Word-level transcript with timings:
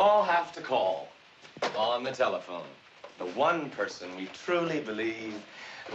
all 0.00 0.24
have 0.24 0.50
to 0.50 0.62
call 0.62 1.08
on 1.76 2.02
the 2.02 2.10
telephone 2.10 2.64
the 3.18 3.26
one 3.38 3.68
person 3.68 4.08
we 4.16 4.26
truly 4.32 4.80
believe 4.80 5.34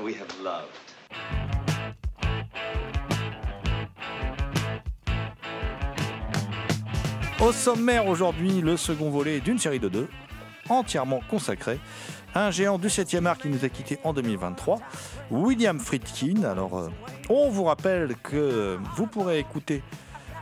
we 0.03 0.13
have 0.13 0.29
loved. 0.39 0.69
Au 7.41 7.51
sommaire 7.51 8.07
aujourd'hui, 8.07 8.61
le 8.61 8.77
second 8.77 9.09
volet 9.09 9.39
d'une 9.39 9.57
série 9.57 9.79
de 9.79 9.89
deux, 9.89 10.07
entièrement 10.69 11.21
consacrée 11.27 11.79
à 12.35 12.45
un 12.45 12.51
géant 12.51 12.77
du 12.77 12.89
7e 12.89 13.25
art 13.25 13.39
qui 13.39 13.49
nous 13.49 13.65
a 13.65 13.69
quittés 13.69 13.97
en 14.03 14.13
2023, 14.13 14.81
William 15.31 15.79
Friedkin. 15.79 16.43
Alors, 16.43 16.77
euh, 16.77 16.89
on 17.29 17.49
vous 17.49 17.63
rappelle 17.63 18.15
que 18.21 18.77
vous 18.95 19.07
pourrez 19.07 19.39
écouter 19.39 19.81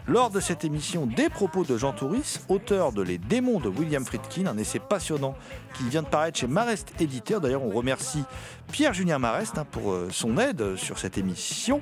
lors 0.08 0.30
de 0.30 0.40
cette 0.40 0.66
émission 0.66 1.06
des 1.06 1.30
propos 1.30 1.64
de 1.64 1.78
Jean 1.78 1.94
Touris, 1.94 2.40
auteur 2.50 2.92
de 2.92 3.02
Les 3.02 3.18
démons 3.18 3.59
de 3.59 3.70
William 3.70 4.04
Friedkin, 4.04 4.48
un 4.48 4.58
essai 4.58 4.80
passionnant 4.80 5.36
qui 5.76 5.84
vient 5.88 6.04
de 6.04 6.08
paraître 6.08 6.40
chez 6.40 6.48
Marest 6.48 6.94
Éditeur. 7.00 7.40
D'ailleurs, 7.40 7.64
on 7.64 7.70
remercie 7.70 8.24
Pierre-Julien 8.72 9.19
Marest 9.19 9.58
hein, 9.58 9.66
pour 9.69 9.92
euh, 9.92 10.08
son 10.11 10.38
aide 10.38 10.75
sur 10.75 10.97
cette 10.97 11.17
émission. 11.17 11.81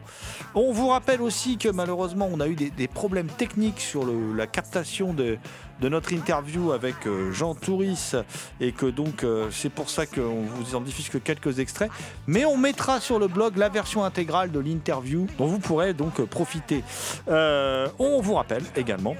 On 0.56 0.72
vous 0.72 0.88
rappelle 0.90 1.22
aussi 1.22 1.58
que 1.58 1.70
malheureusement, 1.70 2.30
on 2.32 2.40
a 2.40 2.48
eu 2.48 2.56
des, 2.56 2.88
problèmes 2.88 3.28
techniques 3.28 3.80
sur 3.80 4.06
la 4.36 4.48
captation 4.48 5.14
de, 5.14 5.38
notre 5.82 6.14
interview 6.14 6.72
avec 6.72 7.08
euh, 7.08 7.32
Jean 7.32 7.56
Touris 7.56 8.12
et 8.60 8.72
que 8.72 8.86
donc 8.86 9.24
euh, 9.24 9.50
c'est 9.52 9.70
pour 9.70 9.90
ça 9.90 10.06
qu'on 10.06 10.44
vous 10.44 10.76
en 10.76 10.82
diffuse 10.82 11.10
que 11.10 11.18
quelques 11.18 11.60
extraits. 11.60 11.92
Mais 12.28 12.46
on 12.46 12.58
mettra 12.58 13.00
sur 13.00 13.20
le 13.20 13.28
blog 13.28 13.58
la 13.58 13.70
version 13.70 14.04
intégrale 14.04 14.52
de 14.52 14.60
l'interview 14.60 15.28
dont 15.38 15.48
vous 15.48 15.60
pourrez 15.60 15.94
donc 15.94 16.20
euh, 16.20 16.26
profiter. 16.26 16.84
Euh, 17.28 17.88
on 18.00 18.22
vous 18.22 18.36
rappelle 18.36 18.64
également 18.76 19.16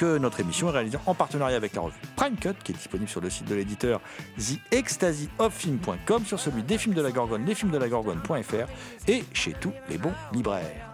que 0.00 0.16
notre 0.16 0.40
émission 0.40 0.70
est 0.70 0.72
réalisée 0.72 0.96
en 1.04 1.14
partenariat 1.14 1.58
avec 1.58 1.74
la 1.74 1.82
revue 1.82 1.98
Prime 2.16 2.34
Cut, 2.36 2.54
qui 2.64 2.72
est 2.72 2.74
disponible 2.74 3.10
sur 3.10 3.20
le 3.20 3.28
site 3.28 3.46
de 3.46 3.54
l'éditeur 3.54 4.00
TheExtasyOfFilm.com, 4.38 6.24
sur 6.24 6.40
celui 6.40 6.62
des 6.62 6.78
films 6.78 6.94
de 6.94 7.02
la 7.02 7.10
Gorgone, 7.10 7.44
lesfilmsdelagorgone.fr 7.44 9.08
et 9.08 9.24
chez 9.34 9.52
tous 9.52 9.74
les 9.90 9.98
bons 9.98 10.14
libraires. 10.32 10.90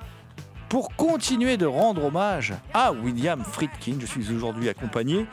Pour 0.69 0.89
continuer 0.97 1.57
de 1.57 1.67
rendre 1.67 2.07
hommage 2.07 2.55
à 2.75 2.91
William 2.91 3.45
Friedkin, 3.45 3.99
je 4.01 4.07
suis 4.07 4.33
aujourd'hui 4.35 4.69
accompagné 4.69 5.27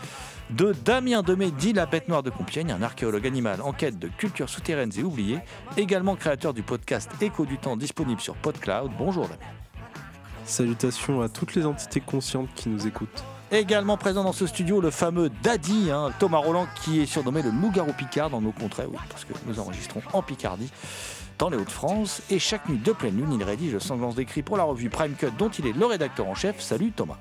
de 0.51 0.75
Damien 0.85 1.23
Demey, 1.23 1.49
dit 1.49 1.73
la 1.73 1.87
bête 1.87 2.07
noire 2.07 2.21
de 2.21 2.29
Compiègne, 2.29 2.71
un 2.71 2.83
archéologue 2.83 3.25
animal 3.25 3.59
en 3.63 3.73
quête 3.73 3.97
de 3.97 4.07
cultures 4.07 4.49
souterraines 4.49 4.91
et 4.95 5.01
oubliées, 5.01 5.39
également 5.77 6.15
créateur 6.15 6.53
du 6.53 6.61
podcast 6.61 7.09
Écho 7.21 7.47
du 7.47 7.57
temps 7.57 7.75
disponible 7.75 8.21
sur 8.21 8.35
PodCloud. 8.35 8.91
Bonjour 8.99 9.23
Damien. 9.23 9.39
Salutations 10.45 11.23
à 11.23 11.29
toutes 11.29 11.55
les 11.55 11.65
entités 11.65 12.01
conscientes 12.01 12.49
qui 12.53 12.69
nous 12.69 12.85
écoutent. 12.85 13.23
Également 13.53 13.97
présent 13.97 14.23
dans 14.23 14.33
ce 14.33 14.47
studio, 14.47 14.81
le 14.81 14.89
fameux 14.89 15.29
Daddy, 15.43 15.91
hein, 15.91 16.09
Thomas 16.17 16.39
Roland, 16.39 16.65
qui 16.81 17.01
est 17.01 17.05
surnommé 17.05 17.43
le 17.43 17.51
loup-garou 17.51 17.93
Picard 17.93 18.31
dans 18.31 18.41
nos 18.41 18.51
contrées, 18.51 18.87
oui, 18.89 18.97
parce 19.11 19.25
que 19.25 19.33
nous 19.45 19.59
enregistrons 19.59 20.01
en 20.11 20.23
Picardie, 20.23 20.71
dans 21.37 21.51
les 21.51 21.57
Hauts-de-France. 21.57 22.23
Et 22.31 22.39
chaque 22.39 22.67
nuit 22.67 22.79
de 22.79 22.91
pleine 22.91 23.15
lune, 23.15 23.31
il 23.31 23.43
rédige 23.43 23.73
le 23.73 23.79
Sanglance 23.79 24.15
d'écrit 24.15 24.41
pour 24.41 24.57
la 24.57 24.63
revue 24.63 24.89
Prime 24.89 25.13
Cut, 25.13 25.27
dont 25.37 25.49
il 25.49 25.67
est 25.67 25.77
le 25.77 25.85
rédacteur 25.85 26.27
en 26.27 26.33
chef. 26.33 26.59
Salut 26.61 26.93
Thomas. 26.93 27.19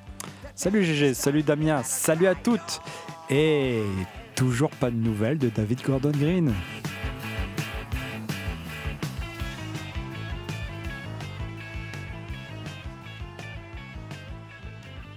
Salut 0.54 0.82
GG, 0.84 1.12
salut 1.12 1.42
Damien, 1.42 1.82
salut 1.82 2.26
à 2.26 2.34
toutes 2.34 2.80
Et 3.28 3.82
toujours 4.34 4.70
pas 4.70 4.90
de 4.90 4.96
nouvelles 4.96 5.36
de 5.36 5.50
David 5.50 5.82
Gordon 5.82 6.12
Green. 6.12 6.54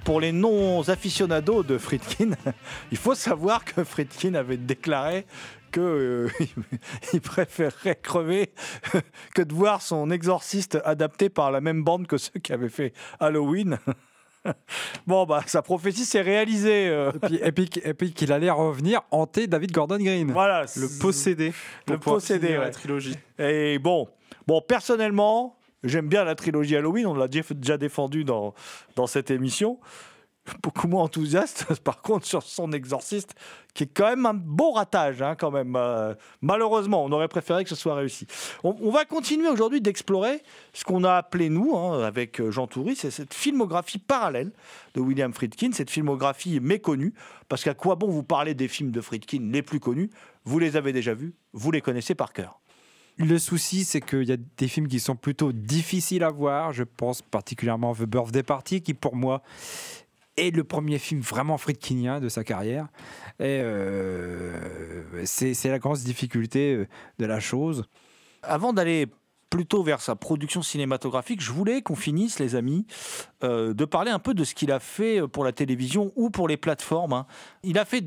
Pour 0.06 0.22
les 0.22 0.32
non-aficionados 0.32 1.64
de 1.64 1.78
Friedkin, 1.80 2.32
il 2.92 2.98
faut 2.98 3.16
savoir 3.16 3.66
que 3.66 3.84
Friedkin 3.84 4.36
avait 4.36 4.56
déclaré 4.58 5.26
que 5.72 5.82
euh, 5.82 7.20
préférerait 7.24 7.96
crever 8.02 8.54
que 9.36 9.42
de 9.42 9.54
voir 9.54 9.82
son 9.82 10.12
exorciste 10.12 10.78
adapté 10.86 11.30
par 11.30 11.50
la 11.52 11.60
même 11.60 11.84
bande 11.84 12.06
que 12.06 12.18
ceux 12.18 12.40
qui 12.40 12.54
avaient 12.54 12.70
fait 12.70 12.94
Halloween. 13.20 13.80
Bon, 15.08 15.26
bah, 15.26 15.42
sa 15.48 15.64
prophétie 15.64 16.06
s'est 16.06 16.22
réalisée. 16.22 16.88
euh, 16.88 17.12
Et 17.42 17.52
puis, 17.52 17.68
et 17.84 18.12
qu'il 18.12 18.32
allait 18.32 18.52
revenir 18.52 19.02
hanter 19.10 19.48
David 19.48 19.72
Gordon 19.72 19.98
Green. 19.98 20.32
voilà. 20.32 20.66
Le 20.76 20.88
possédé. 21.02 21.52
Le 21.88 21.98
possédé, 21.98 22.50
ouais. 22.50 22.58
la 22.60 22.70
trilogie. 22.70 23.16
Et 23.40 23.80
bon, 23.80 24.08
bon 24.46 24.62
personnellement, 24.62 25.58
j'aime 25.84 26.08
bien 26.08 26.24
la 26.24 26.36
trilogie 26.36 26.76
Halloween, 26.76 27.08
on 27.08 27.16
l'a 27.16 27.28
déjà 27.28 27.78
défendu 27.78 28.24
dans, 28.24 28.54
dans 28.96 29.08
cette 29.08 29.32
émission. 29.32 29.80
Beaucoup 30.62 30.88
moins 30.88 31.02
enthousiaste, 31.04 31.66
par 31.84 32.04
contre, 32.04 32.28
sur 32.28 32.44
son 32.44 32.72
exorciste, 32.72 33.34
qui 33.74 33.86
est 33.86 33.88
quand 33.88 34.08
même 34.08 34.28
un 34.28 34.36
beau 34.36 34.74
ratage, 34.74 35.24
hein, 35.24 35.36
quand 35.36 35.50
même. 35.50 35.76
Euh, 35.76 36.14
malheureusement, 36.42 37.04
on 37.04 37.12
aurait 37.12 37.28
préféré 37.28 37.64
que 37.64 37.70
ce 37.72 37.76
soit 37.76 37.96
réussi. 37.96 38.28
On, 38.64 38.76
on 38.80 38.92
va 38.92 39.06
continuer 39.06 39.48
aujourd'hui 39.48 39.82
d'explorer 39.82 40.44
ce 40.74 40.84
qu'on 40.84 41.04
a 41.04 41.14
appelé, 41.14 41.50
nous, 41.50 41.76
hein, 41.76 42.04
avec 42.04 42.40
euh, 42.40 42.52
Jean 42.52 42.68
Toury, 42.68 42.96
c'est 42.96 43.10
cette 43.10 43.34
filmographie 43.34 43.98
parallèle 43.98 44.52
de 44.94 45.02
William 45.02 45.34
Friedkin, 45.34 45.72
cette 45.72 45.90
filmographie 45.90 46.60
méconnue, 46.60 47.16
parce 47.50 47.64
qu'à 47.64 47.74
quoi 47.74 47.96
bon 47.96 48.10
vous 48.10 48.24
parler 48.24 48.54
des 48.54 48.68
films 48.68 48.92
de 48.92 49.02
Friedkin 49.02 49.50
les 49.52 49.64
plus 49.64 49.80
connus? 49.80 50.12
Vous 50.44 50.60
les 50.60 50.78
avez 50.78 50.94
déjà 50.94 51.16
vus, 51.16 51.34
vous 51.54 51.72
les 51.72 51.82
connaissez 51.82 52.14
par 52.14 52.34
cœur. 52.34 52.60
Le 53.18 53.40
souci, 53.40 53.86
c'est 53.86 54.02
qu'il 54.02 54.24
y 54.24 54.34
a 54.34 54.38
des 54.58 54.68
films 54.68 54.88
qui 54.90 55.00
sont 55.00 55.16
plutôt 55.16 55.54
difficiles 55.54 56.24
à 56.24 56.30
voir. 56.30 56.74
Je 56.74 56.84
pense 56.84 57.22
particulièrement 57.22 57.94
à 57.94 57.96
The 57.96 58.04
Birthday 58.04 58.44
Party, 58.44 58.82
qui 58.82 58.94
pour 58.94 59.16
moi 59.16 59.42
est 60.36 60.54
le 60.54 60.66
premier 60.66 61.00
film 61.00 61.22
vraiment 61.22 61.58
friedkinien 61.58 62.20
de 62.20 62.28
sa 62.28 62.44
carrière. 62.44 62.88
Et 63.40 63.62
euh, 63.64 65.24
c'est 65.24 65.70
la 65.70 65.80
grosse 65.80 66.04
difficulté 66.04 66.74
euh, 66.74 66.88
de 67.20 67.26
la 67.26 67.40
chose. 67.40 67.86
Avant 68.44 68.74
d'aller 68.74 69.08
plutôt 69.50 69.82
vers 69.82 70.02
sa 70.02 70.18
production 70.18 70.62
cinématographique, 70.62 71.42
je 71.42 71.54
voulais 71.54 71.82
qu'on 71.82 71.96
finisse, 71.96 72.40
les 72.40 72.56
amis, 72.56 72.86
euh, 73.46 73.74
de 73.74 73.86
parler 73.86 74.12
un 74.12 74.20
peu 74.20 74.34
de 74.34 74.44
ce 74.44 74.54
qu'il 74.56 74.74
a 74.74 74.82
fait 74.82 75.26
pour 75.30 75.46
la 75.46 75.54
télévision 75.54 76.12
ou 76.18 76.30
pour 76.30 76.50
les 76.50 76.58
plateformes. 76.58 77.14
hein. 77.14 77.28
Il 77.64 77.78
a 77.80 77.86
fait 77.86 78.04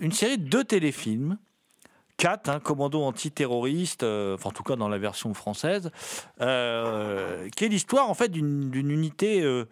une 0.00 0.12
série 0.12 0.38
de 0.38 0.48
deux 0.48 0.64
téléfilms. 0.64 1.36
Quatre, 2.16 2.48
hein, 2.48 2.60
commando 2.60 3.02
antiterroriste, 3.02 4.04
euh, 4.04 4.34
enfin 4.34 4.50
en 4.50 4.52
tout 4.52 4.62
cas 4.62 4.76
dans 4.76 4.88
la 4.88 4.98
version 4.98 5.34
française, 5.34 5.90
euh, 6.40 7.48
qui 7.56 7.64
est 7.64 7.68
l'histoire 7.68 8.08
en 8.08 8.14
fait 8.14 8.28
d'une 8.28 8.72
unité 8.74 9.42
euh, 9.42 9.64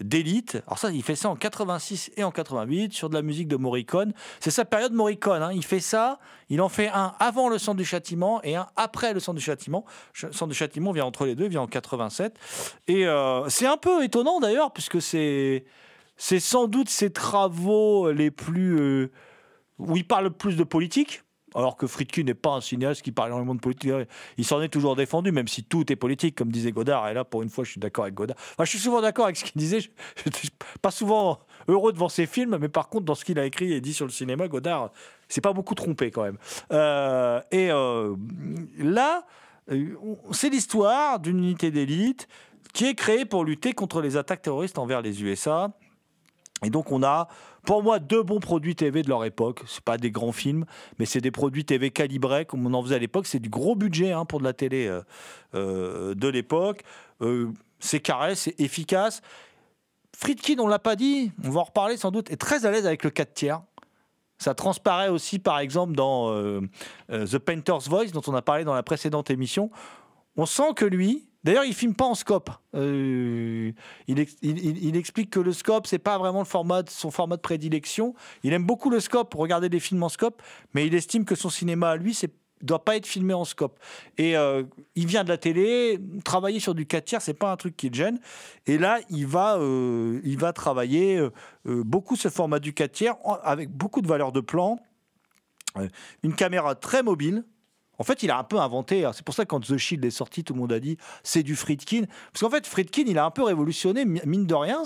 d'élite. 0.00 0.62
Alors 0.66 0.78
ça, 0.78 0.90
il 0.90 1.02
fait 1.02 1.16
ça 1.16 1.28
en 1.28 1.36
86 1.36 2.12
et 2.16 2.24
en 2.24 2.30
88 2.30 2.92
sur 2.94 3.10
de 3.10 3.14
la 3.14 3.20
musique 3.22 3.48
de 3.48 3.56
Morricone. 3.56 4.12
C'est 4.40 4.50
sa 4.50 4.64
période 4.64 4.92
Morricone. 4.92 5.42
hein. 5.42 5.50
Il 5.52 5.64
fait 5.64 5.80
ça, 5.80 6.18
il 6.48 6.62
en 6.62 6.68
fait 6.68 6.88
un 6.88 7.14
avant 7.18 7.48
le 7.48 7.58
Sang 7.58 7.74
du 7.74 7.84
Châtiment 7.84 8.40
et 8.42 8.56
un 8.56 8.68
après 8.76 9.12
le 9.12 9.20
Sang 9.20 9.34
du 9.34 9.40
Châtiment. 9.40 9.84
Le 10.22 10.32
Sang 10.32 10.46
du 10.46 10.54
Châtiment 10.54 10.92
vient 10.92 11.04
entre 11.04 11.26
les 11.26 11.34
deux, 11.34 11.48
vient 11.48 11.62
en 11.62 11.66
87. 11.66 12.38
Et 12.86 13.06
euh, 13.06 13.48
c'est 13.48 13.66
un 13.66 13.76
peu 13.76 14.02
étonnant 14.04 14.40
d'ailleurs, 14.40 14.72
puisque 14.72 15.02
c'est 15.02 15.64
sans 16.16 16.68
doute 16.68 16.88
ses 16.88 17.12
travaux 17.12 18.10
les 18.12 18.30
plus... 18.30 19.10
où 19.78 19.96
il 19.96 20.06
parle 20.06 20.24
le 20.24 20.30
plus 20.30 20.56
de 20.56 20.64
politique. 20.64 21.22
Alors 21.58 21.76
que 21.76 21.88
Friedkin 21.88 22.22
n'est 22.22 22.34
pas 22.34 22.52
un 22.52 22.60
cinéaste 22.60 23.02
qui 23.02 23.10
parle 23.10 23.30
énormément 23.30 23.54
de 23.54 23.60
politique. 23.60 23.90
Il 24.36 24.44
s'en 24.44 24.62
est 24.62 24.68
toujours 24.68 24.94
défendu, 24.94 25.32
même 25.32 25.48
si 25.48 25.64
tout 25.64 25.92
est 25.92 25.96
politique, 25.96 26.36
comme 26.36 26.52
disait 26.52 26.70
Godard. 26.70 27.08
Et 27.08 27.14
là, 27.14 27.24
pour 27.24 27.42
une 27.42 27.48
fois, 27.48 27.64
je 27.64 27.72
suis 27.72 27.80
d'accord 27.80 28.04
avec 28.04 28.14
Godard. 28.14 28.36
Je 28.60 28.64
suis 28.64 28.78
souvent 28.78 29.00
d'accord 29.00 29.24
avec 29.24 29.36
ce 29.36 29.44
qu'il 29.44 29.58
disait. 29.58 29.80
Je, 29.80 29.88
pas 30.80 30.92
souvent 30.92 31.40
heureux 31.66 31.92
devant 31.92 32.08
ses 32.08 32.26
films, 32.26 32.56
mais 32.60 32.68
par 32.68 32.88
contre, 32.88 33.06
dans 33.06 33.16
ce 33.16 33.24
qu'il 33.24 33.40
a 33.40 33.44
écrit 33.44 33.72
et 33.72 33.80
dit 33.80 33.92
sur 33.92 34.06
le 34.06 34.12
cinéma, 34.12 34.46
Godard 34.46 34.90
c'est 35.28 35.40
pas 35.40 35.52
beaucoup 35.52 35.74
trompé 35.74 36.10
quand 36.10 36.22
même. 36.22 36.38
Euh, 36.72 37.40
et 37.50 37.70
euh, 37.70 38.16
là, 38.78 39.26
euh, 39.70 39.94
c'est 40.32 40.48
l'histoire 40.48 41.20
d'une 41.20 41.38
unité 41.38 41.70
d'élite 41.70 42.28
qui 42.72 42.86
est 42.86 42.94
créée 42.94 43.24
pour 43.24 43.44
lutter 43.44 43.72
contre 43.72 44.00
les 44.00 44.16
attaques 44.16 44.42
terroristes 44.42 44.78
envers 44.78 45.02
les 45.02 45.22
USA. 45.22 45.70
Et 46.64 46.70
donc 46.70 46.90
on 46.90 47.02
a, 47.02 47.28
pour 47.68 47.82
moi, 47.82 47.98
deux 47.98 48.22
bons 48.22 48.40
produits 48.40 48.74
TV 48.74 49.02
de 49.02 49.10
leur 49.10 49.26
époque. 49.26 49.60
C'est 49.66 49.84
pas 49.84 49.98
des 49.98 50.10
grands 50.10 50.32
films, 50.32 50.64
mais 50.98 51.04
c'est 51.04 51.20
des 51.20 51.30
produits 51.30 51.66
TV 51.66 51.90
calibrés 51.90 52.46
comme 52.46 52.66
on 52.66 52.72
en 52.72 52.82
faisait 52.82 52.94
à 52.94 52.98
l'époque. 52.98 53.26
C'est 53.26 53.40
du 53.40 53.50
gros 53.50 53.76
budget 53.76 54.12
hein, 54.12 54.24
pour 54.24 54.38
de 54.38 54.44
la 54.44 54.54
télé 54.54 54.90
de 55.52 56.28
l'époque. 56.28 56.82
c'est 57.78 58.00
carré, 58.00 58.36
c'est 58.36 58.58
efficace. 58.58 59.20
Friedkin, 60.16 60.58
on 60.60 60.66
l'a 60.66 60.78
pas 60.78 60.96
dit, 60.96 61.30
on 61.44 61.50
va 61.50 61.60
en 61.60 61.64
reparler 61.64 61.98
sans 61.98 62.10
doute, 62.10 62.30
est 62.30 62.38
très 62.38 62.64
à 62.64 62.70
l'aise 62.70 62.86
avec 62.86 63.04
le 63.04 63.10
4 63.10 63.34
tiers. 63.34 63.60
Ça 64.38 64.54
transparaît 64.54 65.10
aussi, 65.10 65.38
par 65.38 65.58
exemple, 65.58 65.94
dans 65.94 66.30
euh, 66.30 66.62
euh, 67.10 67.26
The 67.26 67.36
Painter's 67.36 67.86
Voice, 67.86 68.12
dont 68.12 68.22
on 68.28 68.34
a 68.34 68.40
parlé 68.40 68.64
dans 68.64 68.74
la 68.74 68.82
précédente 68.82 69.30
émission. 69.30 69.70
On 70.36 70.46
sent 70.46 70.72
que 70.74 70.86
lui, 70.86 71.27
d'ailleurs, 71.44 71.64
il 71.64 71.74
filme 71.74 71.94
pas 71.94 72.04
en 72.04 72.14
scope. 72.14 72.50
Euh, 72.74 73.72
il, 74.06 74.96
explique 74.96 75.30
que 75.30 75.40
le 75.40 75.52
scope, 75.52 75.86
c'est 75.86 75.98
pas 75.98 76.18
vraiment 76.18 76.44
son 76.44 77.10
format 77.10 77.36
de 77.36 77.40
prédilection. 77.40 78.14
Il 78.42 78.52
aime 78.52 78.64
beaucoup 78.64 78.90
le 78.90 79.00
scope, 79.00 79.34
regarder 79.34 79.68
des 79.68 79.80
films 79.80 80.02
en 80.02 80.08
scope, 80.08 80.42
mais 80.74 80.86
il 80.86 80.94
estime 80.94 81.24
que 81.24 81.34
son 81.34 81.50
cinéma 81.50 81.90
à 81.90 81.96
lui, 81.96 82.14
c'est 82.14 82.32
doit 82.60 82.84
pas 82.84 82.96
être 82.96 83.06
filmé 83.06 83.34
en 83.34 83.44
scope. 83.44 83.78
Et 84.16 84.36
euh, 84.36 84.64
il 84.96 85.06
vient 85.06 85.22
de 85.22 85.28
la 85.28 85.38
télé, 85.38 86.00
travailler 86.24 86.58
sur 86.58 86.74
du 86.74 86.86
4 86.86 87.04
tiers, 87.04 87.22
c'est 87.22 87.32
pas 87.32 87.52
un 87.52 87.56
truc 87.56 87.76
qui 87.76 87.88
le 87.88 87.94
gêne. 87.94 88.18
Et 88.66 88.78
là, 88.78 88.98
il 89.10 89.28
va, 89.28 89.58
euh, 89.58 90.20
il 90.24 90.38
va 90.38 90.52
travailler 90.52 91.24
beaucoup 91.64 92.16
ce 92.16 92.28
format 92.28 92.58
du 92.58 92.74
4 92.74 92.90
tiers 92.90 93.14
avec 93.44 93.70
beaucoup 93.70 94.02
de 94.02 94.08
valeur 94.08 94.32
de 94.32 94.40
plan, 94.40 94.80
une 96.24 96.34
caméra 96.34 96.74
très 96.74 97.04
mobile. 97.04 97.44
En 97.98 98.04
fait, 98.04 98.22
il 98.22 98.30
a 98.30 98.38
un 98.38 98.44
peu 98.44 98.58
inventé. 98.58 99.04
Hein. 99.04 99.12
C'est 99.12 99.24
pour 99.24 99.34
ça 99.34 99.44
que 99.44 99.48
quand 99.48 99.60
The 99.60 99.76
Shield 99.76 100.04
est 100.04 100.10
sorti, 100.10 100.44
tout 100.44 100.54
le 100.54 100.60
monde 100.60 100.72
a 100.72 100.80
dit 100.80 100.96
c'est 101.22 101.42
du 101.42 101.56
Friedkin. 101.56 102.04
Parce 102.32 102.42
qu'en 102.42 102.50
fait, 102.50 102.66
Friedkin, 102.66 103.04
il 103.06 103.18
a 103.18 103.24
un 103.24 103.30
peu 103.30 103.42
révolutionné, 103.42 104.04
mine 104.04 104.46
de 104.46 104.54
rien, 104.54 104.82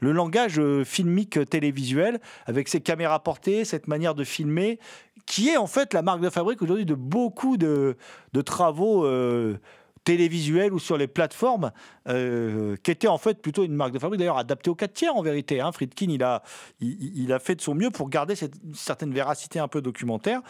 le 0.00 0.12
langage 0.12 0.60
filmique 0.84 1.48
télévisuel 1.48 2.20
avec 2.46 2.68
ses 2.68 2.80
caméras 2.80 3.22
portées, 3.22 3.64
cette 3.64 3.86
manière 3.88 4.14
de 4.14 4.24
filmer 4.24 4.78
qui 5.26 5.48
est 5.48 5.56
en 5.56 5.66
fait 5.66 5.92
la 5.92 6.02
marque 6.02 6.20
de 6.20 6.30
fabrique 6.30 6.62
aujourd'hui 6.62 6.86
de 6.86 6.94
beaucoup 6.94 7.56
de, 7.56 7.96
de 8.32 8.40
travaux 8.40 9.04
euh, 9.04 9.58
télévisuels 10.06 10.72
ou 10.72 10.78
sur 10.78 10.96
les 10.96 11.08
plateformes, 11.08 11.72
euh, 12.08 12.76
qui 12.84 12.92
était 12.92 13.08
en 13.08 13.18
fait 13.18 13.42
plutôt 13.42 13.64
une 13.64 13.74
marque 13.74 13.92
de 13.92 13.98
fabrique, 13.98 14.20
d'ailleurs 14.20 14.38
adaptée 14.38 14.70
aux 14.70 14.76
4 14.76 14.92
tiers 14.92 15.16
en 15.16 15.20
vérité. 15.20 15.60
Hein. 15.60 15.72
Friedkin, 15.72 16.06
il 16.08 16.22
a, 16.22 16.44
il, 16.80 17.32
a 17.32 17.40
fait 17.40 17.56
de 17.56 17.60
son 17.60 17.74
mieux 17.74 17.90
pour 17.90 18.08
garder 18.08 18.36
cette 18.36 18.54
certaine 18.72 19.12
véracité 19.12 19.58
un 19.58 19.66
peu 19.66 19.82
documentaire. 19.82 20.42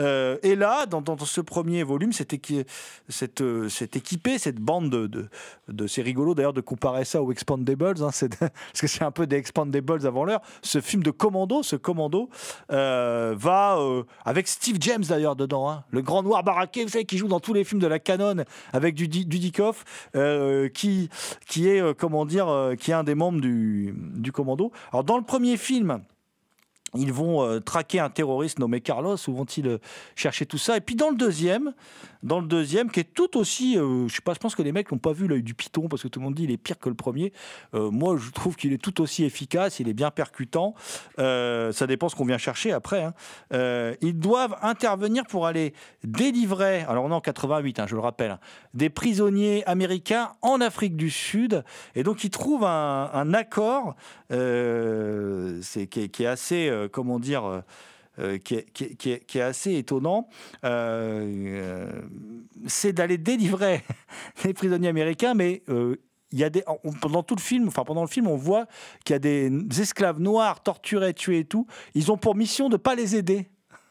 Euh, 0.00 0.36
et 0.42 0.56
là, 0.56 0.86
dans, 0.86 1.16
ce 1.24 1.40
premier 1.40 1.84
volume, 1.84 2.12
c'est 2.12 2.28
cette, 3.08 3.40
euh, 3.40 3.68
équipé, 3.94 4.36
cette 4.36 4.58
bande 4.58 4.90
de, 4.90 5.06
de, 5.06 5.28
de 5.68 5.86
c'est 5.86 6.02
rigolo 6.02 6.34
d'ailleurs 6.34 6.52
de 6.52 6.60
comparer 6.60 7.04
ça 7.04 7.22
aux 7.22 7.30
Expandables, 7.30 8.02
hein, 8.02 8.10
parce 8.10 8.80
que 8.80 8.88
c'est 8.88 9.04
un 9.04 9.12
peu 9.12 9.28
des 9.28 9.36
Expandables 9.36 10.04
avant 10.08 10.24
l'heure. 10.24 10.40
Ce 10.62 10.80
film 10.80 11.04
de 11.04 11.12
commando, 11.12 11.62
ce 11.62 11.76
commando, 11.76 12.28
va 12.68 13.78
avec 14.24 14.48
Steve 14.48 14.78
James 14.80 15.04
d'ailleurs 15.08 15.36
dedans, 15.36 15.70
hein. 15.70 15.84
le 15.90 16.02
grand 16.02 16.24
noir 16.24 16.42
baraqué, 16.42 16.82
vous 16.82 16.90
savez, 16.90 17.04
qui 17.04 17.16
joue 17.16 17.28
dans 17.28 17.40
tous 17.40 17.52
les 17.52 17.62
films 17.62 17.80
de 17.80 17.86
la 17.86 18.00
canon 18.00 18.44
avec 18.72 18.96
du 18.96 19.03
Dudikoff, 19.08 19.84
euh, 20.16 20.68
qui, 20.68 21.10
qui 21.46 21.68
est, 21.68 21.80
euh, 21.80 21.94
comment 21.96 22.26
dire, 22.26 22.48
euh, 22.48 22.74
qui 22.74 22.90
est 22.90 22.94
un 22.94 23.04
des 23.04 23.14
membres 23.14 23.40
du, 23.40 23.94
du 23.96 24.32
commando. 24.32 24.72
Alors, 24.92 25.04
dans 25.04 25.16
le 25.16 25.24
premier 25.24 25.56
film, 25.56 26.02
ils 26.94 27.12
vont 27.12 27.60
traquer 27.60 28.00
un 28.00 28.10
terroriste 28.10 28.58
nommé 28.58 28.80
Carlos, 28.80 29.16
où 29.28 29.34
vont-ils 29.34 29.78
chercher 30.14 30.46
tout 30.46 30.58
ça? 30.58 30.76
Et 30.76 30.80
puis 30.80 30.94
dans 30.94 31.10
le 31.10 31.16
deuxième, 31.16 31.74
dans 32.24 32.40
le 32.40 32.46
deuxième, 32.46 32.90
qui 32.90 33.00
est 33.00 33.14
tout 33.14 33.36
aussi, 33.36 33.78
euh, 33.78 34.08
je 34.08 34.14
sais 34.14 34.22
pas, 34.22 34.32
je 34.32 34.38
pense 34.38 34.54
que 34.54 34.62
les 34.62 34.72
mecs 34.72 34.90
n'ont 34.90 34.98
pas 34.98 35.12
vu 35.12 35.28
l'œil 35.28 35.42
du 35.42 35.52
python 35.54 35.88
parce 35.88 36.02
que 36.02 36.08
tout 36.08 36.20
le 36.20 36.24
monde 36.24 36.34
dit 36.34 36.44
il 36.44 36.50
est 36.50 36.56
pire 36.56 36.78
que 36.78 36.88
le 36.88 36.94
premier. 36.94 37.34
Euh, 37.74 37.90
moi, 37.90 38.16
je 38.18 38.30
trouve 38.30 38.56
qu'il 38.56 38.72
est 38.72 38.78
tout 38.78 39.02
aussi 39.02 39.24
efficace, 39.24 39.78
il 39.78 39.88
est 39.88 39.94
bien 39.94 40.10
percutant. 40.10 40.74
Euh, 41.18 41.70
ça 41.72 41.86
dépend 41.86 42.08
ce 42.08 42.16
qu'on 42.16 42.24
vient 42.24 42.38
chercher 42.38 42.72
après. 42.72 43.04
Hein. 43.04 43.12
ils 44.00 44.18
doivent 44.18 44.56
intervenir 44.62 45.24
pour 45.26 45.46
aller 45.46 45.74
délivrer, 46.02 46.80
alors 46.88 47.04
on 47.04 47.10
est 47.10 47.14
en 47.14 47.20
88, 47.20 47.78
hein, 47.78 47.86
je 47.86 47.94
le 47.94 48.00
rappelle, 48.00 48.38
des 48.72 48.88
prisonniers 48.88 49.62
américains 49.66 50.32
en 50.40 50.62
Afrique 50.62 50.96
du 50.96 51.10
Sud, 51.10 51.62
et 51.94 52.02
donc 52.02 52.24
ils 52.24 52.30
trouvent 52.30 52.64
un, 52.64 53.34
accord, 53.34 53.96
qui, 54.30 54.34
est 56.22 56.26
assez, 56.26 56.83
comment 56.88 57.18
dire 57.18 57.62
euh, 58.20 58.38
qui, 58.38 58.54
est, 58.54 59.40
assez 59.40 59.74
étonnant, 59.74 60.28
euh, 60.64 61.90
c'est 62.68 62.92
d'aller 62.92 63.18
délivrer 63.18 63.82
les 64.44 64.54
prisonniers 64.54 64.86
américains, 64.86 65.34
mais 65.34 65.64
euh, 65.68 65.96
il 66.30 66.38
y 66.38 66.44
a 66.44 66.50
des, 66.50 66.62
pendant 67.00 67.24
tout 67.24 67.34
le 67.34 67.40
film, 67.40 67.66
enfin 67.66 67.82
pendant 67.82 68.02
le 68.02 68.08
film, 68.08 68.28
on 68.28 68.36
voit 68.36 68.66
qu'il 69.04 69.14
y 69.14 69.16
a 69.16 69.18
des 69.18 69.50
esclaves 69.80 70.20
noirs 70.20 70.62
torturés, 70.62 71.12
tués 71.12 71.40
et 71.40 71.44
tout. 71.44 71.66
Ils 71.96 72.12
ont 72.12 72.16
pour 72.16 72.36
mission 72.36 72.68
de 72.68 72.76
pas 72.76 72.94
les 72.94 73.16
aider. 73.16 73.48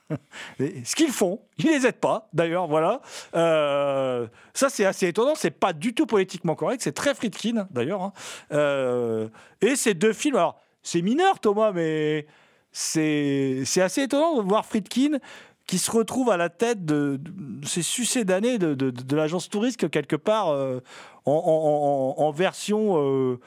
Ce 0.60 0.96
qu'ils 0.96 1.12
font, 1.12 1.42
ils 1.58 1.66
les 1.66 1.86
aident 1.86 2.00
pas. 2.00 2.30
D'ailleurs, 2.32 2.68
voilà. 2.68 3.02
ça, 3.34 4.70
c'est 4.70 4.86
assez 4.86 5.08
étonnant. 5.10 5.36
C'est 5.36 5.52
pas 5.52 5.74
du 5.74 5.94
tout 5.94 6.06
politiquement 6.06 6.56
correct. 6.56 6.82
C'est 6.82 6.94
très 6.94 7.14
Friedkin, 7.14 7.68
d'ailleurs. 7.72 8.02
Hein. 8.04 9.30
et 9.60 9.76
ces 9.76 9.96
deux 9.96 10.14
films, 10.14 10.38
alors 10.38 10.62
c'est 10.82 11.02
mineur, 11.02 11.40
Thomas, 11.40 11.74
mais 11.74 12.26
c'est 12.74 13.64
assez 13.78 14.02
étonnant 14.02 14.42
de 14.42 14.42
voir 14.42 14.66
Friedkin 14.66 15.20
qui 15.68 15.78
se 15.78 15.92
retrouve 15.92 16.30
à 16.30 16.38
la 16.38 16.50
tête 16.50 16.84
de, 16.86 17.20
ces 17.66 17.84
succès 17.84 18.26
d'années 18.26 18.58
de, 18.58 18.74
de, 18.74 19.16
l'agence 19.16 19.50
touriste 19.50 19.90
quelque 19.90 20.16
part 20.16 20.50
euh, 20.50 20.82
en, 21.26 22.32
version 22.32 22.98
euh, 22.98 23.40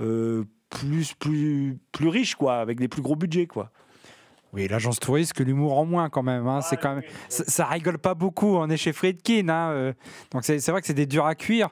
euh, 0.00 0.44
plus, 0.70 1.14
plus, 1.14 1.78
plus 1.92 2.08
riche, 2.08 2.34
quoi, 2.36 2.56
avec 2.56 2.78
des 2.78 2.88
plus 2.88 3.02
gros 3.02 3.16
budgets. 3.16 3.46
Quoi. 3.46 3.70
Oui, 4.52 4.68
l'agence 4.68 5.00
touriste, 5.00 5.32
que 5.32 5.42
l'humour 5.42 5.76
en 5.78 5.84
moins 5.84 6.10
quand 6.10 6.22
même. 6.22 6.46
Hein. 6.46 6.60
c'est 6.60 6.76
quand 6.76 6.96
même 6.96 7.04
ça, 7.28 7.66
rigole 7.66 7.98
pas 7.98 8.14
beaucoup. 8.14 8.56
On 8.56 8.68
est 8.70 8.76
chez 8.76 8.92
Friedkin. 8.92 9.48
Hein, 9.48 9.94
donc 10.30 10.44
c'est 10.44 10.68
vrai 10.68 10.80
que 10.80 10.86
c'est 10.86 10.94
des 10.94 11.06
durs 11.06 11.26
à 11.26 11.34
cuire. 11.34 11.70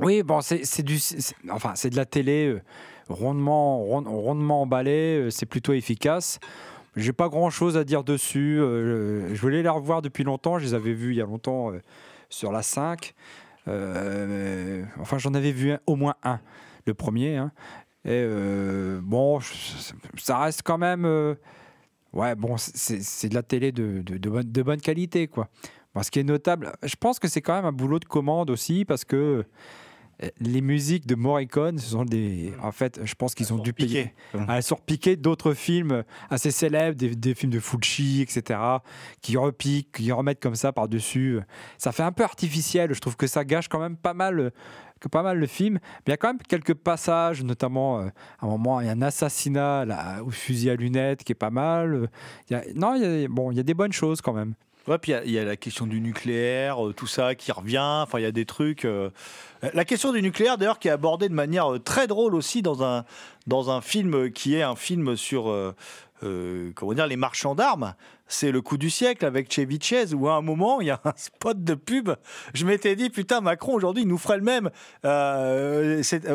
oui, 0.00 0.22
bon, 0.24 0.40
c'est 0.40 0.82
du. 0.82 0.98
Enfin, 1.50 1.74
c'est 1.76 1.90
de 1.90 1.96
la 1.96 2.06
télé 2.06 2.60
rondement, 3.10 3.82
rondement 3.84 4.62
emballé, 4.62 5.18
euh, 5.18 5.30
c'est 5.30 5.46
plutôt 5.46 5.72
efficace. 5.72 6.38
J'ai 6.96 7.12
pas 7.12 7.28
grand 7.28 7.50
chose 7.50 7.76
à 7.76 7.84
dire 7.84 8.04
dessus. 8.04 8.58
Euh, 8.60 9.34
je 9.34 9.40
voulais 9.40 9.62
les 9.62 9.68
revoir 9.68 10.02
depuis 10.02 10.24
longtemps. 10.24 10.58
Je 10.58 10.64
les 10.64 10.74
avais 10.74 10.92
vus 10.92 11.12
il 11.12 11.16
y 11.18 11.22
a 11.22 11.26
longtemps 11.26 11.72
euh, 11.72 11.80
sur 12.28 12.52
la 12.52 12.62
5. 12.62 13.14
enfin, 13.66 15.18
j'en 15.18 15.34
avais 15.34 15.52
vu 15.52 15.74
au 15.86 15.96
moins 15.96 16.14
un, 16.22 16.40
le 16.86 16.94
premier. 16.94 17.36
Hein. 17.36 17.52
Et 18.04 18.26
bon, 19.02 19.40
ça 20.16 20.38
reste 20.38 20.62
quand 20.64 20.78
même. 20.78 21.04
ouais, 22.14 22.34
bon, 22.34 22.56
c'est 22.56 23.28
de 23.28 23.34
la 23.34 23.42
télé 23.42 23.72
de, 23.72 24.62
bonne, 24.62 24.80
qualité, 24.80 25.28
quoi. 25.28 25.48
ce 26.02 26.10
qui 26.10 26.18
est 26.18 26.24
notable, 26.24 26.72
je 26.82 26.96
pense 26.96 27.18
que 27.18 27.28
c'est 27.28 27.42
quand 27.42 27.54
même 27.54 27.66
un 27.66 27.72
boulot 27.72 27.98
de 27.98 28.06
commande 28.06 28.48
aussi, 28.48 28.86
parce 28.86 29.04
que 29.04 29.44
les 30.40 30.60
musiques 30.60 31.06
de 31.06 31.14
Morricone, 31.14 31.78
ce 31.78 31.90
sont 31.90 32.04
des. 32.04 32.52
En 32.62 32.72
fait, 32.72 33.00
je 33.04 33.14
pense 33.14 33.34
qu'ils 33.34 33.52
ont 33.52 33.58
dû 33.58 33.72
payer. 33.72 34.12
Elles 34.48 34.62
sont 34.62 34.76
repiquées 34.76 35.16
d'autres 35.16 35.54
films 35.54 36.04
assez 36.28 36.50
célèbres, 36.50 36.96
des, 36.96 37.34
films 37.34 37.52
de 37.52 37.60
Fulci, 37.60 38.20
etc., 38.22 38.60
qui 39.20 39.36
repiquent, 39.36 39.92
qui 39.92 40.12
remettent 40.12 40.40
comme 40.40 40.54
ça 40.54 40.72
par-dessus. 40.72 41.40
Ça 41.78 41.92
fait 41.92 42.02
un 42.02 42.12
peu 42.12 42.24
artificiel. 42.24 42.92
Je 42.94 43.00
trouve 43.00 43.16
que 43.16 43.26
ça 43.26 43.44
gâche 43.44 43.68
quand 43.68 43.80
même 43.80 43.96
pas 43.96 44.14
mal. 44.14 44.52
Que 45.00 45.08
pas 45.08 45.22
mal 45.22 45.38
le 45.38 45.46
film, 45.46 45.78
mais 45.80 46.08
il 46.08 46.10
y 46.10 46.12
a 46.12 46.18
quand 46.18 46.28
même 46.28 46.42
quelques 46.46 46.74
passages, 46.74 47.42
notamment 47.42 48.00
euh, 48.00 48.08
à 48.38 48.44
un 48.44 48.48
moment 48.48 48.82
il 48.82 48.86
y 48.86 48.90
a 48.90 48.92
un 48.92 49.00
assassinat 49.00 49.86
là, 49.86 50.22
au 50.22 50.28
fusil 50.28 50.68
à 50.68 50.76
lunettes 50.76 51.24
qui 51.24 51.32
est 51.32 51.34
pas 51.34 51.48
mal. 51.48 52.10
non, 52.74 52.96
il 52.96 53.26
bon, 53.28 53.50
il 53.50 53.56
y 53.56 53.60
a 53.60 53.62
des 53.62 53.72
bonnes 53.72 53.94
choses 53.94 54.20
quand 54.20 54.34
même. 54.34 54.52
Puis 55.00 55.12
il 55.24 55.30
y, 55.30 55.38
a 55.38 55.44
la 55.44 55.56
question 55.56 55.86
du 55.86 56.00
nucléaire, 56.00 56.86
euh, 56.86 56.92
tout 56.92 57.06
ça 57.06 57.34
qui 57.34 57.52
revient. 57.52 58.02
Enfin, 58.02 58.18
il 58.18 58.22
y 58.22 58.26
a 58.26 58.32
des 58.32 58.46
trucs. 58.46 58.84
Euh, 58.84 59.10
la 59.74 59.84
question 59.84 60.12
du 60.12 60.22
nucléaire, 60.22 60.58
d'ailleurs, 60.58 60.78
qui 60.78 60.88
est 60.88 60.92
abordée 60.92 61.28
de 61.28 61.34
manière 61.34 61.74
euh, 61.74 61.78
très 61.78 62.06
drôle 62.06 62.34
aussi 62.34 62.62
dans 62.62 62.82
un, 62.82 63.04
dans 63.46 63.70
un 63.70 63.80
film 63.80 64.30
qui 64.32 64.56
est 64.56 64.62
un 64.62 64.76
film 64.76 65.16
sur 65.16 65.74
comment 66.74 66.92
dire, 66.92 67.06
les 67.06 67.16
marchands 67.16 67.54
d'armes. 67.54 67.94
C'est 68.26 68.52
le 68.52 68.60
coup 68.60 68.76
du 68.76 68.90
siècle 68.90 69.24
avec 69.24 69.52
Chevy 69.52 69.80
Chase 69.80 70.14
où 70.14 70.28
à 70.28 70.34
un 70.34 70.40
moment 70.40 70.80
il 70.80 70.86
y 70.86 70.90
a 70.90 71.00
un 71.04 71.12
spot 71.16 71.64
de 71.64 71.74
pub. 71.74 72.10
Je 72.54 72.64
m'étais 72.66 72.94
dit 72.94 73.10
putain 73.10 73.40
Macron 73.40 73.74
aujourd'hui 73.74 74.02
il 74.02 74.08
nous 74.08 74.18
ferait 74.18 74.36
le 74.36 74.44
même. 74.44 74.70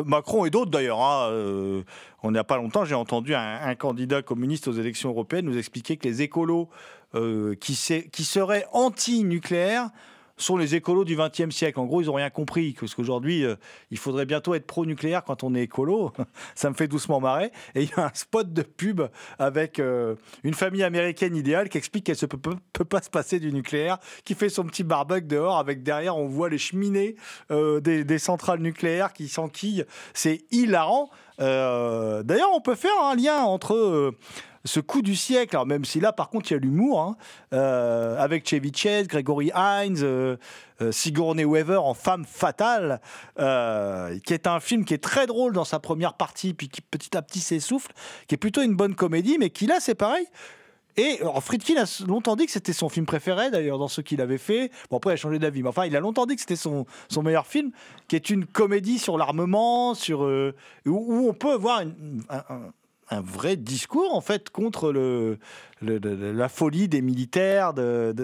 Macron 0.04 0.44
et 0.44 0.50
d'autres 0.50 0.72
d'ailleurs. 0.72 1.00
hein, 1.00 1.84
on 2.22 2.32
n'y 2.32 2.38
a 2.38 2.44
pas 2.44 2.56
longtemps 2.56 2.84
j'ai 2.84 2.96
entendu 2.96 3.34
un 3.34 3.74
candidat 3.76 4.22
communiste 4.22 4.66
aux 4.66 4.72
élections 4.72 5.10
européennes 5.10 5.46
nous 5.46 5.56
expliquer 5.56 5.96
que 5.96 6.08
les 6.08 6.20
écolos 6.20 6.68
euh, 7.16 7.54
qui, 7.54 7.76
qui 8.12 8.24
seraient 8.24 8.66
anti-nucléaires 8.72 9.90
sont 10.38 10.58
les 10.58 10.74
écolos 10.74 11.04
du 11.04 11.16
XXe 11.16 11.54
siècle. 11.54 11.80
En 11.80 11.86
gros, 11.86 12.02
ils 12.02 12.06
n'ont 12.06 12.14
rien 12.14 12.28
compris. 12.28 12.76
Parce 12.78 12.94
qu'aujourd'hui, 12.94 13.44
euh, 13.44 13.56
il 13.90 13.98
faudrait 13.98 14.26
bientôt 14.26 14.54
être 14.54 14.66
pro-nucléaire 14.66 15.24
quand 15.24 15.42
on 15.42 15.54
est 15.54 15.62
écolo. 15.62 16.12
Ça 16.54 16.68
me 16.68 16.74
fait 16.74 16.88
doucement 16.88 17.20
marrer. 17.20 17.52
Et 17.74 17.84
il 17.84 17.88
y 17.88 17.92
a 17.96 18.06
un 18.06 18.10
spot 18.12 18.52
de 18.52 18.62
pub 18.62 19.02
avec 19.38 19.78
euh, 19.78 20.14
une 20.44 20.52
famille 20.52 20.82
américaine 20.82 21.34
idéale 21.36 21.70
qui 21.70 21.78
explique 21.78 22.04
qu'elle 22.04 22.16
ne 22.20 22.26
peut, 22.26 22.84
pas 22.84 23.00
se 23.00 23.08
passer 23.08 23.40
du 23.40 23.52
nucléaire, 23.52 23.98
qui 24.24 24.34
fait 24.34 24.50
son 24.50 24.64
petit 24.64 24.84
barbecue 24.84 25.26
dehors 25.26 25.58
avec 25.58 25.82
derrière, 25.82 26.16
on 26.18 26.26
voit 26.26 26.50
les 26.50 26.58
cheminées 26.58 27.16
des, 27.50 28.18
centrales 28.18 28.60
nucléaires 28.60 29.12
qui 29.12 29.28
s'enquillent. 29.28 29.84
C'est 30.12 30.44
hilarant. 30.50 31.10
D'ailleurs, 31.38 32.50
on 32.54 32.60
peut 32.60 32.74
faire 32.74 32.98
un 33.02 33.14
lien 33.14 33.38
entre 33.38 34.12
ce 34.66 34.80
coup 34.80 35.00
du 35.00 35.16
siècle, 35.16 35.56
alors 35.56 35.66
même 35.66 35.84
si 35.84 36.00
là, 36.00 36.12
par 36.12 36.28
contre, 36.28 36.50
il 36.50 36.54
y 36.54 36.56
a 36.56 36.60
l'humour, 36.60 37.00
hein, 37.00 37.16
euh, 37.54 38.18
avec 38.18 38.46
Chevy 38.48 38.72
Chase, 38.74 39.06
Gregory 39.06 39.50
Hines, 39.54 39.98
euh, 40.02 40.36
euh, 40.82 40.92
Sigourney 40.92 41.44
Weaver 41.44 41.76
en 41.78 41.94
femme 41.94 42.24
fatale, 42.26 43.00
euh, 43.38 44.18
qui 44.26 44.34
est 44.34 44.46
un 44.46 44.60
film 44.60 44.84
qui 44.84 44.92
est 44.94 45.02
très 45.02 45.26
drôle 45.26 45.52
dans 45.54 45.64
sa 45.64 45.78
première 45.78 46.14
partie, 46.14 46.52
puis 46.52 46.68
qui 46.68 46.82
petit 46.82 47.16
à 47.16 47.22
petit 47.22 47.40
s'essouffle, 47.40 47.92
qui 48.28 48.34
est 48.34 48.38
plutôt 48.38 48.60
une 48.62 48.74
bonne 48.76 48.94
comédie, 48.94 49.36
mais 49.38 49.50
qui 49.50 49.66
là, 49.66 49.76
c'est 49.80 49.94
pareil. 49.94 50.26
Et 50.98 51.18
alors, 51.20 51.42
Friedkin 51.42 51.76
a 51.76 52.04
longtemps 52.06 52.36
dit 52.36 52.46
que 52.46 52.52
c'était 52.52 52.72
son 52.72 52.88
film 52.88 53.04
préféré, 53.04 53.50
d'ailleurs, 53.50 53.78
dans 53.78 53.88
ce 53.88 54.00
qu'il 54.00 54.22
avait 54.22 54.38
fait. 54.38 54.70
Bon, 54.90 54.96
après, 54.96 55.10
il 55.10 55.14
a 55.14 55.16
changé 55.16 55.38
d'avis, 55.38 55.62
mais 55.62 55.68
enfin, 55.68 55.84
il 55.84 55.94
a 55.94 56.00
longtemps 56.00 56.24
dit 56.24 56.34
que 56.36 56.40
c'était 56.40 56.56
son, 56.56 56.86
meilleur 57.22 57.46
film, 57.46 57.70
qui 58.08 58.16
est 58.16 58.30
une 58.30 58.46
comédie 58.46 58.98
sur 58.98 59.18
l'armement, 59.18 59.94
sur 59.94 60.20
où, 60.86 61.28
on 61.28 61.34
peut 61.34 61.54
voir 61.54 61.82
une- 61.82 62.22
un, 62.30 62.38
un- 62.38 62.72
un 63.10 63.20
vrai 63.20 63.56
discours, 63.56 64.14
en 64.14 64.20
fait, 64.20 64.50
contre 64.50 64.92
le, 64.92 65.38
la 65.82 66.48
folie 66.48 66.88
des 66.88 67.02
militaires, 67.02 67.74
de, 67.74 68.14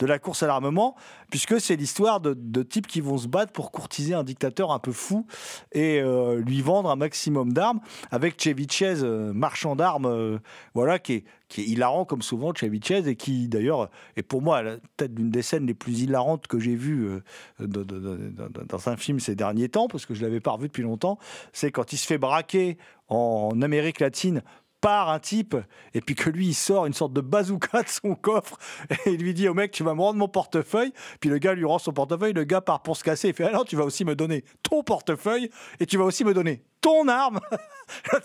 la 0.00 0.18
course 0.18 0.42
à 0.42 0.46
l'armement, 0.46 0.94
puisque 1.30 1.60
c'est 1.60 1.76
l'histoire 1.76 2.20
de, 2.20 2.62
types 2.62 2.86
qui 2.86 3.00
vont 3.00 3.18
se 3.18 3.28
battre 3.28 3.52
pour 3.52 3.70
courtiser 3.70 4.14
un 4.14 4.24
dictateur 4.24 4.72
un 4.72 4.78
peu 4.78 4.92
fou 4.92 5.26
et 5.72 6.00
euh, 6.00 6.40
lui 6.40 6.60
vendre 6.60 6.90
un 6.90 6.96
maximum 6.96 7.52
d'armes, 7.52 7.80
avec 8.10 8.40
Chevy 8.40 8.66
Chase, 8.70 9.02
euh, 9.04 9.32
marchand 9.32 9.74
d'armes, 9.76 10.06
euh, 10.06 10.38
voilà, 10.74 10.98
qui 10.98 11.14
est, 11.14 11.24
hilarant 11.58 12.06
comme 12.06 12.22
souvent 12.22 12.54
Chevy 12.54 12.80
Chase 12.82 13.06
et 13.06 13.14
qui 13.14 13.46
d'ailleurs 13.46 13.90
est 14.16 14.22
pour 14.22 14.40
moi 14.40 14.62
peut-être 14.96 15.14
l'une 15.14 15.30
des 15.30 15.42
scènes 15.42 15.66
les 15.66 15.74
plus 15.74 16.00
hilarantes 16.00 16.46
que 16.46 16.58
j'ai 16.58 16.74
vues 16.74 17.20
dans 17.58 18.88
un 18.88 18.96
film 18.96 19.20
ces 19.20 19.34
derniers 19.34 19.68
temps, 19.68 19.86
parce 19.86 20.06
que 20.06 20.14
je 20.14 20.22
l'avais 20.22 20.40
pas 20.40 20.52
revu 20.52 20.68
depuis 20.68 20.82
longtemps, 20.82 21.18
c'est 21.52 21.70
quand 21.70 21.92
il 21.92 21.98
se 21.98 22.06
fait 22.06 22.16
braquer 22.16 22.78
en 23.08 23.60
Amérique 23.60 24.00
latine 24.00 24.42
par 24.82 25.10
un 25.10 25.20
type 25.20 25.56
et 25.94 26.00
puis 26.00 26.14
que 26.14 26.28
lui 26.28 26.48
il 26.48 26.54
sort 26.54 26.86
une 26.86 26.92
sorte 26.92 27.12
de 27.14 27.22
bazooka 27.22 27.82
de 27.84 27.88
son 27.88 28.14
coffre 28.14 28.58
et 29.06 29.12
il 29.12 29.22
lui 29.22 29.32
dit 29.32 29.48
au 29.48 29.54
mec 29.54 29.70
tu 29.70 29.84
vas 29.84 29.94
me 29.94 30.00
rendre 30.00 30.18
mon 30.18 30.28
portefeuille. 30.28 30.92
Puis 31.20 31.30
le 31.30 31.38
gars 31.38 31.54
lui 31.54 31.64
rend 31.64 31.78
son 31.78 31.92
portefeuille 31.92 32.34
le 32.34 32.44
gars 32.44 32.60
part 32.60 32.82
pour 32.82 32.96
se 32.96 33.04
casser 33.04 33.28
il 33.28 33.34
fait 33.34 33.44
alors 33.44 33.64
tu 33.64 33.76
vas 33.76 33.84
aussi 33.84 34.04
me 34.04 34.14
donner 34.14 34.44
ton 34.62 34.82
portefeuille 34.82 35.48
et 35.80 35.86
tu 35.86 35.96
vas 35.96 36.04
aussi 36.04 36.24
me 36.24 36.34
donner 36.34 36.64
ton 36.82 37.08
arme. 37.08 37.40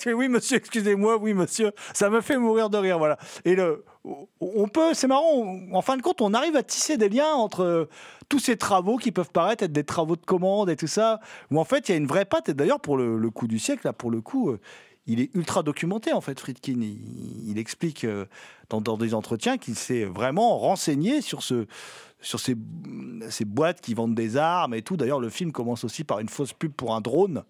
Oui 0.05 0.29
monsieur 0.29 0.57
excusez-moi 0.57 1.17
oui 1.17 1.33
monsieur 1.33 1.73
ça 1.93 2.09
me 2.09 2.21
fait 2.21 2.37
mourir 2.37 2.69
de 2.69 2.77
rire 2.77 2.97
voilà. 2.97 3.17
Et 3.43 3.55
le 3.55 3.83
on 4.39 4.67
peut 4.67 4.93
c'est 4.93 5.07
marrant 5.07 5.59
en 5.73 5.81
fin 5.81 5.97
de 5.97 6.01
compte 6.01 6.21
on 6.21 6.33
arrive 6.33 6.55
à 6.55 6.63
tisser 6.63 6.95
des 6.95 7.09
liens 7.09 7.33
entre 7.33 7.63
euh, 7.63 7.89
tous 8.29 8.39
ces 8.39 8.55
travaux 8.55 8.97
qui 8.97 9.11
peuvent 9.11 9.31
paraître 9.31 9.63
être 9.63 9.73
des 9.73 9.83
travaux 9.83 10.15
de 10.15 10.25
commande 10.25 10.69
et 10.69 10.77
tout 10.77 10.87
ça 10.87 11.19
où 11.51 11.59
en 11.59 11.65
fait 11.65 11.89
il 11.89 11.91
y 11.91 11.95
a 11.95 11.97
une 11.97 12.07
vraie 12.07 12.23
patte 12.23 12.49
et 12.49 12.53
d'ailleurs 12.53 12.79
pour 12.79 12.95
le, 12.95 13.17
le 13.17 13.29
coup 13.29 13.47
du 13.47 13.59
siècle 13.59 13.81
là 13.85 13.93
pour 13.93 14.09
le 14.09 14.21
coup 14.21 14.51
euh, 14.51 14.59
il 15.07 15.21
est 15.21 15.33
ultra 15.33 15.63
documenté 15.63 16.13
en 16.13 16.21
fait, 16.21 16.39
Friedkin. 16.39 16.79
Il, 16.81 17.57
explique 17.57 18.03
euh, 18.03 18.25
dans, 18.69 18.97
des 18.97 19.13
entretiens 19.13 19.57
qu'il 19.57 19.75
s'est 19.75 20.03
vraiment 20.03 20.59
renseigné 20.59 21.21
sur, 21.21 21.41
ce, 21.41 21.65
sur 22.21 22.39
ces, 22.39 22.55
ces 23.29 23.45
boîtes 23.45 23.81
qui 23.81 23.93
vendent 23.93 24.15
des 24.15 24.37
armes 24.37 24.73
et 24.73 24.81
tout. 24.81 24.97
D'ailleurs, 24.97 25.19
le 25.19 25.29
film 25.29 25.51
commence 25.51 25.83
aussi 25.83 26.03
par 26.03 26.19
une 26.19 26.29
fausse 26.29 26.53
pub 26.53 26.73
pour 26.73 26.93
un 26.93 27.01
drone, 27.01 27.43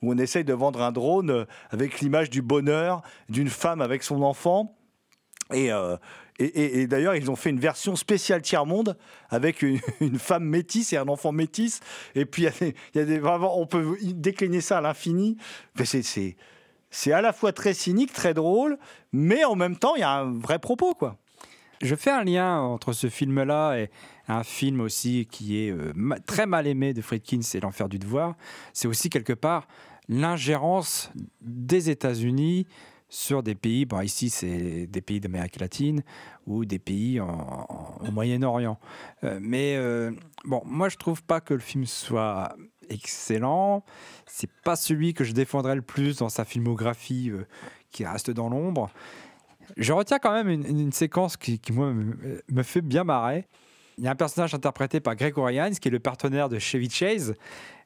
où 0.00 0.12
on 0.12 0.18
essaye 0.18 0.44
de 0.44 0.54
vendre 0.54 0.82
un 0.82 0.90
drone 0.90 1.30
euh, 1.30 1.44
avec 1.70 2.00
l'image 2.00 2.30
du 2.30 2.42
bonheur 2.42 3.02
d'une 3.28 3.48
femme 3.48 3.82
avec 3.82 4.02
son 4.02 4.22
enfant. 4.22 4.74
Et, 5.52 5.70
euh, 5.70 5.96
d'ailleurs, 6.86 7.14
ils 7.14 7.30
ont 7.30 7.36
fait 7.36 7.50
une 7.50 7.60
version 7.60 7.94
spéciale 7.94 8.42
tiers-monde 8.42 8.96
avec 9.28 9.62
une, 10.00 10.18
femme 10.18 10.44
métisse 10.44 10.92
et 10.92 10.96
un 10.96 11.08
enfant 11.08 11.30
métisse. 11.30 11.80
Et 12.14 12.24
puis, 12.24 12.42
il 12.42 12.44
y 12.46 12.48
a 12.48 12.52
des, 12.52 12.74
il 12.94 12.98
y 12.98 13.00
a 13.00 13.04
des- 13.04 13.18
vraiment, 13.18 13.60
on 13.60 13.66
peut 13.66 13.96
décliner 14.02 14.60
ça 14.60 14.78
à 14.78 14.80
l'infini. 14.80 15.36
Mais 15.78 15.84
c'est- 15.84 16.36
c'est 16.92 17.10
à 17.12 17.20
la 17.20 17.32
fois 17.32 17.52
très 17.52 17.74
cynique, 17.74 18.12
très 18.12 18.34
drôle, 18.34 18.78
mais 19.12 19.44
en 19.44 19.56
même 19.56 19.76
temps, 19.76 19.96
il 19.96 20.00
y 20.00 20.04
a 20.04 20.12
un 20.20 20.32
vrai 20.38 20.60
propos, 20.60 20.94
quoi. 20.94 21.16
Je 21.80 21.96
fais 21.96 22.12
un 22.12 22.22
lien 22.22 22.60
entre 22.60 22.92
ce 22.92 23.08
film-là 23.08 23.76
et 23.76 23.90
un 24.28 24.44
film 24.44 24.80
aussi 24.80 25.26
qui 25.28 25.58
est 25.58 25.72
euh, 25.72 25.92
très 26.28 26.46
mal 26.46 26.68
aimé 26.68 26.94
de 26.94 27.02
Friedkin, 27.02 27.40
c'est 27.42 27.58
L'Enfer 27.58 27.88
du 27.88 27.98
Devoir. 27.98 28.36
C'est 28.72 28.86
aussi 28.86 29.10
quelque 29.10 29.32
part 29.32 29.66
l'ingérence 30.08 31.10
des 31.40 31.90
États-Unis 31.90 32.66
sur 33.08 33.42
des 33.42 33.54
pays, 33.56 33.84
bon 33.84 34.00
ici 34.00 34.30
c'est 34.30 34.86
des 34.86 35.00
pays 35.02 35.20
d'Amérique 35.20 35.60
latine 35.60 36.02
ou 36.46 36.64
des 36.64 36.78
pays 36.78 37.20
en- 37.20 37.26
en- 37.28 37.98
au 38.08 38.10
Moyen-Orient. 38.12 38.78
Euh, 39.24 39.38
mais 39.42 39.74
euh, 39.76 40.12
bon, 40.44 40.62
moi 40.64 40.88
je 40.88 40.96
trouve 40.96 41.22
pas 41.22 41.40
que 41.40 41.52
le 41.52 41.60
film 41.60 41.84
soit 41.84 42.54
excellent. 42.88 43.84
C'est 44.26 44.50
pas 44.64 44.76
celui 44.76 45.14
que 45.14 45.24
je 45.24 45.32
défendrais 45.32 45.74
le 45.74 45.82
plus 45.82 46.18
dans 46.18 46.28
sa 46.28 46.44
filmographie 46.44 47.30
euh, 47.30 47.46
qui 47.90 48.04
reste 48.04 48.30
dans 48.30 48.48
l'ombre. 48.48 48.90
Je 49.76 49.92
retiens 49.92 50.18
quand 50.18 50.32
même 50.32 50.48
une, 50.48 50.92
séquence 50.92 51.36
qui, 51.36 51.60
moi, 51.70 51.92
me, 51.92 52.62
fait 52.62 52.80
bien 52.80 53.04
marrer. 53.04 53.46
Il 53.96 54.04
y 54.04 54.08
a 54.08 54.10
un 54.10 54.16
personnage 54.16 54.54
interprété 54.54 55.00
par 55.00 55.16
Gregory 55.16 55.56
Hines, 55.56 55.76
qui 55.76 55.88
est 55.88 55.90
le 55.90 56.00
partenaire 56.00 56.48
de 56.48 56.58
Chevy 56.58 56.90
Chase, 56.90 57.34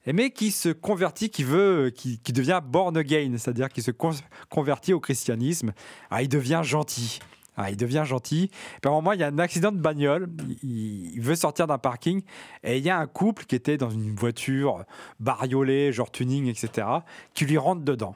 mais 0.06 0.30
qui 0.30 0.50
se 0.50 0.68
convertit, 0.70 1.30
qui 1.30 1.44
veut, 1.44 1.90
qui, 1.90 2.18
devient 2.32 2.60
born 2.64 2.96
again, 2.96 3.34
c'est-à-dire 3.38 3.68
qui 3.68 3.82
se 3.82 3.90
con- 3.90 4.12
convertit 4.48 4.92
au 4.92 5.00
christianisme. 5.00 5.72
Ah, 6.10 6.22
il 6.22 6.28
devient 6.28 6.62
gentil. 6.64 7.20
Ah, 7.56 7.70
il 7.70 7.76
devient 7.76 8.02
gentil. 8.04 8.48
Puis 8.48 8.80
à 8.84 8.88
un 8.88 8.92
moment, 8.92 9.12
il 9.12 9.20
y 9.20 9.22
a 9.22 9.28
un 9.28 9.38
accident 9.38 9.72
de 9.72 9.78
bagnole. 9.78 10.28
Il, 10.62 11.20
veut 11.20 11.34
sortir 11.34 11.66
d'un 11.66 11.78
parking 11.78 12.22
et 12.62 12.78
il 12.78 12.84
y 12.84 12.90
a 12.90 12.98
un 12.98 13.06
couple 13.06 13.44
qui 13.46 13.54
était 13.54 13.76
dans 13.78 13.90
une 13.90 14.14
voiture 14.14 14.84
bariolée, 15.20 15.92
genre 15.92 16.10
tuning, 16.10 16.46
etc., 16.46 16.86
qui 17.34 17.46
lui 17.46 17.58
rentre 17.58 17.82
dedans. 17.82 18.14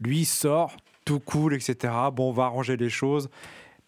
Lui, 0.00 0.20
il 0.20 0.26
sort, 0.26 0.76
tout 1.04 1.20
cool, 1.20 1.54
etc. 1.54 1.92
Bon, 2.12 2.30
on 2.30 2.32
va 2.32 2.44
arranger 2.44 2.76
les 2.76 2.90
choses. 2.90 3.30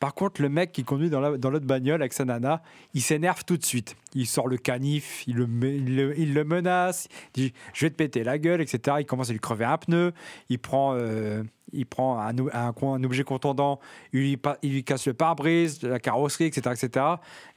Par 0.01 0.15
contre, 0.15 0.41
le 0.41 0.49
mec 0.49 0.73
qui 0.73 0.85
conduit 0.85 1.11
dans 1.11 1.21
l'autre 1.21 1.67
bagnole 1.67 2.01
avec 2.01 2.13
sa 2.13 2.25
nana, 2.25 2.63
il 2.95 3.03
s'énerve 3.03 3.45
tout 3.45 3.57
de 3.57 3.65
suite. 3.65 3.97
Il 4.15 4.27
sort 4.27 4.49
le 4.49 4.57
canif, 4.57 5.25
il 5.27 5.37
le, 5.37 6.19
il 6.19 6.35
le, 6.35 6.45
menace, 6.45 7.09
il 7.37 7.45
dit 7.45 7.53
Je 7.75 7.87
vais 7.87 7.91
te 7.91 7.97
péter 7.97 8.25
la 8.25 8.39
gueule, 8.39 8.61
etc. 8.61 8.97
Il 9.01 9.07
commence 9.07 9.31
à 9.31 9.33
lui 9.33 9.41
crever 9.41 9.65
un 9.65 9.79
pneu. 9.79 10.13
Il 10.49 10.59
prend, 10.59 10.95
euh, 10.95 11.43
il 11.73 11.87
prend 11.87 12.19
un, 12.19 13.05
objet 13.05 13.25
contondant, 13.25 13.79
il 14.13 14.39
lui, 14.63 14.85
casse 14.85 15.07
le 15.07 15.15
pare-brise, 15.15 15.83
la 15.83 15.99
carrosserie, 15.99 16.47
etc. 16.47 16.75
etc. 16.83 17.07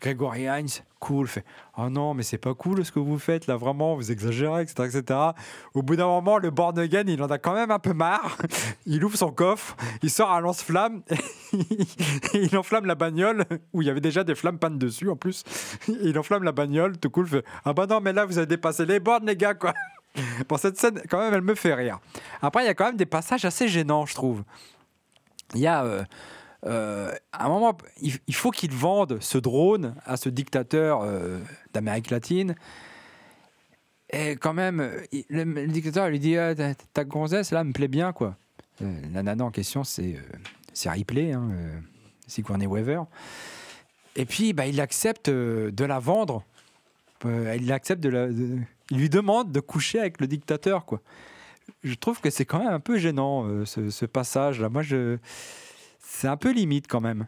Gregory 0.01 0.43
Hines, 0.43 0.83
cool, 0.99 1.27
fait 1.27 1.45
Oh 1.77 1.89
non, 1.89 2.13
mais 2.13 2.23
c'est 2.23 2.37
pas 2.37 2.53
cool 2.53 2.85
ce 2.85 2.91
que 2.91 2.99
vous 2.99 3.17
faites 3.17 3.47
là, 3.47 3.55
vraiment, 3.55 3.95
vous 3.95 4.11
exagérez, 4.11 4.63
etc. 4.63 4.89
etc. 4.93 5.19
Au 5.73 5.81
bout 5.81 5.95
d'un 5.95 6.07
moment, 6.07 6.37
le 6.37 6.51
born 6.51 6.77
again, 6.79 7.05
il 7.07 7.21
en 7.23 7.27
a 7.27 7.37
quand 7.37 7.53
même 7.53 7.71
un 7.71 7.79
peu 7.79 7.93
marre. 7.93 8.37
Il 8.85 9.03
ouvre 9.05 9.15
son 9.15 9.31
coffre, 9.31 9.75
il 10.01 10.09
sort 10.09 10.31
un 10.31 10.41
lance-flamme, 10.41 11.03
il 12.33 12.57
enflamme 12.57 12.85
la 12.85 12.95
bagnole 12.95 13.45
où 13.73 13.81
il 13.81 13.87
y 13.87 13.91
avait 13.91 14.01
déjà 14.01 14.23
des 14.23 14.33
flammes 14.33 14.57
pannes 14.57 14.79
dessus 14.79 15.07
en 15.09 15.15
plus. 15.15 15.43
Il 15.87 16.17
enflamme 16.17 16.40
la 16.43 16.51
bagnole, 16.51 16.97
tout 16.97 17.09
cool, 17.09 17.27
Ah 17.65 17.73
bah 17.73 17.87
non, 17.87 18.01
mais 18.01 18.13
là 18.13 18.25
vous 18.25 18.37
avez 18.37 18.47
dépassé 18.47 18.85
les 18.85 18.99
bornes, 18.99 19.25
les 19.25 19.35
gars, 19.35 19.53
quoi. 19.53 19.73
Bon, 20.49 20.57
cette 20.57 20.77
scène, 20.77 21.01
quand 21.09 21.19
même, 21.19 21.33
elle 21.33 21.41
me 21.41 21.55
fait 21.55 21.73
rire. 21.73 21.99
Après, 22.41 22.63
il 22.63 22.67
y 22.67 22.69
a 22.69 22.73
quand 22.73 22.85
même 22.85 22.97
des 22.97 23.05
passages 23.05 23.45
assez 23.45 23.67
gênants, 23.67 24.05
je 24.05 24.13
trouve. 24.13 24.43
Il 25.53 25.61
y 25.61 25.67
a. 25.67 25.83
euh, 25.83 26.03
euh, 26.67 27.11
à 27.31 27.45
un 27.45 27.49
moment, 27.49 27.75
il, 28.01 28.35
faut 28.35 28.51
qu'il 28.51 28.71
vende 28.71 29.17
ce 29.19 29.39
drone 29.39 29.95
à 30.05 30.15
ce 30.15 30.29
dictateur 30.29 31.01
euh, 31.01 31.39
d'Amérique 31.73 32.11
latine. 32.11 32.55
Et 34.11 34.31
quand 34.35 34.53
même, 34.53 34.87
le, 35.29 35.67
dictateur 35.67 36.09
lui 36.09 36.19
dit 36.19 36.37
Ah, 36.37 36.53
ta, 36.93 37.03
gonzesse 37.03 37.51
là 37.51 37.63
me 37.63 37.71
plaît 37.71 37.87
bien 37.87 38.11
quoi. 38.13 38.35
La 38.79 39.23
nana 39.23 39.43
en 39.43 39.51
question 39.51 39.83
c'est 39.83 40.17
c'est 40.73 40.89
Ripley, 40.89 41.31
hein, 41.31 41.49
Sigourney 42.27 42.67
Weaver. 42.67 43.01
Et 44.15 44.25
puis 44.25 44.53
bah, 44.53 44.67
il 44.67 44.81
accepte 44.81 45.29
euh, 45.29 45.71
de 45.71 45.85
la 45.85 45.99
vendre. 45.99 46.43
Euh, 47.25 47.55
il 47.59 47.71
accepte 47.71 48.01
de 48.01 48.09
la, 48.09 48.27
il 48.27 48.97
lui 48.97 49.09
demande 49.09 49.51
de 49.51 49.59
coucher 49.59 49.99
avec 49.99 50.19
le 50.19 50.27
dictateur 50.27 50.85
quoi. 50.85 51.01
Je 51.83 51.93
trouve 51.93 52.19
que 52.19 52.29
c'est 52.29 52.45
quand 52.45 52.59
même 52.59 52.73
un 52.73 52.79
peu 52.79 52.97
gênant 52.97 53.45
euh, 53.45 53.65
ce, 53.65 53.89
ce 53.89 54.05
passage 54.05 54.59
là. 54.59 54.69
Moi 54.69 54.81
je 54.81 55.17
c'est 55.99 56.27
un 56.27 56.37
peu 56.37 56.51
limite 56.51 56.87
quand 56.87 57.01
même. 57.01 57.27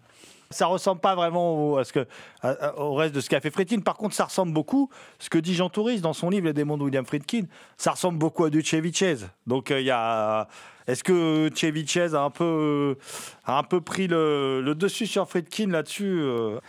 Ça 0.53 0.67
ressemble 0.67 1.01
pas 1.01 1.15
vraiment 1.15 1.71
au, 1.71 1.77
à 1.77 1.83
ce 1.83 1.91
que, 1.91 2.07
reste 2.41 3.13
de 3.15 3.19
ce 3.19 3.29
qu'a 3.29 3.41
fait 3.41 3.51
Friedkin. 3.51 3.81
Par 3.81 3.97
contre, 3.97 4.15
ça 4.15 4.25
ressemble 4.25 4.53
beaucoup, 4.53 4.89
ce 5.19 5.29
que 5.29 5.37
dit 5.37 5.53
Jean 5.53 5.69
Touris 5.69 5.99
dans 5.99 6.13
son 6.13 6.29
livre 6.29 6.45
Les 6.45 6.53
démons 6.53 6.77
de 6.77 6.83
William 6.83 7.05
Friedkin, 7.05 7.43
ça 7.77 7.91
ressemble 7.91 8.17
beaucoup 8.17 8.45
à 8.45 8.49
du 8.49 8.61
Chevichez. 8.63 9.17
Donc, 9.47 9.71
euh, 9.71 9.81
il 9.81 9.85
y 9.85 9.91
a. 9.91 10.47
Est-ce 10.85 11.03
que 11.03 11.49
Chevichez 11.55 12.13
a 12.13 12.23
un 12.23 12.29
peu, 12.29 12.97
a 13.45 13.57
un 13.57 13.63
peu 13.63 13.79
pris 13.79 14.07
le, 14.07 14.61
le 14.61 14.75
dessus 14.75 15.07
sur 15.07 15.29
Friedkin 15.29 15.67
là-dessus 15.67 16.19
euh 16.21 16.59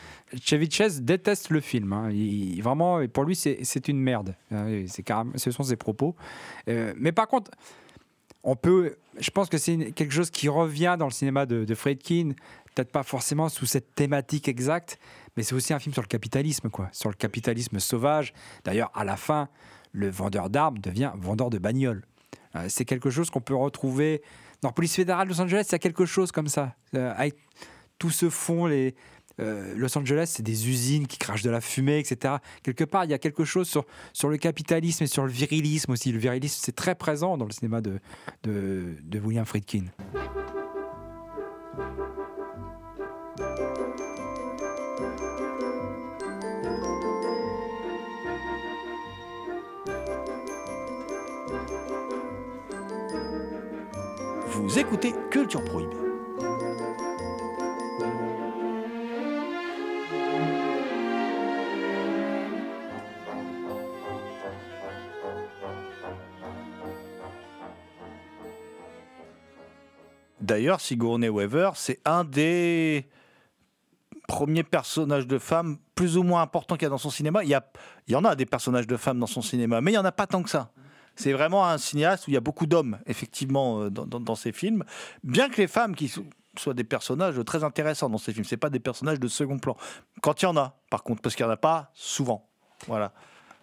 Chevichez 0.40 1.00
déteste 1.00 1.50
le 1.50 1.60
film. 1.60 1.92
hein. 1.92 2.10
Vraiment, 2.62 3.04
pour 3.08 3.24
lui, 3.24 3.34
c'est 3.36 3.88
une 3.88 4.00
merde. 4.00 4.34
Euh, 4.52 4.86
carrément, 5.04 5.32
ce 5.36 5.50
sont 5.50 5.64
ses 5.64 5.76
propos. 5.76 6.14
Mais 6.66 7.12
par 7.12 7.26
contre, 7.28 7.50
on 8.44 8.56
peut. 8.56 8.96
Je 9.18 9.30
pense 9.30 9.48
que 9.48 9.58
c'est 9.58 9.92
quelque 9.92 10.12
chose 10.12 10.30
qui 10.30 10.48
revient 10.48 10.96
dans 10.98 11.06
le 11.06 11.12
cinéma 11.12 11.46
de, 11.46 11.64
de 11.64 11.74
Friedkin. 11.74 12.32
Peut-être 12.74 12.90
pas 12.90 13.02
forcément 13.02 13.48
sous 13.48 13.66
cette 13.66 13.94
thématique 13.94 14.48
exacte, 14.48 14.98
mais 15.36 15.42
c'est 15.42 15.54
aussi 15.54 15.72
un 15.72 15.78
film 15.78 15.92
sur 15.92 16.02
le 16.02 16.08
capitalisme, 16.08 16.70
quoi, 16.70 16.88
sur 16.92 17.08
le 17.08 17.14
capitalisme 17.14 17.78
sauvage. 17.78 18.32
D'ailleurs, 18.64 18.90
à 18.94 19.04
la 19.04 19.16
fin, 19.16 19.48
le 19.92 20.10
vendeur 20.10 20.50
d'armes 20.50 20.78
devient 20.78 21.12
vendeur 21.16 21.50
de 21.50 21.58
bagnoles. 21.58 22.04
Euh, 22.56 22.66
c'est 22.68 22.84
quelque 22.84 23.10
chose 23.10 23.30
qu'on 23.30 23.40
peut 23.40 23.54
retrouver 23.54 24.22
dans 24.62 24.72
police 24.72 24.94
fédérale 24.94 25.28
Los 25.28 25.40
Angeles. 25.40 25.64
Il 25.68 25.72
y 25.72 25.74
a 25.76 25.78
quelque 25.78 26.04
chose 26.04 26.32
comme 26.32 26.48
ça, 26.48 26.74
Euh, 26.94 27.12
avec 27.16 27.36
tout 27.98 28.10
ce 28.10 28.28
fond, 28.28 28.68
euh, 28.68 29.74
Los 29.76 29.96
Angeles, 29.98 30.32
c'est 30.36 30.42
des 30.42 30.68
usines 30.68 31.06
qui 31.06 31.18
crachent 31.18 31.42
de 31.42 31.50
la 31.50 31.60
fumée, 31.60 31.98
etc. 31.98 32.36
Quelque 32.62 32.84
part, 32.84 33.04
il 33.04 33.10
y 33.10 33.14
a 33.14 33.18
quelque 33.18 33.44
chose 33.44 33.68
sur, 33.68 33.84
sur 34.12 34.28
le 34.28 34.36
capitalisme 34.36 35.04
et 35.04 35.06
sur 35.06 35.24
le 35.24 35.30
virilisme 35.30 35.92
aussi. 35.92 36.12
Le 36.12 36.18
virilisme, 36.18 36.58
c'est 36.60 36.74
très 36.74 36.94
présent 36.94 37.36
dans 37.36 37.46
le 37.46 37.52
cinéma 37.52 37.80
de, 37.80 38.00
de 38.42 39.18
William 39.20 39.44
Friedkin. 39.44 39.86
Écoutez 54.76 55.14
Culture 55.30 55.62
Prohibée. 55.62 55.94
D'ailleurs, 70.40 70.80
Sigourney 70.80 71.28
Weaver, 71.28 71.70
c'est 71.76 72.00
un 72.04 72.24
des 72.24 73.08
premiers 74.26 74.64
personnages 74.64 75.28
de 75.28 75.38
femmes 75.38 75.78
plus 75.94 76.16
ou 76.16 76.24
moins 76.24 76.42
importants 76.42 76.74
qu'il 76.74 76.82
y 76.82 76.86
a 76.86 76.90
dans 76.90 76.98
son 76.98 77.10
cinéma. 77.10 77.44
Il 77.44 77.48
y, 77.48 77.54
a, 77.54 77.64
il 78.08 78.12
y 78.12 78.16
en 78.16 78.24
a 78.24 78.34
des 78.34 78.44
personnages 78.44 78.88
de 78.88 78.96
femmes 78.96 79.20
dans 79.20 79.28
son 79.28 79.40
cinéma, 79.40 79.80
mais 79.80 79.92
il 79.92 79.94
n'y 79.94 79.98
en 79.98 80.04
a 80.04 80.12
pas 80.12 80.26
tant 80.26 80.42
que 80.42 80.50
ça. 80.50 80.72
C'est 81.16 81.32
vraiment 81.32 81.66
un 81.66 81.78
cinéaste 81.78 82.26
où 82.26 82.30
il 82.30 82.34
y 82.34 82.36
a 82.36 82.40
beaucoup 82.40 82.66
d'hommes, 82.66 82.98
effectivement, 83.06 83.80
euh, 83.82 83.90
dans, 83.90 84.06
dans- 84.06 84.20
dans 84.20 84.34
ses 84.34 84.52
films. 84.52 84.84
Bien 85.22 85.48
que 85.48 85.56
les 85.58 85.68
femmes 85.68 85.94
qui 85.94 86.08
so- 86.08 86.24
soient 86.58 86.74
des 86.74 86.84
personnages 86.84 87.36
très 87.46 87.62
intéressants 87.64 88.08
dans 88.10 88.18
ses 88.18 88.32
films, 88.32 88.44
c'est 88.44 88.56
pas 88.56 88.70
des 88.70 88.80
personnages 88.80 89.20
de 89.20 89.28
second 89.28 89.58
plan. 89.58 89.76
Quand 90.22 90.40
il 90.42 90.44
y 90.44 90.48
en 90.48 90.56
a, 90.56 90.76
par 90.90 91.02
contre, 91.02 91.22
parce 91.22 91.34
qu'il 91.36 91.44
n'y 91.44 91.50
en 91.50 91.54
a 91.54 91.56
pas 91.56 91.90
souvent. 91.94 92.48
Voilà. 92.86 93.12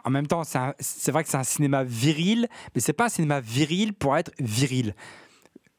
En 0.04 0.10
même 0.10 0.28
temps, 0.28 0.44
c'est 0.44 1.12
vrai 1.12 1.24
que 1.24 1.30
c'est 1.30 1.38
un 1.38 1.44
cinéma 1.44 1.84
viril, 1.84 2.48
mais 2.74 2.82
c'est 2.82 2.94
pas 2.94 3.06
un 3.06 3.10
cinéma 3.10 3.40
viril 3.40 3.94
pour 3.94 4.18
être 4.18 4.32
viril. 4.40 4.96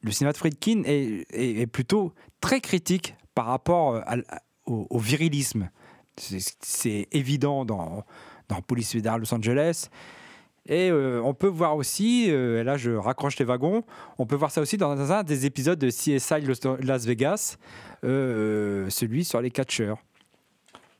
Le 0.01 0.11
cinéma 0.11 0.31
de 0.31 0.37
Friedkin 0.37 0.83
est, 0.85 1.67
plutôt 1.67 2.13
très 2.39 2.61
critique 2.61 3.15
par 3.35 3.45
rapport 3.47 3.95
euh, 3.95 4.01
au, 4.65 4.99
virilisme. 4.99 5.69
C'est- 6.17 7.07
évident 7.11 7.65
dans, 7.65 8.05
dans 8.49 8.61
Police 8.61 8.91
fédérale 8.91 9.21
Los 9.21 9.33
Angeles. 9.33 9.89
Et 10.67 10.89
euh, 10.89 11.19
on 11.23 11.33
peut 11.33 11.47
voir 11.47 11.75
aussi, 11.75 12.27
euh, 12.29 12.61
et 12.61 12.63
là 12.63 12.77
je 12.77 12.91
raccroche 12.91 13.37
les 13.37 13.43
wagons, 13.45 13.83
on 14.17 14.25
peut 14.25 14.35
voir 14.37 14.49
ça 14.49 14.61
aussi 14.61 14.77
dans 14.77 15.11
un 15.11 15.23
des 15.23 15.45
épisodes 15.45 15.77
de 15.77 15.89
CSI 15.89 16.35
Las 16.81 17.05
Vegas, 17.05 17.57
euh, 18.05 18.89
celui 18.89 19.25
sur 19.25 19.41
les 19.41 19.51
catcheurs. 19.51 19.97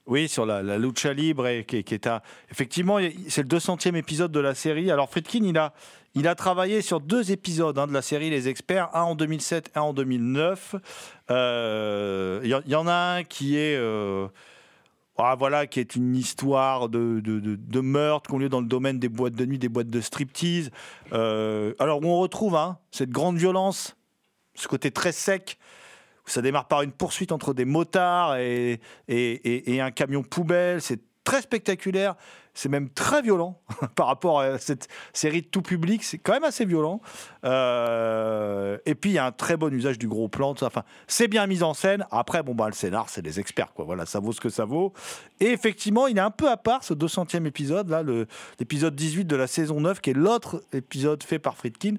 Oui, 0.05 0.27
sur 0.27 0.46
la, 0.46 0.62
la 0.62 0.77
lucha 0.77 1.13
libre, 1.13 1.48
qui, 1.62 1.78
est 1.78 2.08
un... 2.08 2.19
Effectivement, 2.52 2.97
c'est 3.30 3.41
le 3.43 3.47
200e 3.47 3.95
épisode 3.95 4.34
de 4.34 4.41
la 4.41 4.54
série. 4.54 4.91
Alors, 4.91 5.10
Friedkin, 5.10 5.45
il 5.45 5.58
a, 5.58 5.71
il 6.13 6.28
a 6.28 6.36
travaillé 6.36 6.82
sur 6.82 6.99
deux 6.99 7.32
épisodes 7.32 7.80
hein, 7.80 7.88
de 7.88 7.93
la 7.93 8.02
série 8.02 8.30
Les 8.30 8.49
Experts, 8.49 8.89
un 8.93 9.04
en 9.04 9.15
2007, 9.15 9.71
un 9.76 9.82
en 9.82 9.93
2009. 9.93 10.76
Euh, 11.32 12.41
Il 12.43 12.49
y, 12.49 12.54
en- 12.54 12.62
il 12.65 12.71
y 12.71 12.76
en 12.76 12.86
a 12.88 12.93
un 13.19 13.23
qui 13.23 13.56
est... 13.58 13.80
ah, 15.17 15.36
voilà, 15.38 15.67
qui 15.67 15.80
est 15.80 15.95
une 15.95 16.15
histoire 16.15 16.89
de, 16.89 17.19
de, 17.19 17.39
de, 17.39 17.56
de 17.56 17.80
meurtre 17.82 18.36
lieu 18.38 18.49
dans 18.49 18.62
le 18.62 18.67
domaine 18.67 18.99
des 18.99 19.10
boîtes 19.10 19.36
de 19.36 19.45
nuit, 19.45 19.60
des 19.60 19.69
boîtes 19.69 19.89
de 19.89 20.02
striptease. 20.02 20.71
Euh, 21.12 21.73
alors, 21.80 22.04
on 22.04 22.19
retrouve 22.19 22.56
hein, 22.56 22.78
cette 22.91 23.12
grande 23.12 23.38
violence, 23.38 23.95
ce 24.56 24.67
côté 24.67 24.89
très 24.91 25.12
sec, 25.12 25.58
où 26.26 26.30
ça 26.30 26.41
démarre 26.41 26.67
par 26.67 26.82
une 26.82 26.91
poursuite 26.91 27.32
entre 27.32 27.54
des 27.54 27.65
motards 27.65 28.38
et, 28.38 28.80
et- 29.08 29.73
et 29.76 29.82
un 29.82 29.91
camion 29.91 30.23
poubelle. 30.23 30.82
C'est 30.82 30.99
très 31.23 31.41
spectaculaire. 31.41 32.15
C'est 32.54 32.70
même 32.70 32.89
très 32.89 33.22
violent 33.22 33.60
par 33.96 34.08
rapport 34.08 34.39
à 34.39 34.60
cette 34.60 34.88
série 35.12 35.44
tout 35.44 35.62
public. 35.62 36.04
C'est 36.04 36.20
quand 36.20 36.34
même 36.34 36.44
assez 36.44 36.66
violent. 36.66 37.02
Euh, 37.46 38.78
et 38.86 38.96
puis, 38.96 39.12
il 39.12 39.13
y 39.13 39.18
a 39.18 39.26
un 39.26 39.32
très 39.32 39.58
bon 39.58 39.74
usage 39.74 39.98
du 39.98 40.08
gros 40.08 40.28
plan. 40.28 40.54
Enfin, 40.62 40.84
c'est 41.08 41.28
bien 41.28 41.48
mis 41.48 41.63
en 41.63 41.74
scène. 41.74 42.06
Après, 42.12 42.44
bon, 42.44 42.54
bah, 42.54 42.68
le 42.68 42.74
scénar, 42.74 43.10
c'est 43.10 43.22
des 43.22 43.39
experts. 43.39 43.74
Quoi. 43.74 43.86
Voilà, 43.86 44.06
ça 44.06 44.20
vaut 44.20 44.32
ce 44.32 44.42
que 44.42 44.50
ça 44.50 44.66
vaut. 44.66 44.94
Et 45.39 45.48
effectivement, 45.48 46.08
il 46.08 46.18
est 46.18 46.22
un 46.22 46.32
peu 46.32 46.50
à 46.50 46.58
part, 46.58 46.84
ce 46.84 46.94
200e 46.94 47.46
épisode, 47.46 47.89
là, 47.89 48.04
l'épisode 48.60 48.96
18 48.96 49.26
de 49.26 49.36
la 49.36 49.48
saison 49.48 49.82
9, 49.82 50.00
qui 50.02 50.12
est 50.12 50.13
l'autre 50.13 50.63
épisode 50.74 51.24
fait 51.24 51.39
par 51.39 51.58
Friedkin 51.58 51.96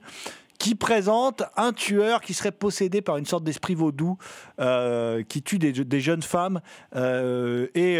qui 0.56 0.76
présente 0.76 1.42
un 1.56 1.72
tueur 1.72 2.20
qui 2.20 2.32
serait 2.32 2.52
possédé 2.52 3.02
par 3.02 3.16
une 3.16 3.26
sorte 3.26 3.44
d'esprit 3.44 3.74
vaudou 3.74 4.16
euh, 4.60 5.22
qui 5.24 5.42
tue 5.42 5.58
des, 5.58 6.00
jeunes 6.00 6.22
femmes. 6.22 6.60
euh, 6.94 7.66
et 7.74 7.98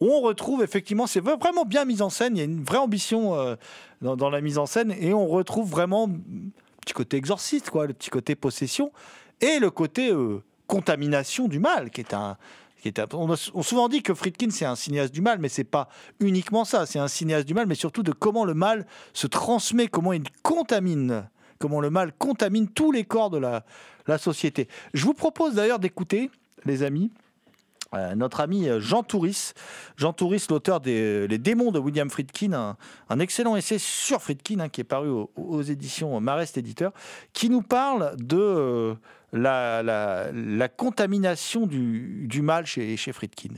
on 0.00 0.20
retrouve 0.20 0.62
effectivement, 0.62 1.06
c'est 1.06 1.20
vraiment 1.20 1.64
bien 1.64 1.84
mis 1.84 2.02
en 2.02 2.10
scène, 2.10 2.36
il 2.36 2.38
y 2.38 2.42
a 2.42 2.44
une 2.44 2.62
vraie 2.62 2.78
ambition 2.78 3.34
euh, 3.34 3.56
dans, 4.00 4.30
la 4.30 4.40
mise 4.40 4.58
en 4.58 4.66
scène, 4.66 4.94
et 4.98 5.14
on 5.14 5.26
retrouve 5.26 5.70
vraiment 5.70 6.06
le 6.06 6.50
petit 6.80 6.94
côté 6.94 7.16
exorciste, 7.16 7.70
quoi, 7.70 7.86
le 7.86 7.94
petit 7.94 8.10
côté 8.10 8.34
possession, 8.34 8.92
et 9.40 9.58
le 9.58 9.70
côté 9.70 10.10
euh, 10.10 10.42
contamination 10.66 11.48
du 11.48 11.58
mal, 11.58 11.90
qui 11.90 12.00
est 12.00 12.14
un... 12.14 12.36
qui 12.82 12.88
est 12.88 13.00
on, 13.14 13.36
souvent 13.36 13.88
dit 13.88 14.02
que 14.02 14.14
Friedkin 14.14 14.50
c'est 14.50 14.66
un 14.66 14.76
cinéaste 14.76 15.14
du 15.14 15.20
mal, 15.20 15.38
mais 15.38 15.48
c'est 15.48 15.64
pas 15.64 15.88
uniquement 16.20 16.64
ça. 16.64 16.86
C'est 16.86 16.98
un 16.98 17.08
cinéaste 17.08 17.46
du 17.46 17.54
mal, 17.54 17.66
mais 17.66 17.74
surtout 17.74 18.02
de 18.02 18.12
comment 18.12 18.44
le 18.44 18.54
mal 18.54 18.86
se 19.12 19.26
transmet, 19.26 19.88
comment 19.88 20.12
il 20.12 20.24
contamine 20.42 21.28
comment 21.58 21.80
le 21.80 21.88
mal 21.88 22.12
contamine 22.18 22.68
tous 22.68 22.92
les 22.92 23.04
corps 23.04 23.30
de 23.30 23.38
la, 23.38 23.64
la 24.06 24.18
société. 24.18 24.68
Je 24.92 25.04
vous 25.04 25.14
propose 25.14 25.54
d'ailleurs 25.54 25.78
d'écouter, 25.78 26.30
les 26.66 26.82
amis, 26.82 27.10
euh, 27.94 28.14
notre 28.14 28.40
ami 28.40 28.68
euh, 28.68 28.80
Jean 28.80 29.02
Touris. 29.02 29.52
Jean 29.96 30.12
Touris, 30.12 30.46
l'auteur 30.50 30.80
des 30.80 31.28
Les 31.28 31.38
démons 31.38 31.70
de 31.70 31.78
William 31.78 32.10
Friedkin, 32.10 32.76
un, 33.08 33.18
excellent 33.20 33.56
essai 33.56 33.78
sur 33.78 34.22
Friedkin 34.22 34.60
hein, 34.60 34.68
qui 34.68 34.80
est 34.80 34.84
paru 34.84 35.08
aux, 35.36 35.62
éditions 35.62 36.20
Marest 36.20 36.58
Éditeur, 36.58 36.92
qui 37.32 37.50
nous 37.50 37.62
parle 37.62 38.14
de 38.16 38.36
euh, 38.36 38.94
la 39.32 40.68
contamination 40.68 41.66
du, 41.66 42.26
du 42.26 42.42
mal 42.42 42.66
chez, 42.66 42.96
chez 42.96 43.12
Friedkin. 43.12 43.54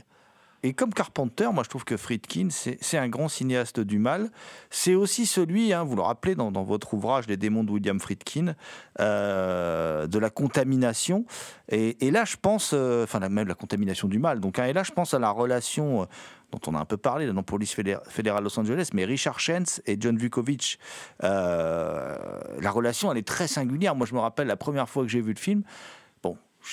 Et 0.63 0.73
comme 0.73 0.93
Carpenter, 0.93 1.49
moi 1.53 1.63
je 1.63 1.69
trouve 1.69 1.85
que 1.85 1.97
Friedkin, 1.97 2.47
c'est 2.49 2.97
un 2.97 3.09
grand 3.09 3.27
cinéaste 3.29 3.79
du 3.79 3.99
mal. 3.99 4.29
C'est 4.69 4.95
aussi 4.95 5.25
celui, 5.25 5.71
hein, 5.71 5.83
vous 5.83 5.95
le 5.95 6.01
rappelez 6.01 6.35
dans, 6.35 6.51
votre 6.63 6.93
ouvrage 6.95 7.27
Les 7.27 7.37
démons 7.37 7.63
de 7.63 7.71
William 7.71 7.99
Friedkin, 7.99 8.55
euh, 8.99 10.07
de 10.07 10.19
la 10.19 10.29
contamination. 10.29 11.25
Et, 11.69 12.11
là, 12.11 12.25
je 12.25 12.37
pense, 12.41 12.71
euh, 12.73 13.03
enfin 13.03 13.19
la- 13.19 13.29
même 13.29 13.47
la 13.47 13.53
contamination 13.53 14.07
du 14.07 14.19
mal. 14.19 14.39
Donc, 14.39 14.57
hein, 14.57 14.65
et 14.65 14.73
là, 14.73 14.83
je 14.83 14.91
pense 14.91 15.13
à 15.13 15.19
la 15.19 15.29
relation 15.29 16.03
euh, 16.03 16.05
dont 16.51 16.59
on 16.67 16.75
a 16.75 16.79
un 16.79 16.85
peu 16.85 16.97
parlé 16.97 17.27
dans 17.31 17.43
Police 17.43 17.75
Fédé- 17.75 17.99
fédérale 18.07 18.43
Los 18.43 18.59
Angeles, 18.59 18.89
mais 18.93 19.05
Richard 19.05 19.39
Shentz 19.39 19.81
et 19.85 19.97
John 19.99 20.17
Vukovic. 20.17 20.79
la 21.21 22.71
relation, 22.71 23.11
elle 23.11 23.17
est 23.19 23.27
très 23.27 23.47
singulière. 23.47 23.95
Moi, 23.95 24.07
je 24.07 24.15
me 24.15 24.19
rappelle 24.19 24.47
la 24.47 24.57
première 24.57 24.89
fois 24.89 25.03
que 25.03 25.09
j'ai 25.09 25.21
vu 25.21 25.33
le 25.33 25.39
film. 25.39 25.63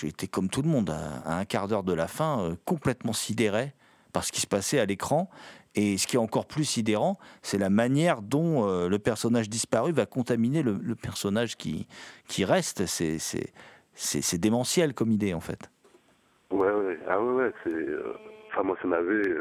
Été 0.03 0.27
comme 0.27 0.49
tout 0.49 0.61
le 0.63 0.69
monde 0.69 0.91
à, 0.91 1.39
un 1.39 1.45
quart 1.45 1.69
d'heure 1.69 1.85
de 1.85 1.93
la 1.93 2.09
fin, 2.09 2.41
euh, 2.41 2.55
complètement 2.65 3.13
sidéré 3.13 3.73
par 4.13 4.25
ce 4.25 4.33
qui 4.33 4.41
se 4.41 4.47
passait 4.47 4.79
à 4.79 4.87
l'écran. 4.87 5.31
Et 5.77 5.97
ce 5.99 6.07
qui 6.07 6.17
est 6.17 6.21
encore 6.21 6.47
plus 6.47 6.65
sidérant, 6.65 7.17
c'est 7.43 7.59
la 7.59 7.71
manière 7.71 8.21
dont 8.21 8.69
euh, 8.69 8.89
le 8.89 8.99
personnage 8.99 9.49
disparu 9.49 9.93
va 9.93 10.07
contaminer 10.07 10.63
le, 10.63 10.95
personnage 10.95 11.57
qui, 11.57 11.87
qui 12.29 12.45
reste. 12.45 12.87
C'est, 12.87 14.39
démentiel 14.39 14.95
comme 14.95 15.11
idée, 15.11 15.33
en 15.35 15.41
fait. 15.41 15.71
Ouais, 16.51 16.71
ouais, 16.71 16.99
ah 17.09 17.21
ouais, 17.21 17.53
c'est. 17.63 17.71
euh, 17.71 18.15
Enfin, 18.51 18.63
moi, 18.63 18.77
ça 18.81 18.87
m'avait 18.87 19.35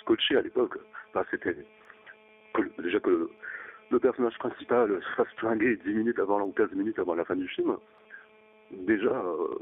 scotché 0.00 0.36
à 0.36 0.40
l'époque. 0.40 0.78
Enfin, 1.10 1.26
c'était. 1.30 1.56
déjà 2.78 3.00
que 3.00 3.30
le 3.90 3.98
personnage 3.98 4.38
principal 4.38 4.88
se 5.02 5.14
fasse 5.16 5.32
flinguer 5.36 5.76
10 5.84 5.92
minutes 5.92 6.18
avant, 6.18 6.40
ou 6.40 6.52
15 6.52 6.72
minutes 6.72 6.98
avant 6.98 7.14
la 7.14 7.26
fin 7.26 7.36
du 7.36 7.48
film. 7.48 7.76
Déjà, 8.70 9.10
euh, 9.10 9.58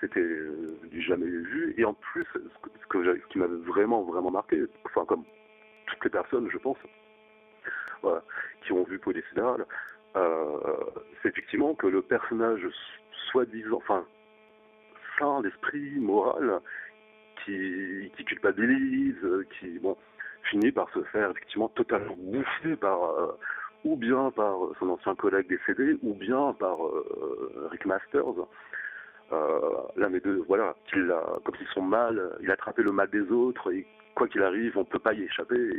c'était 0.00 0.20
euh, 0.20 0.78
du 0.90 1.00
jamais 1.02 1.26
vu. 1.26 1.74
Et 1.76 1.84
en 1.84 1.94
plus, 1.94 2.24
ce, 2.32 2.38
que- 2.38 2.70
ce 2.80 2.86
que 2.88 3.26
qui 3.28 3.38
m'avait 3.38 3.56
vraiment, 3.56 4.02
vraiment 4.02 4.30
marqué, 4.30 4.62
enfin, 4.86 5.04
comme 5.04 5.24
toutes 5.86 6.04
les 6.04 6.10
personnes, 6.10 6.48
je 6.50 6.58
pense, 6.58 6.78
voilà, 8.02 8.22
qui 8.64 8.72
ont 8.72 8.84
vu 8.84 8.98
Police 8.98 9.24
euh, 10.14 10.58
c'est 11.22 11.28
effectivement 11.30 11.74
que 11.74 11.86
le 11.86 12.02
personnage 12.02 12.66
soi-disant, 13.30 13.76
enfin, 13.78 14.04
sain 15.18 15.40
d'esprit, 15.40 15.92
moral, 15.98 16.60
qui, 17.44 18.10
qui 18.16 18.24
culpabilise, 18.24 19.16
qui, 19.58 19.78
bon, 19.78 19.96
finit 20.50 20.72
par 20.72 20.90
se 20.92 21.02
faire 21.04 21.30
effectivement 21.30 21.68
totalement 21.68 22.14
bouffer 22.18 22.76
par, 22.76 23.02
euh, 23.04 23.32
ou 23.84 23.96
bien 23.96 24.30
par 24.30 24.56
son 24.78 24.90
ancien 24.90 25.14
collègue 25.14 25.48
décédé, 25.48 25.98
ou 26.02 26.14
bien 26.14 26.52
par 26.54 26.86
euh, 26.86 27.68
Rick 27.70 27.86
Masters. 27.86 28.46
Euh, 29.32 29.60
l'un 29.96 30.10
des 30.10 30.20
deux, 30.20 30.44
voilà, 30.46 30.74
comme 31.44 31.56
s'ils 31.56 31.66
sont 31.68 31.82
mal, 31.82 32.36
il 32.42 32.50
a 32.50 32.54
attrapé 32.54 32.82
le 32.82 32.92
mal 32.92 33.08
des 33.08 33.30
autres, 33.30 33.72
et 33.72 33.86
quoi 34.14 34.28
qu'il 34.28 34.42
arrive, 34.42 34.76
on 34.76 34.80
ne 34.80 34.84
peut 34.84 34.98
pas 34.98 35.14
y 35.14 35.22
échapper. 35.22 35.70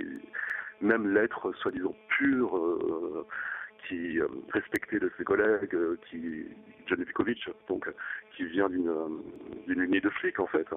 Même 0.82 1.14
l'être 1.14 1.54
soi-disant 1.54 1.96
pur, 2.10 2.58
euh, 2.58 3.26
qui 3.88 4.20
euh, 4.20 4.28
respecté 4.50 5.00
de 5.00 5.12
ses 5.18 5.24
collègues, 5.24 5.78
qui 6.10 6.48
John 6.88 7.04
Vikovic, 7.04 7.48
donc 7.70 7.88
qui 8.36 8.46
vient 8.46 8.70
d'une 8.70 8.92
d'une 9.68 9.84
lignée 9.84 10.02
de 10.02 10.10
flics 10.10 10.40
en 10.40 10.48
fait, 10.48 10.68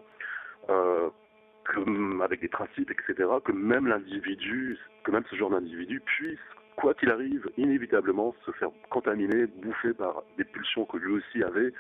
avec 2.23 2.41
des 2.41 2.49
principes, 2.49 2.91
etc. 2.91 3.29
Que 3.45 3.53
même 3.53 3.87
l'individu, 3.87 4.79
que 5.03 5.11
même 5.11 5.25
ce 5.31 5.37
genre 5.37 5.51
d'individu 5.51 6.01
puisse, 6.01 6.39
quoi 6.77 6.95
qu'il 6.95 7.11
arrive, 7.11 7.49
inévitablement 7.57 8.35
se 8.45 8.51
faire 8.53 8.71
contaminer, 8.91 9.47
bouffer 9.47 9.95
par 9.95 10.23
des 10.37 10.45
pulsions 10.45 10.85
que 10.85 10.99
lui 10.99 11.12
aussi 11.15 11.43
avait, 11.43 11.73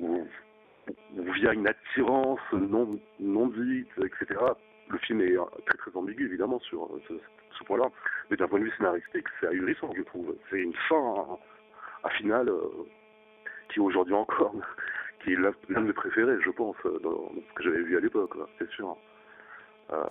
ou, 0.00 0.26
via 1.16 1.52
une 1.52 1.66
attirance 1.66 2.40
non 2.52 2.98
non 3.20 3.48
dite, 3.48 3.88
etc. 3.98 4.40
Le 4.88 4.98
film 4.98 5.20
est 5.20 5.36
euh, 5.36 5.44
très 5.66 5.78
très 5.78 5.96
ambigu 5.96 6.26
évidemment 6.26 6.60
sur 6.60 6.84
euh, 6.84 7.20
ce, 7.58 7.64
point-là, 7.64 7.88
mais 8.30 8.36
d'un 8.36 8.48
point 8.48 8.58
de 8.58 8.64
vue 8.64 8.72
scénaristique, 8.76 9.26
c'est 9.40 9.46
ahurissant, 9.46 9.90
je 9.96 10.02
trouve. 10.02 10.36
C'est 10.50 10.60
une 10.60 10.74
fin 10.88 10.96
à, 10.96 12.08
à 12.08 12.10
finale 12.10 12.48
euh, 12.48 12.68
qui 13.68 13.80
aujourd'hui 13.80 14.14
encore, 14.14 14.54
qui 15.24 15.32
est 15.32 15.36
l'un 15.36 15.80
de 15.80 15.86
mes 15.86 15.92
préférés, 15.92 16.36
je 16.44 16.50
pense, 16.50 16.76
euh, 16.84 16.98
dans, 17.02 17.30
ce 17.48 17.54
que 17.54 17.62
j'avais 17.62 17.82
vu 17.82 17.96
à 17.96 18.00
l'époque, 18.00 18.34
c'est 18.58 18.70
sûr. 18.70 18.96
Euh, 19.92 20.04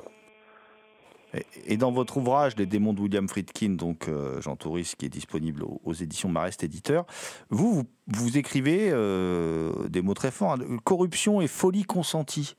Et- 1.66 1.78
dans 1.78 1.92
votre 1.92 2.18
ouvrage, 2.18 2.56
Les 2.58 2.66
démons 2.66 2.94
de 2.94 3.02
William 3.02 3.28
Friedkin, 3.28 3.72
donc 3.72 4.08
euh, 4.08 4.40
Jean 4.42 4.56
Touris, 4.56 4.94
qui 4.98 5.06
est 5.06 5.10
disponible 5.10 5.64
aux, 5.64 5.94
éditions 5.94 6.30
Marest 6.30 6.64
Éditeur, 6.64 7.06
vous, 7.50 7.84
vous, 8.08 8.38
écrivez 8.38 8.90
euh, 8.92 9.72
des 9.90 10.02
mots 10.02 10.14
très 10.14 10.32
forts 10.32 10.54
hein, 10.54 10.78
corruption 10.84 11.42
et 11.42 11.48
folie 11.48 11.84
consentie. 11.84 12.56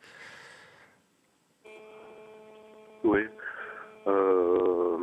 Oui. 3.04 3.20
Euh, 4.06 4.96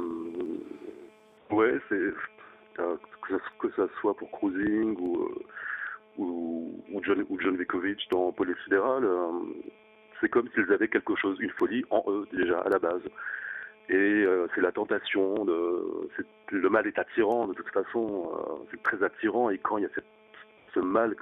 que, 3.59 3.69
ça, 3.75 3.87
soit 3.99 4.15
pour 4.15 4.29
Cruising 4.31 4.97
ou 4.99 5.23
euh, 5.23 5.45
ou, 6.17 7.01
John 7.03 7.23
ou 7.29 7.39
John 7.39 7.55
Vekovic 7.55 7.99
dans 8.11 8.31
Police 8.31 8.57
Fédérale, 8.65 9.07
c'est 10.19 10.29
comme 10.29 10.49
s'ils 10.53 10.71
avaient 10.71 10.87
quelque 10.87 11.15
chose, 11.15 11.37
une 11.39 11.51
folie 11.51 11.83
en 11.89 12.03
eux 12.07 12.27
déjà 12.33 12.59
à 12.59 12.69
la 12.69 12.79
base. 12.79 13.01
Et 13.91 14.23
euh, 14.23 14.47
c'est 14.55 14.61
la 14.61 14.71
tentation 14.71 15.45
le 16.51 16.69
mal 16.69 16.87
est 16.87 16.97
attirant 16.99 17.47
de 17.47 17.53
toute 17.53 17.69
façon, 17.69 18.31
euh, 18.33 18.65
c'est 18.71 18.81
très 18.83 19.03
attirant 19.03 19.49
et 19.49 19.57
quand 19.57 19.77
il 19.77 19.83
y 19.83 19.85
a 19.85 19.89
cette, 19.95 20.05
ce 20.73 20.79
mal, 20.79 21.15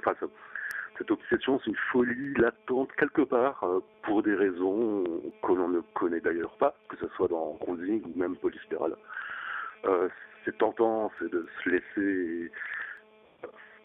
cette 0.98 1.10
obsession, 1.10 1.58
c'est 1.60 1.70
une 1.70 1.76
folie 1.92 2.34
latente 2.34 2.92
quelque 2.92 3.22
part 3.22 3.62
euh, 3.64 3.80
pour 4.02 4.22
des 4.22 4.34
raisons 4.34 5.04
que 5.42 5.52
l'on 5.52 5.68
ne 5.68 5.80
connaît 5.94 6.20
d'ailleurs 6.20 6.56
pas, 6.58 6.76
que 6.88 6.96
ce 6.98 7.08
soit 7.16 7.28
dans 7.28 7.56
Cruising 7.60 8.02
ou 8.04 8.18
même 8.18 8.36
Police 8.36 8.60
Fédérale. 8.62 8.96
Euh, 9.86 10.08
c'est 10.44 10.56
tentant, 10.58 11.10
c'est 11.18 11.30
de 11.30 11.46
se 11.64 11.70
laisser 11.70 12.52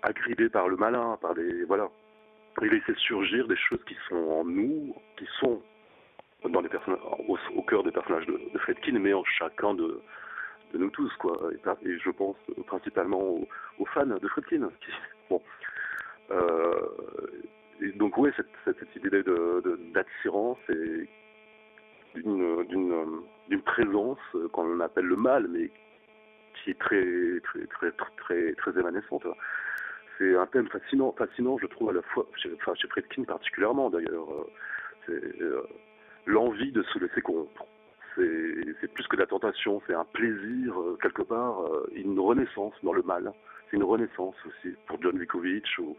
agrippé 0.04 0.50
par 0.50 0.68
le 0.68 0.78
malin, 0.78 1.18
par 1.22 1.34
des 1.34 1.64
voilà, 1.64 1.90
et 2.62 2.70
laisser 2.70 2.94
surgir 2.96 3.48
des 3.48 3.58
choses 3.58 3.84
qui 3.88 3.98
sont 4.10 4.16
en 4.16 4.46
nous, 4.46 4.96
qui 5.18 5.26
sont 5.40 5.62
dans 6.50 6.62
les 6.62 6.70
personnages, 6.70 7.00
au, 7.28 7.62
cœur 7.64 7.84
des 7.84 7.92
personnages 7.92 8.26
de, 8.26 8.58
Fredkin, 8.60 9.00
mais 9.00 9.14
en 9.14 9.24
chacun 9.24 9.74
de, 9.74 10.02
nous 10.74 10.90
tous 10.90 11.12
quoi. 11.18 11.38
Et, 11.84 11.98
je 11.98 12.10
pense 12.10 12.38
principalement 12.68 13.22
aux, 13.80 13.86
fans 13.94 14.06
de 14.06 14.28
Fredkin. 14.28 14.70
Qui, 14.82 14.92
bon, 15.30 15.42
euh, 16.32 16.74
donc 17.96 18.18
oui, 18.18 18.32
cette, 18.36 18.50
cette, 18.66 18.96
idée 18.96 19.10
de- 19.10 19.62
de- 19.64 19.80
d'attirance 19.94 20.58
et 20.70 21.08
d'une 22.16 23.62
présence 23.66 24.20
qu'on 24.54 24.80
appelle 24.80 25.06
le 25.06 25.18
mal, 25.18 25.48
mais 25.50 25.70
qui 26.64 26.72
est 26.72 26.80
très 26.80 27.40
très 27.44 27.68
très 27.68 27.92
très 27.92 28.54
très, 28.54 28.80
évanescente. 28.80 29.26
C'est 30.18 30.36
un 30.36 30.46
thème 30.48 30.70
fascinant, 30.70 31.12
fascinant, 31.12 31.58
je 31.58 31.68
trouve 31.68 31.90
à 31.90 31.94
la 31.94 32.02
fois, 32.02 32.26
chez, 32.38 32.50
enfin 32.56 32.74
chez 32.76 32.88
Fredkin 32.88 33.24
particulièrement 33.24 33.90
d'ailleurs. 33.90 34.32
Euh, 34.32 34.46
euh, 35.10 35.64
l'envie 36.26 36.72
de 36.72 36.84
se 36.84 37.00
laisser 37.00 37.22
corrompre. 37.22 37.66
C'est 38.16 38.94
plus 38.94 39.08
que 39.08 39.18
la 39.18 39.26
tentation, 39.26 39.82
c'est 39.86 39.94
un 39.94 40.06
plaisir 40.06 40.80
euh, 40.80 40.98
quelque 41.02 41.22
part, 41.22 41.62
euh, 41.62 41.90
une 41.94 42.18
renaissance 42.18 42.74
dans 42.82 42.94
le 42.94 43.02
mal. 43.02 43.34
C'est 43.70 43.76
une 43.76 43.84
renaissance 43.84 44.36
aussi 44.46 44.74
pour 44.88 45.02
John 45.02 45.20
Vikovic 45.20 45.66
ou 45.80 45.98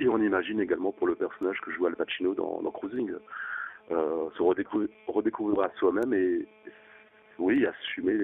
et 0.00 0.08
on 0.08 0.18
imagine 0.18 0.60
également 0.60 0.92
pour 0.92 1.06
le 1.06 1.14
personnage 1.14 1.60
que 1.60 1.70
joue 1.70 1.86
Al 1.86 1.94
Pacino 1.94 2.34
dans, 2.34 2.62
Cruising. 2.70 3.12
Euh, 3.90 4.30
se 4.36 4.42
redécouvrir, 4.42 5.60
à 5.60 5.70
soi-même 5.76 6.14
et, 6.14 6.46
oui, 7.38 7.66
assumer, 7.66 8.14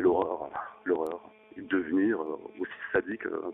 l'horreur, 0.00 0.50
l'horreur, 0.84 1.20
devenir 1.56 2.20
aussi 2.58 2.72
sadique 2.92 3.24
euh, 3.26 3.50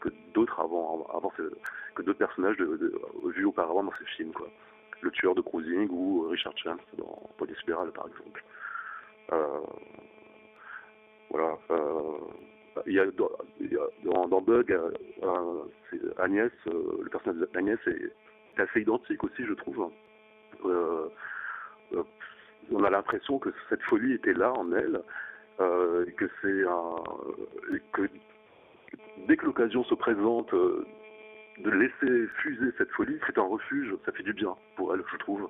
que, 0.00 0.10
d'autres 0.34 2.12
personnages 2.18 2.56
vus 2.56 3.44
auparavant 3.44 3.84
dans 3.84 3.92
ces 3.98 4.04
films. 4.16 4.32
Le 5.00 5.10
tueur 5.10 5.34
de 5.34 5.40
Cruising 5.40 5.88
ou 5.90 6.28
Richard 6.28 6.56
Chance 6.56 6.80
dans 6.98 7.30
Police 7.36 7.58
Fédérale, 7.60 7.92
par 7.92 8.08
exemple. 8.08 8.44
Euh, 9.32 9.60
voilà. 11.30 11.58
euh, 11.70 12.18
il 12.86 12.92
y 12.94 13.00
a 13.00 13.04
y 13.04 13.76
a 13.76 14.26
dans, 14.26 14.40
Bug, 14.40 14.72
euh, 14.72 14.90
euh, 15.22 16.12
Agnès, 16.18 16.50
euh, 16.66 17.00
le 17.02 17.08
personnage 17.08 17.48
d'Agnès 17.52 17.78
est, 17.86 18.12
assez 18.60 18.82
identique 18.82 19.22
aussi, 19.24 19.44
je 19.44 19.54
trouve. 19.54 19.90
Euh, 20.64 21.08
euh, 21.92 22.02
on 22.70 22.84
a 22.84 22.90
l'impression 22.90 23.38
que 23.38 23.50
cette 23.68 23.82
folie 23.82 24.14
était 24.14 24.32
là 24.32 24.52
en 24.52 24.72
elle, 24.72 25.02
euh, 25.60 26.06
que 26.16 26.26
c'est 26.40 26.64
que 27.92 28.08
dès 29.26 29.36
que 29.36 29.46
l'occasion 29.46 29.84
se 29.84 29.94
présente 29.94 30.52
euh, 30.54 30.86
de 31.58 31.70
laisser 31.70 32.26
fuser 32.42 32.70
cette 32.78 32.90
folie, 32.92 33.18
c'est 33.26 33.38
un 33.38 33.42
refuge, 33.42 33.94
ça 34.04 34.12
fait 34.12 34.22
du 34.22 34.32
bien 34.32 34.54
pour 34.76 34.94
elle, 34.94 35.02
je 35.12 35.16
trouve. 35.18 35.48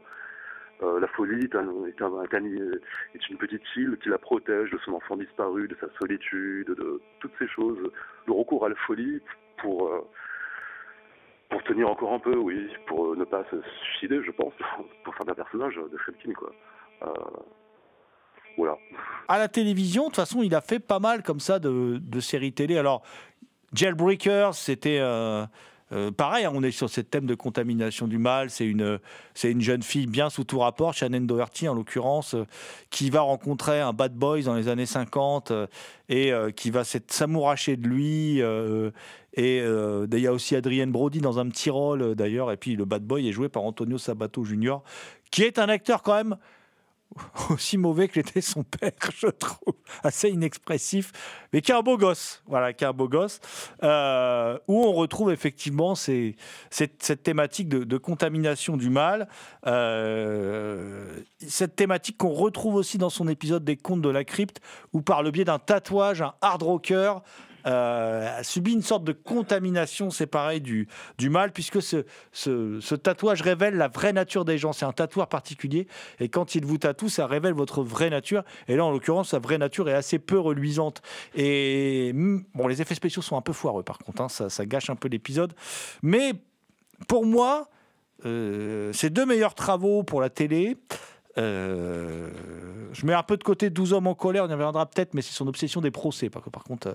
Euh, 0.82 0.98
la 1.00 1.06
folie 1.08 1.44
est, 1.44 1.54
un, 1.54 1.66
est, 1.86 2.02
un- 2.02 2.22
est 2.24 2.34
un- 2.34 2.44
est 3.14 3.28
une 3.30 3.38
petite 3.38 3.62
île 3.76 3.96
qui 4.02 4.08
la 4.08 4.18
protège 4.18 4.70
de 4.70 4.78
son 4.84 4.92
enfant 4.92 5.16
disparu, 5.16 5.68
de 5.68 5.76
sa 5.80 5.86
solitude, 5.98 6.66
de 6.66 7.00
toutes 7.20 7.32
ces 7.38 7.46
choses. 7.48 7.78
Le 8.26 8.32
recours 8.32 8.66
à 8.66 8.68
la 8.68 8.74
folie 8.74 9.20
pour, 9.58 9.88
euh, 9.88 10.00
pour 11.48 11.62
tenir 11.62 11.88
encore 11.88 12.12
un 12.12 12.18
peu, 12.18 12.36
oui, 12.36 12.68
pour 12.88 13.12
euh, 13.12 13.16
ne 13.16 13.24
pas 13.24 13.44
se 13.50 13.56
suicider, 13.92 14.20
je 14.24 14.32
pense, 14.32 14.52
pour 15.04 15.14
faire 15.14 15.28
un 15.28 15.34
personnage 15.34 15.76
de 15.76 15.96
Friedkin, 15.98 16.32
quoi. 16.32 16.50
Voilà. 18.56 18.76
À 19.28 19.38
la 19.38 19.48
télévision, 19.48 20.02
de 20.04 20.08
toute 20.08 20.16
façon, 20.16 20.42
il 20.42 20.54
a 20.54 20.60
fait 20.60 20.78
pas 20.78 21.00
mal 21.00 21.22
comme 21.22 21.40
ça 21.40 21.58
de, 21.58 21.98
de 21.98 22.20
séries 22.20 22.52
télé. 22.52 22.78
Alors, 22.78 23.02
Jailbreakers, 23.72 24.54
c'était 24.54 25.00
euh, 25.94 26.10
pareil, 26.10 26.44
hein, 26.44 26.52
on 26.54 26.62
est 26.62 26.70
sur 26.70 26.90
ce 26.90 27.00
thème 27.00 27.26
de 27.26 27.34
contamination 27.34 28.08
du 28.08 28.18
mal. 28.18 28.50
C'est 28.50 28.66
une, 28.66 28.98
c'est 29.34 29.50
une 29.50 29.60
jeune 29.60 29.82
fille 29.82 30.06
bien 30.06 30.30
sous 30.30 30.44
tout 30.44 30.58
rapport, 30.58 30.92
Shannon 30.92 31.20
Doherty 31.20 31.68
en 31.68 31.74
l'occurrence, 31.74 32.34
euh, 32.34 32.46
qui 32.90 33.10
va 33.10 33.20
rencontrer 33.20 33.80
un 33.80 33.92
bad 33.92 34.14
boy 34.14 34.42
dans 34.42 34.54
les 34.54 34.68
années 34.68 34.86
50 34.86 35.50
euh, 35.50 35.66
et 36.08 36.32
qui 36.54 36.70
va 36.70 36.82
s'amouracher 36.84 37.76
de 37.76 37.88
lui. 37.88 38.40
et 38.40 39.58
il 39.58 40.18
y 40.18 40.26
a 40.26 40.32
aussi 40.32 40.54
Adrienne 40.54 40.92
Brody 40.92 41.20
dans 41.20 41.38
un 41.38 41.48
petit 41.48 41.70
rôle 41.70 42.14
d'ailleurs. 42.14 42.52
Et 42.52 42.58
puis 42.58 42.76
le 42.76 42.84
bad 42.84 43.02
boy 43.02 43.26
est 43.26 43.32
joué 43.32 43.48
par 43.48 43.62
Antonio 43.62 43.96
Sabato 43.96 44.44
Jr., 44.44 44.76
qui 45.30 45.44
est 45.44 45.58
un 45.58 45.70
acteur 45.70 46.02
quand 46.02 46.14
même 46.14 46.36
aussi 47.50 47.78
mauvais 47.78 48.08
que 48.08 48.16
l'était 48.16 48.40
son 48.40 48.62
père, 48.62 48.92
je 49.16 49.28
trouve, 49.28 49.74
assez 50.02 50.30
inexpressif, 50.30 51.12
mais 51.52 51.60
qui 51.60 51.72
est 51.72 51.74
un 51.74 51.82
beau 51.82 51.96
gosse, 51.96 52.42
voilà, 52.46 52.72
qui 52.72 52.84
est 52.84 52.86
un 52.86 52.92
beau 52.92 53.08
gosse, 53.08 53.40
euh, 53.82 54.58
où 54.68 54.84
on 54.84 54.92
retrouve 54.92 55.32
effectivement 55.32 55.94
cette, 55.94 57.22
thématique 57.22 57.68
de, 57.68 57.84
de 57.84 57.98
contamination 57.98 58.76
du 58.76 58.90
mal, 58.90 59.28
euh, 59.66 61.20
cette 61.46 61.76
thématique 61.76 62.16
qu'on 62.16 62.30
retrouve 62.30 62.74
aussi 62.74 62.98
dans 62.98 63.10
son 63.10 63.28
épisode 63.28 63.64
des 63.64 63.76
Contes 63.76 64.02
de 64.02 64.10
la 64.10 64.24
Crypte, 64.24 64.60
où 64.92 65.00
par 65.00 65.22
le 65.22 65.30
biais 65.30 65.44
d'un 65.44 65.58
tatouage, 65.58 66.22
un 66.22 66.34
hard 66.40 66.62
rocker 66.62 67.14
euh, 67.66 68.38
a 68.38 68.42
subi 68.42 68.72
une 68.72 68.82
sorte 68.82 69.04
de 69.04 69.12
contamination, 69.12 70.10
c'est 70.10 70.26
pareil, 70.26 70.60
du, 70.60 70.88
du 71.18 71.30
mal, 71.30 71.52
puisque 71.52 71.80
ce, 71.82 72.04
ce, 72.32 72.94
tatouage 72.94 73.42
révèle 73.42 73.76
la 73.76 73.88
vraie 73.88 74.12
nature 74.12 74.44
des 74.44 74.58
gens. 74.58 74.72
C'est 74.72 74.84
un 74.84 74.92
tatouage 74.92 75.28
particulier, 75.28 75.86
et 76.20 76.28
quand 76.28 76.54
il 76.54 76.64
vous 76.64 76.78
tatoue, 76.78 77.08
ça 77.08 77.26
révèle 77.26 77.54
votre 77.54 77.82
vraie 77.82 78.10
nature. 78.10 78.44
Et 78.68 78.76
là, 78.76 78.84
en 78.84 78.90
l'occurrence, 78.90 79.30
sa 79.30 79.38
vraie 79.38 79.58
nature 79.58 79.88
est 79.88 79.94
assez 79.94 80.18
peu 80.18 80.38
reluisante. 80.38 81.02
Et 81.34 82.12
mm, 82.14 82.44
bon, 82.54 82.66
les 82.66 82.82
effets 82.82 82.94
spéciaux 82.94 83.22
sont 83.22 83.36
un 83.36 83.42
peu 83.42 83.52
foireux, 83.52 83.82
par 83.82 83.98
contre, 83.98 84.22
hein, 84.22 84.28
ça, 84.28 84.50
ça 84.50 84.66
gâche 84.66 84.90
un 84.90 84.96
peu 84.96 85.08
l'épisode. 85.08 85.52
Mais 86.02 86.32
pour 87.08 87.26
moi, 87.26 87.68
euh, 88.26 88.92
ces 88.92 89.10
deux 89.10 89.26
meilleurs 89.26 89.54
travaux 89.54 90.02
pour 90.02 90.20
la 90.20 90.30
télé. 90.30 90.76
euh, 91.36 92.30
je 92.92 93.06
mets 93.06 93.14
un 93.14 93.22
peu 93.22 93.36
de 93.36 93.42
côté 93.42 93.70
12 93.70 93.92
hommes 93.92 94.06
en 94.06 94.14
colère, 94.14 94.44
on 94.44 94.48
y 94.48 94.52
reviendra 94.52 94.86
peut-être, 94.86 95.14
mais 95.14 95.22
c'est 95.22 95.32
son 95.32 95.48
obsession 95.48 95.80
des 95.80 95.90
procès. 95.90 96.30
Par, 96.30 96.42
par 96.42 96.64
contre, 96.64 96.88
euh, 96.88 96.94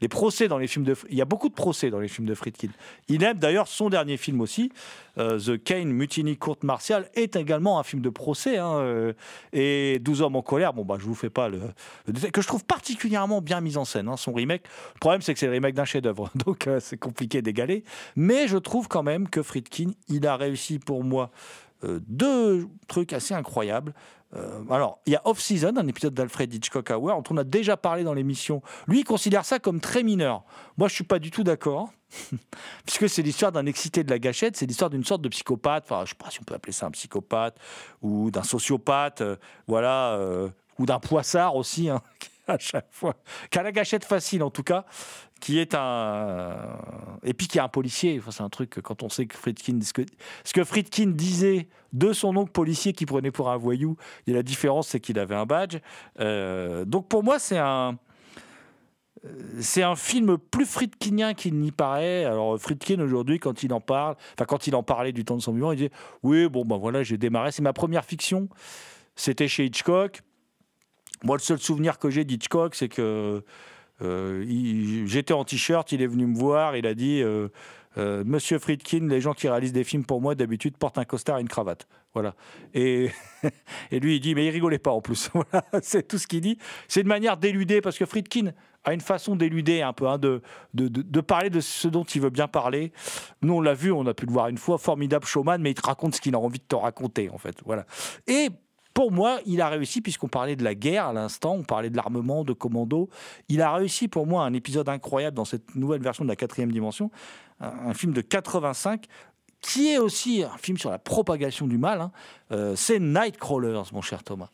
les 0.00 0.08
procès 0.08 0.48
dans 0.48 0.58
les 0.58 0.66
films 0.66 0.84
de. 0.84 0.94
Il 1.10 1.16
y 1.16 1.22
a 1.22 1.24
beaucoup 1.24 1.48
de 1.48 1.54
procès 1.54 1.90
dans 1.90 2.00
les 2.00 2.08
films 2.08 2.26
de 2.26 2.34
Friedkin. 2.34 2.68
Il 3.08 3.22
aime 3.24 3.38
d'ailleurs 3.38 3.68
son 3.68 3.88
dernier 3.88 4.16
film 4.16 4.40
aussi, 4.40 4.70
euh, 5.18 5.38
The 5.38 5.62
Kane 5.62 5.88
Mutiny 5.88 6.36
Courte 6.36 6.64
Martiale, 6.64 7.08
est 7.14 7.36
également 7.36 7.78
un 7.78 7.82
film 7.82 8.02
de 8.02 8.10
procès. 8.10 8.58
hein, 8.58 8.76
euh, 8.78 9.12
et 9.52 9.98
12 10.00 10.22
hommes 10.22 10.36
en 10.36 10.42
colère, 10.42 10.72
bon, 10.72 10.84
bah, 10.84 10.96
je 10.98 11.04
vous 11.04 11.14
fais 11.14 11.30
pas 11.30 11.48
le, 11.48 11.60
le 12.06 12.30
que 12.30 12.42
je 12.42 12.46
trouve 12.46 12.64
particulièrement 12.64 13.40
bien 13.40 13.60
mis 13.60 13.76
en 13.76 13.84
scène. 13.84 14.08
hein, 14.08 14.16
son 14.16 14.32
remake. 14.32 14.64
Le 14.94 15.00
problème, 15.00 15.22
c'est 15.22 15.32
que 15.32 15.40
c'est 15.40 15.46
le 15.46 15.52
remake 15.52 15.74
d'un 15.74 15.84
chef-d'œuvre, 15.84 16.30
donc 16.46 16.66
euh, 16.66 16.80
c'est 16.80 16.98
compliqué 16.98 17.42
d'égaler. 17.42 17.84
Mais 18.16 18.48
je 18.48 18.58
trouve 18.58 18.88
quand 18.88 19.02
même 19.02 19.28
que 19.28 19.42
Friedkin, 19.42 19.90
il 20.08 20.26
a 20.26 20.36
réussi 20.36 20.78
pour 20.78 21.04
moi 21.04 21.30
deux 21.82 22.68
trucs 22.88 23.12
assez 23.12 23.34
incroyables. 23.34 23.92
Euh, 24.34 24.62
alors, 24.70 24.98
il 25.06 25.12
y 25.12 25.16
a 25.16 25.22
Off-Season, 25.24 25.76
un 25.76 25.86
épisode 25.86 26.14
d'Alfred 26.14 26.52
Hitchcock 26.52 26.90
Hour, 26.90 27.22
dont 27.22 27.34
on 27.34 27.36
a 27.36 27.44
déjà 27.44 27.76
parlé 27.76 28.04
dans 28.04 28.14
l'émission. 28.14 28.62
Lui, 28.88 29.00
il 29.00 29.04
considère 29.04 29.44
ça 29.44 29.58
comme 29.58 29.80
très 29.80 30.02
mineur. 30.02 30.44
Moi, 30.76 30.88
je 30.88 30.94
suis 30.94 31.04
pas 31.04 31.18
du 31.18 31.30
tout 31.30 31.44
d'accord. 31.44 31.92
Puisque 32.86 33.08
c'est 33.08 33.22
l'histoire 33.22 33.52
d'un 33.52 33.66
excité 33.66 34.04
de 34.04 34.10
la 34.10 34.18
gâchette, 34.18 34.56
c'est 34.56 34.66
l'histoire 34.66 34.90
d'une 34.90 35.04
sorte 35.04 35.22
de 35.22 35.28
psychopathe, 35.28 35.84
enfin, 35.84 36.04
je 36.04 36.10
sais 36.10 36.16
pas 36.16 36.30
si 36.30 36.40
on 36.40 36.44
peut 36.44 36.54
appeler 36.54 36.72
ça 36.72 36.86
un 36.86 36.90
psychopathe, 36.90 37.56
ou 38.02 38.30
d'un 38.30 38.42
sociopathe, 38.42 39.20
euh, 39.20 39.36
voilà, 39.66 40.14
euh, 40.14 40.48
ou 40.78 40.86
d'un 40.86 41.00
poissard 41.00 41.56
aussi, 41.56 41.88
hein, 41.88 42.00
à 42.48 42.58
chaque 42.58 42.88
fois, 42.90 43.16
qui 43.50 43.58
a 43.58 43.62
la 43.62 43.72
gâchette 43.72 44.04
facile 44.04 44.42
en 44.42 44.50
tout 44.50 44.62
cas, 44.62 44.84
qui 45.40 45.58
est 45.58 45.74
un. 45.74 46.78
Et 47.22 47.34
puis 47.34 47.48
qui 47.48 47.58
est 47.58 47.60
un 47.60 47.68
policier, 47.68 48.18
enfin, 48.18 48.30
c'est 48.30 48.42
un 48.42 48.48
truc, 48.48 48.80
quand 48.82 49.02
on 49.02 49.08
sait 49.08 49.26
que 49.26 49.36
Friedkin. 49.36 49.78
Ce 49.82 50.52
que 50.52 50.64
Friedkin 50.64 51.08
disait 51.08 51.68
de 51.92 52.12
son 52.12 52.36
oncle 52.36 52.52
policier 52.52 52.92
qui 52.92 53.06
prenait 53.06 53.30
pour 53.30 53.50
un 53.50 53.56
voyou, 53.56 53.96
et 54.26 54.32
la 54.32 54.42
différence, 54.42 54.88
c'est 54.88 55.00
qu'il 55.00 55.18
avait 55.18 55.34
un 55.34 55.46
badge. 55.46 55.78
Euh, 56.20 56.84
donc 56.84 57.08
pour 57.08 57.22
moi, 57.22 57.38
c'est 57.38 57.58
un 57.58 57.98
c'est 59.60 59.82
un 59.82 59.96
film 59.96 60.38
plus 60.38 60.66
friedkinien 60.66 61.34
qu'il 61.34 61.58
n'y 61.58 61.72
paraît. 61.72 62.24
Alors 62.24 62.60
Friedkin 62.60 63.00
aujourd'hui, 63.00 63.40
quand 63.40 63.64
il 63.64 63.72
en 63.72 63.80
parle, 63.80 64.14
enfin 64.34 64.44
quand 64.46 64.68
il 64.68 64.76
en 64.76 64.84
parlait 64.84 65.12
du 65.12 65.24
temps 65.24 65.36
de 65.36 65.42
son 65.42 65.52
vivant, 65.52 65.72
il 65.72 65.76
disait 65.76 65.90
oui 66.22 66.48
bon 66.48 66.64
ben 66.64 66.76
voilà 66.76 67.02
j'ai 67.02 67.18
démarré, 67.18 67.50
c'est 67.50 67.62
ma 67.62 67.72
première 67.72 68.04
fiction, 68.04 68.48
c'était 69.16 69.48
chez 69.48 69.64
Hitchcock. 69.64 70.22
Moi 71.24 71.36
le 71.36 71.42
seul 71.42 71.58
souvenir 71.58 71.98
que 71.98 72.10
j'ai 72.10 72.24
d'Hitchcock 72.24 72.74
c'est 72.74 72.88
que 72.88 73.42
euh, 74.02 75.04
j'étais 75.06 75.32
en 75.32 75.44
t-shirt, 75.44 75.90
il 75.92 76.02
est 76.02 76.06
venu 76.06 76.26
me 76.26 76.36
voir, 76.36 76.76
il 76.76 76.86
a 76.86 76.94
dit 76.94 77.22
euh, 77.22 77.48
euh, 77.96 78.24
Monsieur 78.26 78.58
Friedkin, 78.58 79.06
les 79.08 79.22
gens 79.22 79.32
qui 79.32 79.48
réalisent 79.48 79.72
des 79.72 79.84
films 79.84 80.04
pour 80.04 80.20
moi 80.20 80.34
d'habitude 80.34 80.76
portent 80.76 80.98
un 80.98 81.06
costard 81.06 81.38
et 81.38 81.40
une 81.40 81.48
cravate. 81.48 81.88
Voilà. 82.12 82.34
Et, 82.74 83.10
et 83.90 84.00
lui, 84.00 84.16
il 84.16 84.20
dit, 84.20 84.34
mais 84.34 84.46
il 84.46 84.50
rigolait 84.50 84.78
pas 84.78 84.90
en 84.90 85.00
plus. 85.00 85.30
C'est 85.82 86.06
tout 86.06 86.18
ce 86.18 86.26
qu'il 86.26 86.42
dit. 86.42 86.58
C'est 86.88 87.00
une 87.00 87.06
manière 87.08 87.38
d'éluder, 87.38 87.80
parce 87.80 87.96
que 87.96 88.04
Friedkin 88.04 88.52
a 88.84 88.92
une 88.92 89.00
façon 89.00 89.34
d'éluder 89.34 89.80
un 89.80 89.94
peu, 89.94 90.06
hein, 90.08 90.18
de, 90.18 90.42
de, 90.74 90.88
de- 90.88 91.02
de 91.02 91.20
parler 91.22 91.48
de 91.48 91.60
ce 91.60 91.88
dont 91.88 92.04
il 92.04 92.20
veut 92.20 92.30
bien 92.30 92.48
parler. 92.48 92.92
Nous, 93.40 93.54
on 93.54 93.60
l'a 93.62 93.74
vu, 93.74 93.92
on 93.92 94.06
a 94.06 94.12
pu 94.14 94.26
le 94.26 94.32
voir 94.32 94.48
une 94.48 94.58
fois, 94.58 94.76
formidable 94.76 95.24
showman, 95.26 95.58
mais 95.62 95.70
il 95.70 95.74
te 95.74 95.86
raconte 95.86 96.14
ce 96.14 96.20
qu'il 96.20 96.34
a 96.34 96.38
envie 96.38 96.58
de 96.58 96.64
te 96.68 96.76
raconter, 96.76 97.30
en 97.30 97.38
fait. 97.38 97.56
Voilà. 97.64 97.86
Et 98.26 98.48
pour 98.96 99.12
moi, 99.12 99.40
il 99.44 99.60
a 99.60 99.68
réussi, 99.68 100.00
puisqu'on 100.00 100.26
parlait 100.26 100.56
de 100.56 100.64
la 100.64 100.74
guerre 100.74 101.04
à 101.08 101.12
l'instant, 101.12 101.52
on 101.52 101.64
parlait 101.64 101.90
de 101.90 101.96
l'armement, 101.98 102.44
de 102.44 102.54
commando. 102.54 103.10
Il 103.50 103.60
a 103.60 103.74
réussi 103.74 104.08
pour 104.08 104.26
moi 104.26 104.44
un 104.44 104.54
épisode 104.54 104.88
incroyable 104.88 105.36
dans 105.36 105.44
cette 105.44 105.74
nouvelle 105.74 106.00
version 106.00 106.24
de 106.24 106.30
la 106.30 106.34
quatrième 106.34 106.72
dimension, 106.72 107.10
un, 107.60 107.92
film 107.92 108.14
de 108.14 108.22
85 108.22 109.04
qui 109.60 109.90
est 109.90 109.98
aussi 109.98 110.44
un 110.44 110.56
film 110.56 110.78
sur 110.78 110.90
la 110.90 110.98
propagation 110.98 111.66
du 111.66 111.76
mal. 111.76 112.00
hein. 112.00 112.10
Euh, 112.52 112.74
c'est 112.74 112.98
Nightcrawlers, 112.98 113.82
mon 113.92 114.00
cher 114.00 114.24
Thomas. 114.24 114.48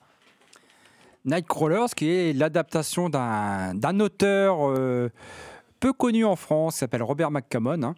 Nightcrawlers, 1.24 1.94
qui 1.94 2.10
est 2.10 2.32
l'adaptation 2.32 3.08
d'un 3.08 3.76
d'un 3.76 4.00
auteur 4.00 4.68
euh, 4.68 5.08
peu 5.82 5.92
connu 5.92 6.24
en 6.24 6.36
France, 6.36 6.76
s'appelle 6.76 7.02
Robert 7.02 7.32
McCammon. 7.32 7.82
hein. 7.82 7.94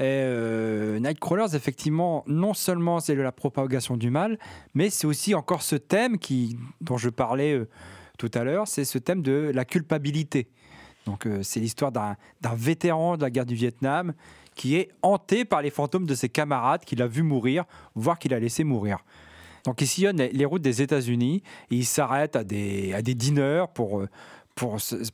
Et, 0.00 0.02
euh, 0.02 0.98
Nightcrawlers, 0.98 1.54
effectivement, 1.54 2.24
non 2.26 2.54
seulement 2.54 2.98
c'est 2.98 3.14
de 3.14 3.20
la 3.22 3.30
propagation 3.30 3.96
du 3.96 4.10
mal, 4.10 4.36
mais 4.74 4.90
c'est 4.90 5.06
aussi 5.06 5.32
encore 5.36 5.62
ce 5.62 5.76
thème 5.76 6.18
qui, 6.18 6.56
dont 6.80 6.96
je 6.96 7.08
parlais 7.08 7.52
euh, 7.52 7.68
tout 8.18 8.32
à 8.34 8.42
l'heure, 8.42 8.66
c'est 8.66 8.84
ce 8.84 8.98
thème 8.98 9.22
de 9.22 9.52
la 9.54 9.64
culpabilité. 9.64 10.48
Donc 11.06 11.24
euh, 11.26 11.42
c'est 11.44 11.60
l'histoire 11.60 11.92
d'un 11.92 12.16
vétéran 12.56 13.16
de 13.16 13.22
la 13.22 13.30
guerre 13.30 13.46
du 13.46 13.54
Vietnam 13.54 14.12
qui 14.56 14.74
est 14.74 14.88
hanté 15.02 15.44
par 15.44 15.62
les 15.62 15.70
fantômes 15.70 16.06
de 16.06 16.14
ses 16.16 16.28
camarades 16.28 16.84
qu'il 16.84 17.00
a 17.00 17.06
vu 17.06 17.22
mourir, 17.22 17.64
voire 17.94 18.18
qu'il 18.18 18.34
a 18.34 18.40
laissé 18.40 18.64
mourir. 18.64 18.98
Donc 19.64 19.80
il 19.82 19.86
sillonne 19.86 20.16
les- 20.16 20.44
routes 20.46 20.62
des 20.62 20.82
États-Unis 20.82 21.42
et 21.70 21.76
il 21.76 21.84
s'arrête 21.86 22.34
à 22.34 22.44
des, 22.44 22.92
à 22.92 23.02
des 23.02 23.14
diners 23.14 23.66
pour, 23.72 24.02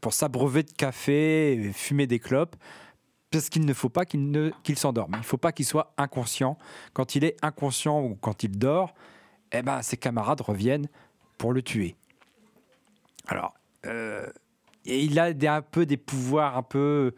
pour, 0.00 0.12
s'abreuver 0.14 0.62
de 0.62 0.72
café, 0.72 1.52
et 1.52 1.72
fumer 1.72 2.06
des 2.06 2.18
clopes, 2.18 2.56
parce 3.30 3.48
qu'il 3.48 3.64
ne 3.64 3.72
faut 3.72 3.88
pas 3.88 4.04
qu'il 4.04 4.78
s'endorme. 4.78 5.12
Il 5.14 5.18
ne 5.18 5.24
faut 5.24 5.36
pas 5.36 5.52
qu'il 5.52 5.66
soit 5.66 5.92
inconscient. 5.96 6.58
Quand 6.92 7.14
il 7.14 7.24
est 7.24 7.36
inconscient 7.42 8.02
ou 8.02 8.16
quand 8.16 8.42
il 8.42 8.58
dort, 8.58 8.94
eh 9.52 9.62
ben, 9.62 9.82
ses 9.82 9.96
camarades 9.96 10.40
reviennent 10.40 10.88
pour 11.38 11.52
le 11.52 11.62
tuer. 11.62 11.96
Alors, 13.28 13.54
euh, 13.84 14.26
et 14.86 15.00
il 15.02 15.18
a 15.18 15.32
des- 15.32 15.46
un 15.48 15.62
peu 15.62 15.86
des 15.86 15.96
pouvoirs 15.96 16.56
un 16.56 16.62
peu 16.62 17.12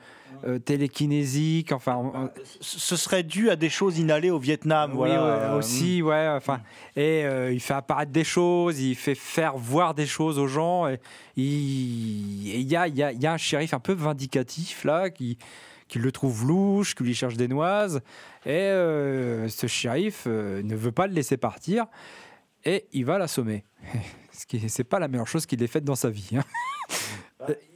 euh, 0.46 0.58
télékinésiques, 0.60 1.72
enfin... 1.72 1.96
on- 1.96 2.30
Ce 2.60 2.96
serait 2.96 3.22
dû 3.24 3.50
à 3.50 3.56
des 3.56 3.68
choses 3.68 3.98
inhalées 3.98 4.30
au 4.30 4.38
Vietnam. 4.38 4.92
oui, 4.92 5.08
voilà. 5.08 5.22
ouais, 5.24 5.30
Euh, 5.54 5.58
aussi, 5.58 6.00
ouais. 6.02 6.28
Enfin, 6.36 6.60
et 6.96 7.24
euh, 7.24 7.52
il 7.52 7.60
fait 7.60 7.74
apparaître 7.74 8.12
des 8.12 8.22
choses, 8.24 8.78
il 8.80 8.94
fait 8.94 9.14
faire 9.16 9.56
voir 9.56 9.94
des 9.94 10.06
choses 10.06 10.38
aux 10.38 10.46
gens. 10.46 10.86
Et 10.86 11.00
il 11.36 12.62
y 12.62 12.76
a, 12.76 12.86
il 12.88 12.96
y, 12.96 13.02
a, 13.02 13.12
il 13.12 13.20
y 13.22 13.26
a 13.26 13.32
un 13.32 13.36
shérif 13.36 13.74
un 13.74 13.80
peu 13.80 13.92
vindicatif 13.94 14.84
là 14.84 15.10
qui 15.10 15.38
qui 15.88 15.98
le 15.98 16.12
trouve 16.12 16.44
louche, 16.46 16.94
qui 16.94 17.02
lui 17.02 17.14
cherche 17.14 17.38
des 17.38 17.48
noises. 17.48 18.02
Et 18.44 18.50
euh, 18.50 19.48
ce 19.48 19.66
shérif 19.66 20.24
euh, 20.26 20.62
ne 20.62 20.76
veut 20.76 20.92
pas 20.92 21.06
le 21.06 21.14
laisser 21.14 21.38
partir 21.38 21.86
et 22.64 22.84
il 22.92 23.06
va 23.06 23.16
l'assommer. 23.18 23.64
Ce 24.32 24.44
qui 24.46 24.68
c'est 24.68 24.84
pas 24.84 24.98
la 25.00 25.08
meilleure 25.08 25.26
chose 25.26 25.46
qu'il 25.46 25.62
ait 25.62 25.66
faite 25.66 25.84
dans 25.84 25.94
sa 25.96 26.10
vie. 26.10 26.28
hein. 26.36 26.44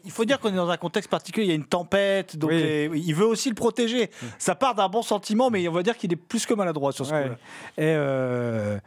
Il 0.05 0.11
faut 0.11 0.25
dire 0.25 0.41
qu'on 0.41 0.49
est 0.49 0.57
dans 0.57 0.69
un 0.71 0.77
contexte 0.77 1.09
particulier, 1.11 1.47
il 1.47 1.49
y 1.51 1.53
a 1.53 1.57
une 1.57 1.65
tempête, 1.67 2.37
donc 2.37 2.51
Oui. 2.51 2.63
les- 2.63 2.91
il 2.95 3.15
veut 3.15 3.27
aussi 3.27 3.49
le 3.49 3.55
protéger. 3.55 4.11
Ça 4.39 4.55
part 4.55 4.75
d'un 4.75 4.89
bon 4.89 5.03
sentiment, 5.03 5.49
mais 5.51 5.67
on 5.69 5.73
va 5.73 5.83
dire 5.83 5.97
qu'il 5.97 6.13
est 6.13 6.17
plus 6.17 6.45
que 6.47 6.55
maladroit 6.55 6.93
sur 6.93 7.07
ce 7.07 7.13
Ouais. 7.13 7.23
coup-là. 7.23 7.35
Et, 7.79 7.95
euh, 7.97 8.79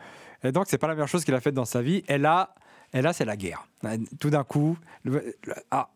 et 0.43 0.51
donc, 0.51 0.65
c'est 0.67 0.77
pas 0.77 0.87
la 0.87 0.93
meilleure 0.95 1.07
chose 1.07 1.23
qu'il 1.23 1.33
a 1.33 1.39
faite 1.41 1.53
dans 1.55 1.65
sa 1.65 1.81
vie. 1.81 2.03
Et 2.07 2.17
là, 2.17 2.53
et 2.93 3.01
là 3.01 3.13
c'est 3.13 3.25
la 3.25 3.37
guerre. 3.37 3.67
Tout 4.19 4.29
d'un 4.29 4.43
coup, 4.43 4.77
le- 5.03 5.35
le- 5.45 5.53
ah, 5.71 5.89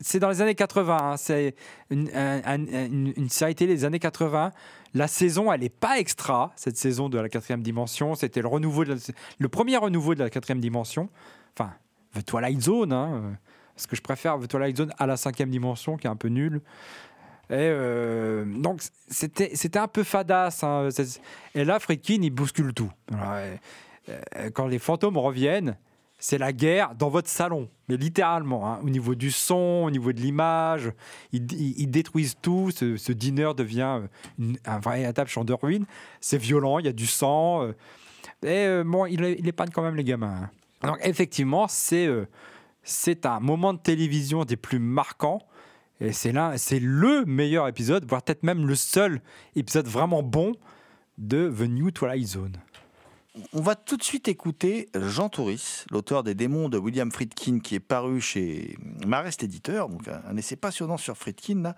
c'est 0.00 0.18
dans 0.18 0.28
les 0.30 0.40
années 0.40 0.54
80. 0.54 0.96
hein, 1.00 1.16
c'est 1.16 1.54
une, 1.90 2.08
un- 2.14 2.40
un- 2.44 2.66
une- 2.86 3.12
une 3.16 3.28
série 3.28 3.54
télé 3.54 3.74
des 3.74 3.84
années 3.84 3.98
80. 4.00 4.52
La 4.94 5.08
saison, 5.08 5.52
elle 5.52 5.60
n'est 5.62 5.68
pas 5.70 5.98
extra, 5.98 6.52
cette 6.56 6.76
saison 6.76 7.08
de 7.08 7.18
la 7.18 7.28
quatrième 7.28 7.62
dimension. 7.62 8.14
C'était 8.14 8.42
le, 8.42 8.48
renouveau 8.48 8.84
de 8.84 8.94
la- 8.94 9.00
le 9.38 9.48
premier 9.48 9.76
renouveau 9.76 10.14
de 10.14 10.20
la 10.22 10.30
quatrième 10.30 10.60
dimension. 10.60 11.08
Enfin, 11.58 11.72
The 12.14 12.24
Twilight 12.24 12.60
Zone. 12.60 12.92
Hein, 12.92 13.10
euh, 13.14 13.30
parce 13.82 13.90
que 13.90 13.96
je 13.96 14.02
préfère 14.02 14.38
The 14.38 14.46
Twilight 14.46 14.76
Zone 14.76 14.92
à 14.98 15.06
la 15.06 15.16
cinquième 15.16 15.50
dimension, 15.50 15.96
qui 15.96 16.06
est 16.06 16.10
un 16.10 16.16
peu 16.16 16.28
nul. 16.28 16.60
Et 17.50 17.54
euh, 17.58 18.44
donc, 18.46 18.80
c'était 19.08 19.50
c'était 19.54 19.80
un 19.80 19.88
peu 19.88 20.04
fadasse. 20.04 20.62
hein, 20.62 20.88
et 21.56 21.64
là, 21.64 21.80
Friedkin, 21.80 22.20
il 22.22 22.30
bouscule 22.30 22.72
tout. 22.72 22.90
Euh, 23.12 23.56
Quand 24.54 24.66
les 24.68 24.78
fantômes 24.78 25.18
reviennent, 25.18 25.76
c'est 26.18 26.38
la 26.38 26.52
guerre 26.52 26.94
dans 26.94 27.08
votre 27.08 27.28
salon, 27.28 27.68
mais 27.88 27.96
littéralement, 27.96 28.68
hein, 28.70 28.78
au 28.84 28.88
niveau 28.90 29.16
du 29.16 29.32
son, 29.32 29.82
au 29.84 29.90
niveau 29.90 30.12
de 30.12 30.20
l'image, 30.20 30.92
ils, 31.32 31.90
détruisent 31.90 32.36
tout. 32.40 32.70
Ce, 32.70 32.96
ce 32.96 33.10
dîner 33.12 33.50
devient 33.56 34.02
une- 34.38 34.58
un 34.64 34.78
véritable 34.78 35.28
champ 35.28 35.44
de 35.44 35.52
ruines. 35.52 35.86
C'est 36.20 36.38
violent, 36.38 36.78
il 36.78 36.86
y 36.86 36.88
a 36.88 36.92
du 36.92 37.08
sang. 37.08 37.64
euh, 37.64 37.72
et 38.44 38.84
bon, 38.84 39.06
il, 39.06 39.20
il 39.24 39.52
quand 39.52 39.82
même 39.82 39.96
les 39.96 40.04
gamins. 40.04 40.44
hein. 40.44 40.50
Donc, 40.88 40.98
effectivement, 41.02 41.66
c'est 41.68 42.08
c'est 42.82 43.26
un 43.26 43.40
moment 43.40 43.72
de 43.72 43.78
télévision 43.78 44.44
des 44.44 44.56
plus 44.56 44.78
marquants. 44.78 45.40
Et 46.00 46.12
c'est 46.12 46.32
là, 46.32 46.58
c'est 46.58 46.80
le 46.80 47.24
meilleur 47.24 47.68
épisode, 47.68 48.04
voire 48.08 48.22
peut-être 48.22 48.42
même 48.42 48.66
le 48.66 48.74
seul 48.74 49.20
épisode 49.54 49.86
vraiment 49.86 50.22
bon 50.22 50.52
de 51.18 51.52
The 51.56 51.68
New 51.68 51.90
Twilight 51.90 52.26
Zone. 52.26 52.56
on 53.52 53.60
va 53.60 53.76
tout 53.76 53.96
de 53.96 54.02
suite 54.02 54.26
écouter 54.26 54.88
Jean 54.94 55.28
Touris, 55.28 55.84
l'auteur 55.90 56.22
des 56.24 56.34
démons 56.34 56.68
de 56.68 56.78
William 56.78 57.12
Friedkin, 57.12 57.60
qui 57.60 57.76
est 57.76 57.80
paru 57.80 58.20
chez 58.20 58.76
Marest 59.06 59.44
Éditeur, 59.44 59.88
donc 59.88 60.08
un, 60.08 60.36
essai 60.36 60.56
passionnant 60.56 60.96
sur 60.96 61.16
Friedkin, 61.16 61.62
là, 61.62 61.76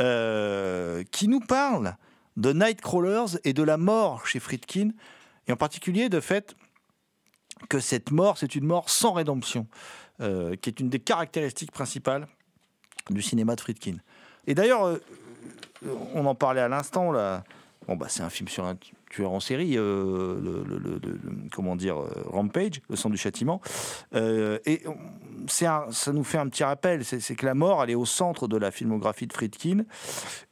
euh, 0.00 1.02
qui 1.10 1.26
nous 1.26 1.40
parle 1.40 1.96
de 2.36 2.52
Nightcrawlers 2.52 3.38
et 3.44 3.52
de 3.52 3.62
la 3.62 3.76
mort 3.76 4.26
chez 4.26 4.38
Friedkin, 4.38 4.90
et 5.46 5.52
en 5.52 5.56
particulier 5.56 6.08
de 6.08 6.20
fait 6.20 6.54
que 7.68 7.80
cette 7.80 8.10
mort, 8.10 8.38
c'est 8.38 8.54
une 8.54 8.66
mort 8.66 8.90
sans 8.90 9.12
rédemption, 9.12 9.66
euh, 10.20 10.56
qui 10.56 10.70
est 10.70 10.80
une 10.80 10.88
des 10.88 11.00
caractéristiques 11.00 11.72
principales 11.72 12.26
du 13.10 13.22
cinéma 13.22 13.56
de 13.56 13.60
Friedkin. 13.60 13.96
Et 14.46 14.54
d'ailleurs, 14.54 14.84
euh, 14.84 14.98
on 16.14 16.24
en 16.26 16.34
parlait 16.34 16.60
à 16.60 16.68
l'instant, 16.68 17.12
là. 17.12 17.44
Bon, 17.86 17.96
bah, 17.96 18.06
c'est 18.08 18.22
un 18.22 18.30
film 18.30 18.48
sur 18.48 18.64
un 18.64 18.76
tueur 19.14 19.32
en 19.32 19.40
série, 19.40 19.74
euh, 19.76 20.40
le, 20.42 21.00
comment 21.52 21.76
dire, 21.76 21.98
euh, 21.98 22.08
Rampage, 22.26 22.80
le 22.88 22.96
sang 22.96 23.10
du 23.10 23.16
châtiment. 23.16 23.60
Euh, 24.14 24.58
et 24.66 24.82
c'est 25.46 25.66
ça 25.90 26.12
nous 26.12 26.24
fait 26.24 26.38
un 26.38 26.48
petit 26.48 26.64
rappel, 26.64 27.04
c'est 27.04 27.34
que 27.36 27.46
la 27.46 27.54
mort, 27.54 27.82
elle 27.82 27.90
est 27.90 27.94
au 27.94 28.06
centre 28.06 28.48
de 28.48 28.56
la 28.56 28.70
filmographie 28.70 29.26
de 29.26 29.32
Friedkin. 29.32 29.84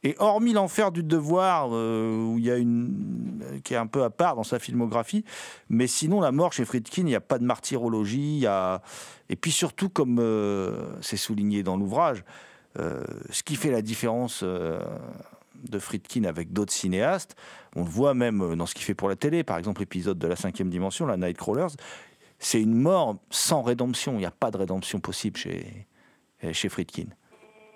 Et 0.03 0.15
hormis 0.19 0.53
l'enfer 0.53 0.91
du 0.91 1.03
devoir, 1.03 1.69
où 1.69 2.35
il 2.37 2.45
y 2.45 2.51
a 2.51 2.57
une 2.57 3.61
qui 3.63 3.73
est 3.73 3.77
un 3.77 3.87
peu 3.87 4.03
à 4.03 4.09
part 4.09 4.35
dans 4.35 4.43
sa 4.43 4.59
filmographie, 4.59 5.25
mais 5.69 5.87
sinon 5.87 6.21
la 6.21 6.31
mort 6.31 6.53
chez 6.53 6.63
Friedkin, 6.63 7.01
il 7.01 7.05
n'y 7.05 7.15
a 7.15 7.21
pas 7.21 7.39
de 7.39 7.43
martyrologie, 7.43 8.37
il 8.37 8.39
y 8.39 8.47
a 8.47 8.81
et 9.29 9.35
puis 9.35 9.51
surtout 9.51 9.89
comme 9.89 10.21
c'est 11.01 11.17
souligné 11.17 11.63
dans 11.63 11.75
l'ouvrage, 11.75 12.23
ce 12.77 13.43
qui 13.43 13.55
fait 13.55 13.71
la 13.71 13.81
différence 13.81 14.43
de 15.69 15.79
Friedkin 15.79 16.23
avec 16.25 16.53
d'autres 16.53 16.73
cinéastes, 16.73 17.35
on 17.75 17.83
le 17.83 17.89
voit 17.89 18.13
même 18.13 18.41
euh, 18.41 18.55
dans 18.55 18.65
ce 18.65 18.75
qu'il 18.75 18.83
fait 18.83 18.95
pour 18.95 19.09
la 19.09 19.15
télé, 19.15 19.43
par 19.43 19.57
exemple 19.57 19.81
l'épisode 19.81 20.17
de 20.17 20.27
la 20.27 20.35
cinquième 20.35 20.69
dimension, 20.69 21.05
la 21.05 21.17
Nightcrawlers, 21.17 21.75
c'est 22.39 22.61
une 22.61 22.75
mort 22.75 23.15
sans 23.29 23.61
rédemption. 23.61 24.13
Il 24.13 24.19
n'y 24.19 24.25
a 24.25 24.31
pas 24.31 24.51
de 24.51 24.57
rédemption 24.57 24.99
possible 24.99 25.37
chez, 25.37 25.87
chez 26.51 26.69
Friedkin. 26.69 27.07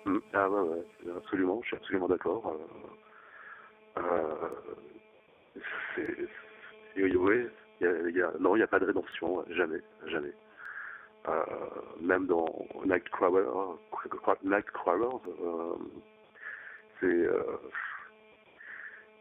Mm. 0.04 0.18
Ah 0.34 0.48
ouais, 0.50 0.60
ouais, 0.60 1.12
absolument, 1.16 1.60
je 1.62 1.68
suis 1.68 1.76
absolument 1.76 2.08
d'accord. 2.08 2.54
Euh, 3.96 4.02
euh, 7.82 8.32
non, 8.40 8.56
il 8.56 8.58
n'y 8.58 8.64
a 8.64 8.66
pas 8.66 8.78
de 8.78 8.86
rédemption, 8.86 9.44
jamais, 9.50 9.80
jamais. 10.06 10.32
Euh, 11.28 11.42
même 12.00 12.26
dans 12.26 12.46
Nightcrawler, 12.84 13.44
Nightcrawlers, 14.44 15.20
euh, 15.42 15.74
c'est 17.00 17.06
euh, 17.06 17.42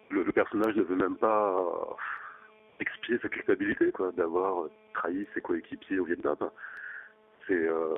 le, 0.10 0.32
personnage 0.32 0.76
ne 0.76 0.84
veut 0.84 0.96
même 0.96 1.18
pas 1.18 1.98
expier 2.80 3.18
sa 3.22 3.30
culpabilité, 3.30 3.92
quoi, 3.92 4.12
d'avoir 4.12 4.68
trahi 4.94 5.28
ses 5.34 5.42
coéquipiers 5.42 6.00
au 6.00 6.06
Vietnam. 6.06 6.38
C'est 7.48 7.54
euh, 7.54 7.94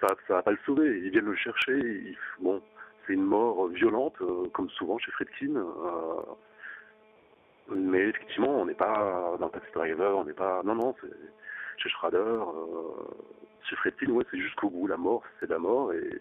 ça, 0.00 0.08
ça 0.28 0.34
va 0.34 0.42
pas 0.42 0.50
le 0.52 0.58
sauver. 0.66 1.00
Ils 1.00 1.10
viennent 1.10 1.26
le 1.26 1.36
chercher. 1.36 1.78
il- 1.78 2.16
bon, 2.40 2.62
c'est 3.06 3.14
une 3.14 3.24
mort 3.24 3.68
violente, 3.68 4.14
euh, 4.20 4.48
comme 4.52 4.68
souvent 4.70 4.98
chez 4.98 5.10
Friedkin. 5.12 5.56
euh, 5.56 6.22
mais 7.68 8.08
effectivement, 8.08 8.60
on 8.60 8.66
n'est 8.66 8.74
pas 8.74 9.36
dans 9.38 9.48
Taxi 9.48 9.70
Driver, 9.72 10.16
on 10.18 10.24
n'est 10.24 10.32
pas. 10.32 10.62
Non, 10.64 10.74
non, 10.74 10.94
c'est 11.00 11.08
chez 11.82 11.88
Schrader. 11.90 12.40
chez 13.68 13.76
Friedkin, 13.76 14.10
ouais, 14.10 14.24
c'est 14.30 14.38
jusqu'au 14.38 14.68
bout. 14.70 14.86
La 14.86 14.96
mort, 14.96 15.22
c'est 15.40 15.48
la 15.48 15.58
mort. 15.58 15.92
Et 15.92 16.20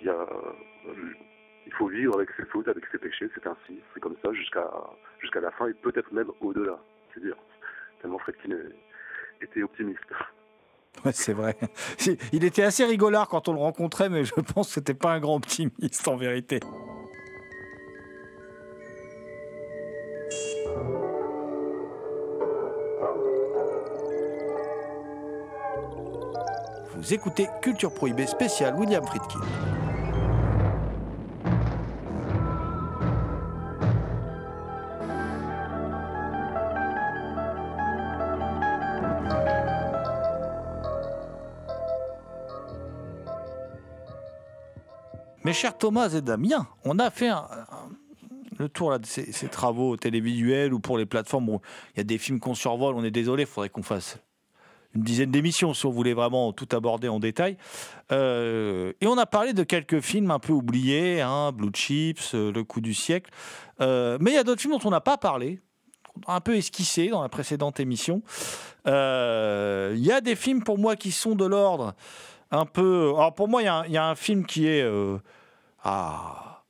il 0.00 0.06
y 0.06 0.10
a. 0.10 0.26
Il 1.66 1.72
faut 1.72 1.88
vivre 1.88 2.14
avec 2.16 2.28
ses 2.36 2.44
fautes, 2.44 2.68
avec 2.68 2.84
ses 2.92 2.98
péchés, 2.98 3.26
c'est 3.34 3.46
ainsi, 3.46 3.80
c'est 3.94 4.00
comme 4.00 4.16
ça 4.22 4.32
jusqu'à 4.34 4.70
jusqu'à 5.18 5.40
la 5.40 5.50
fin 5.52 5.66
et 5.68 5.72
peut-être 5.74 6.12
même 6.12 6.30
au-delà. 6.40 6.78
C'est 7.14 7.20
dire 7.20 7.36
tellement 8.02 8.18
Friedkin 8.18 8.50
est- 8.50 9.44
était 9.44 9.62
optimiste. 9.62 10.00
Ouais, 11.04 11.12
c'est 11.12 11.32
vrai. 11.32 11.56
Il 12.32 12.44
était 12.44 12.62
assez 12.62 12.84
rigolard 12.84 13.28
quand 13.28 13.48
on 13.48 13.52
le 13.54 13.58
rencontrait, 13.58 14.08
mais 14.10 14.24
je 14.24 14.34
pense 14.34 14.68
que 14.68 14.74
c'était 14.74 14.94
pas 14.94 15.12
un 15.12 15.20
grand 15.20 15.36
optimiste 15.36 16.06
en 16.06 16.16
vérité. 16.16 16.60
Vous 26.96 27.12
écoutez 27.12 27.48
Culture 27.60 27.92
Prohibée 27.92 28.26
spéciale 28.26 28.74
William 28.76 29.04
Friedkin. 29.04 29.40
Chers 45.54 45.78
Thomas 45.78 46.10
et 46.10 46.20
Damien, 46.20 46.66
on 46.84 46.98
a 46.98 47.10
fait 47.10 47.30
le 48.58 48.68
tour 48.68 48.98
de 48.98 49.06
ces, 49.06 49.48
travaux 49.48 49.96
télévisuels 49.96 50.74
ou 50.74 50.80
pour 50.80 50.98
les 50.98 51.06
plateformes. 51.06 51.58
Il 51.94 51.98
y 51.98 52.00
a 52.00 52.04
des 52.04 52.18
films 52.18 52.40
qu'on 52.40 52.54
survole, 52.54 52.94
on 52.96 53.04
est 53.04 53.10
désolé, 53.10 53.44
il 53.44 53.46
faudrait 53.46 53.68
qu'on 53.68 53.82
fasse 53.82 54.18
une 54.94 55.02
dizaine 55.02 55.30
d'émissions 55.30 55.74
si 55.74 55.86
on 55.86 55.90
voulait 55.90 56.12
vraiment 56.12 56.52
tout 56.52 56.68
aborder 56.72 57.08
en 57.08 57.18
détail. 57.18 57.56
Euh, 58.12 58.92
et 59.00 59.06
on 59.06 59.18
a 59.18 59.26
parlé 59.26 59.52
de 59.52 59.64
quelques 59.64 60.00
films 60.00 60.30
un 60.30 60.38
peu 60.38 60.52
oubliés, 60.52 61.20
hein, 61.20 61.50
Blue 61.52 61.70
Chips, 61.74 62.34
euh, 62.34 62.52
Le 62.52 62.62
coup 62.62 62.80
du 62.80 62.94
siècle. 62.94 63.30
Euh, 63.80 64.18
mais 64.20 64.32
il 64.32 64.34
y 64.34 64.38
a 64.38 64.44
d'autres 64.44 64.60
films 64.60 64.74
dont 64.74 64.86
on 64.88 64.90
n'a 64.90 65.00
pas 65.00 65.16
parlé, 65.16 65.60
un 66.28 66.40
peu 66.40 66.56
esquissé 66.56 67.08
dans 67.08 67.22
la 67.22 67.28
précédente 67.28 67.80
émission. 67.80 68.22
Il 68.86 68.90
y 68.90 70.12
a 70.12 70.20
des 70.20 70.36
films 70.36 70.62
pour 70.62 70.78
moi 70.78 70.94
qui 70.94 71.10
sont 71.10 71.34
de 71.34 71.44
l'ordre 71.44 71.94
un 72.52 72.66
peu. 72.66 73.12
Alors 73.16 73.34
pour 73.34 73.48
moi, 73.48 73.62
il 73.62 73.92
y 73.92 73.96
a 73.96 74.06
un- 74.06 74.14
film 74.14 74.46
qui 74.46 74.68
est 74.68 74.86
à, 75.84 76.64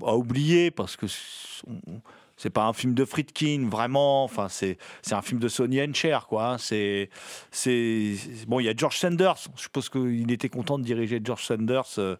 oublier 0.00 0.70
parce 0.70 0.96
que 0.96 1.06
c'est- 1.06 2.50
pas 2.50 2.64
un 2.64 2.72
film 2.72 2.94
de 2.94 3.04
Friedkin 3.04 3.68
vraiment. 3.70 4.30
C'est 4.50 4.78
un 5.12 5.20
film 5.22 5.38
de 5.40 5.48
Sonny 5.48 5.78
Cher 5.94 6.26
quoi. 6.26 6.52
hein. 6.52 6.58
C'est 6.58 7.10
c'est 7.50 8.16
bon. 8.48 8.60
Il 8.60 8.64
y 8.64 8.68
a 8.70 8.74
George 8.74 8.96
Sanders. 8.98 9.36
Je 9.56 9.62
suppose 9.62 9.88
qu'il 9.90 10.30
était 10.32 10.48
content 10.48 10.78
de 10.78 10.84
diriger 10.84 11.20
George 11.22 11.44
Sanders, 11.44 11.98
euh, 11.98 12.16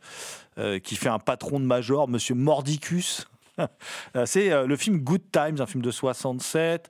euh, 0.58 0.78
qui 0.78 0.96
fait 0.96 1.08
un 1.08 1.18
patron 1.18 1.58
de 1.58 1.64
major, 1.64 2.06
Monsieur 2.06 2.34
Mordicus. 2.34 3.26
Euh, 4.16 4.26
C'est 4.26 4.50
euh, 4.50 4.66
le 4.66 4.76
film 4.76 4.98
Good 4.98 5.30
Times, 5.30 5.56
un 5.60 5.66
film 5.66 5.82
de 5.82 5.90
67, 5.90 6.88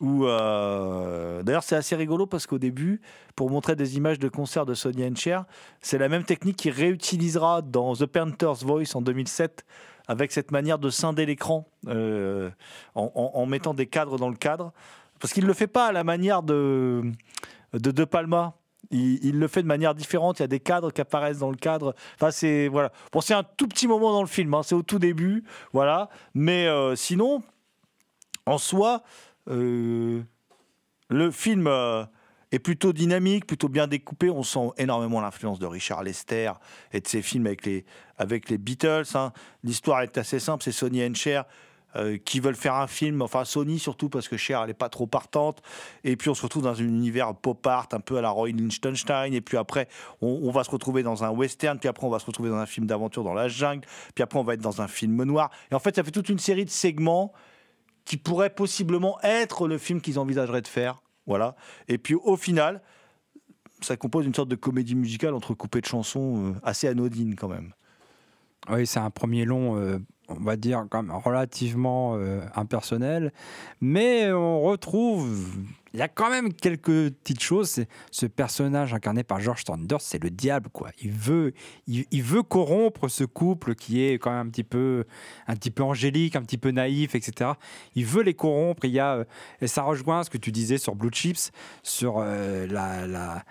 où 0.00 0.24
euh, 0.24 1.42
d'ailleurs 1.42 1.62
c'est 1.62 1.76
assez 1.76 1.96
rigolo 1.96 2.26
parce 2.26 2.46
qu'au 2.46 2.58
début, 2.58 3.00
pour 3.36 3.50
montrer 3.50 3.76
des 3.76 3.96
images 3.96 4.18
de 4.18 4.28
concerts 4.28 4.64
de 4.64 4.74
Sonny 4.74 5.14
Cher, 5.16 5.44
c'est 5.80 5.98
la 5.98 6.08
même 6.08 6.24
technique 6.24 6.56
qu'il 6.56 6.72
réutilisera 6.72 7.62
dans 7.62 7.94
The 7.94 8.06
Painter's 8.06 8.62
Voice 8.62 8.94
en 8.94 9.02
2007 9.02 9.64
avec 10.08 10.32
cette 10.32 10.50
manière 10.50 10.78
de 10.78 10.90
scinder 10.90 11.26
l'écran 11.26 11.66
en, 12.94 13.46
mettant 13.46 13.74
des 13.74 13.86
cadres 13.86 14.18
dans 14.18 14.28
le 14.28 14.36
cadre. 14.36 14.72
Parce 15.20 15.32
qu'il 15.32 15.44
ne 15.44 15.48
le 15.48 15.54
fait 15.54 15.68
pas 15.68 15.86
à 15.86 15.92
la 15.92 16.04
manière 16.04 16.42
De, 16.42 17.02
de 17.72 18.04
Palma. 18.04 18.54
Il, 18.90 19.38
le 19.38 19.48
fait 19.48 19.62
de 19.62 19.68
manière 19.68 19.94
différente. 19.94 20.38
Il 20.38 20.42
y 20.42 20.44
a 20.44 20.48
des 20.48 20.60
cadres 20.60 20.90
qui 20.92 21.00
apparaissent 21.00 21.38
dans 21.38 21.50
le 21.50 21.56
cadre. 21.56 21.94
Enfin, 22.16 22.30
c'est 22.30 22.68
voilà. 22.68 22.92
Bon, 23.10 23.22
c'est 23.22 23.32
un 23.32 23.42
tout 23.42 23.66
petit 23.66 23.86
moment 23.88 24.12
dans 24.12 24.20
le 24.20 24.28
film. 24.28 24.52
hein. 24.52 24.62
C'est 24.62 24.74
au 24.74 24.82
tout 24.82 24.98
début, 24.98 25.44
voilà. 25.72 26.10
Mais 26.34 26.66
euh, 26.66 26.94
sinon, 26.94 27.42
en 28.44 28.58
soi, 28.58 29.02
euh, 29.48 30.20
le 31.08 31.30
film 31.30 31.68
euh, 31.68 32.04
est 32.50 32.58
plutôt 32.58 32.92
dynamique, 32.92 33.46
plutôt 33.46 33.70
bien 33.70 33.86
découpé. 33.86 34.28
On 34.28 34.42
sent 34.42 34.70
énormément 34.76 35.22
l'influence 35.22 35.58
de 35.58 35.66
Richard 35.66 36.02
Lester 36.02 36.52
et 36.92 37.00
de 37.00 37.08
ses 37.08 37.22
films 37.22 37.46
avec 37.46 37.64
les, 37.64 37.86
avec 38.18 38.50
les 38.50 38.58
Beatles. 38.58 39.04
hein. 39.14 39.32
L'histoire 39.64 40.02
est 40.02 40.18
assez 40.18 40.38
simple. 40.38 40.62
C'est 40.62 40.72
Sonny 40.72 41.02
and 41.02 41.14
Cher 41.14 41.44
euh, 41.96 42.16
qui 42.16 42.40
veulent 42.40 42.56
faire 42.56 42.74
un 42.74 42.86
film, 42.86 43.22
enfin 43.22 43.44
Sony 43.44 43.78
surtout 43.78 44.08
parce 44.08 44.28
que 44.28 44.36
Cher 44.36 44.62
elle 44.62 44.70
est 44.70 44.74
pas 44.74 44.88
trop 44.88 45.06
partante. 45.06 45.62
Et 46.04 46.16
puis 46.16 46.30
on 46.30 46.34
se 46.34 46.42
retrouve 46.42 46.62
dans 46.62 46.80
un 46.80 46.84
univers 46.84 47.34
pop 47.34 47.66
art 47.66 47.88
un 47.92 48.00
peu 48.00 48.16
à 48.16 48.20
la 48.20 48.30
Roy 48.30 48.50
Lichtenstein. 48.50 49.32
Et 49.32 49.40
puis 49.40 49.56
après 49.56 49.88
on, 50.20 50.50
va 50.50 50.64
se 50.64 50.70
retrouver 50.70 51.02
dans 51.02 51.24
un 51.24 51.30
western. 51.30 51.78
Puis 51.78 51.88
après 51.88 52.06
on 52.06 52.10
va 52.10 52.18
se 52.18 52.26
retrouver 52.26 52.50
dans 52.50 52.56
un 52.56 52.66
film 52.66 52.86
d'aventure 52.86 53.24
dans 53.24 53.34
la 53.34 53.48
jungle. 53.48 53.86
Puis 54.14 54.22
après 54.22 54.38
on 54.38 54.44
va 54.44 54.54
être 54.54 54.60
dans 54.60 54.80
un 54.82 54.88
film 54.88 55.22
noir. 55.22 55.50
Et 55.70 55.74
en 55.74 55.78
fait 55.78 55.96
ça 55.96 56.02
fait 56.02 56.10
toute 56.10 56.28
une 56.28 56.38
série 56.38 56.64
de 56.64 56.70
segments 56.70 57.32
qui 58.04 58.16
pourraient 58.16 58.50
possiblement 58.50 59.18
être 59.22 59.68
le 59.68 59.78
film 59.78 60.00
qu'ils 60.00 60.18
envisageraient 60.18 60.62
de 60.62 60.68
faire. 60.68 61.02
Voilà. 61.26 61.54
Et 61.88 61.98
puis 61.98 62.14
au 62.14 62.36
final, 62.36 62.82
ça 63.80 63.96
compose 63.96 64.26
une 64.26 64.34
sorte 64.34 64.48
de 64.48 64.56
comédie 64.56 64.94
musicale 64.94 65.34
entrecoupée 65.34 65.80
de 65.80 65.86
chansons 65.86 66.50
euh, 66.50 66.54
assez 66.62 66.88
anodines 66.88 67.36
quand 67.36 67.48
même. 67.48 67.72
Oui, 68.70 68.86
c'est 68.86 69.00
un 69.00 69.10
premier 69.10 69.44
long, 69.44 69.76
euh, 69.76 69.98
on 70.28 70.34
va 70.34 70.56
dire, 70.56 70.86
quand 70.90 71.02
même 71.02 71.14
relativement 71.14 72.16
euh, 72.16 72.40
impersonnel, 72.54 73.32
mais 73.80 74.32
on 74.32 74.60
retrouve 74.60 75.48
il 75.94 75.98
y 75.98 76.02
a 76.02 76.08
quand 76.08 76.30
même 76.30 76.54
quelques 76.54 77.10
petites 77.10 77.42
choses. 77.42 77.84
Ce 78.10 78.26
personnage 78.26 78.94
incarné 78.94 79.24
par 79.24 79.40
George 79.40 79.64
Thunders, 79.64 80.00
c'est 80.00 80.22
le 80.22 80.30
diable, 80.30 80.70
quoi. 80.70 80.90
Il 81.02 81.12
veut, 81.12 81.52
il, 81.86 82.22
veut 82.22 82.42
corrompre 82.42 83.08
ce 83.08 83.24
couple 83.24 83.74
qui 83.74 84.02
est 84.02 84.14
quand 84.14 84.30
même 84.30 84.46
un 84.46 84.50
petit 84.50 84.64
peu, 84.64 85.04
un 85.46 85.54
petit 85.54 85.70
peu 85.70 85.82
angélique, 85.82 86.34
un 86.36 86.42
petit 86.42 86.58
peu 86.58 86.70
naïf, 86.70 87.14
etc. 87.14 87.52
Il 87.94 88.06
veut 88.06 88.22
les 88.22 88.34
corrompre. 88.34 88.84
Il 88.84 88.92
y 88.92 89.00
a, 89.00 89.16
euh, 89.16 89.24
et 89.60 89.66
ça 89.66 89.82
rejoint 89.82 90.24
ce 90.24 90.30
que 90.30 90.38
tu 90.38 90.50
disais 90.50 90.78
sur 90.78 90.94
Blue 90.94 91.10
Chips, 91.12 91.52
sur 91.82 92.16
euh, 92.18 92.66
la, 92.66 93.44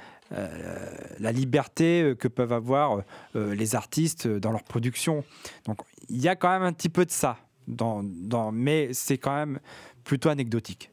la 1.20 1.32
liberté 1.32 2.16
que 2.18 2.28
peuvent 2.28 2.54
avoir 2.54 3.04
euh, 3.36 3.54
les 3.54 3.76
artistes 3.76 4.28
dans 4.28 4.52
leur 4.52 4.64
production. 4.64 5.24
Donc, 5.66 5.80
il 6.10 6.22
y 6.22 6.28
a 6.28 6.36
quand 6.36 6.50
même 6.50 6.64
un 6.64 6.74
petit 6.74 6.90
peu 6.90 7.06
de 7.06 7.12
ça, 7.12 7.38
dans, 7.68 8.04
mais 8.52 8.94
c'est 8.94 9.18
quand 9.18 9.36
même 9.36 9.60
plutôt 10.04 10.30
anecdotique. 10.30 10.90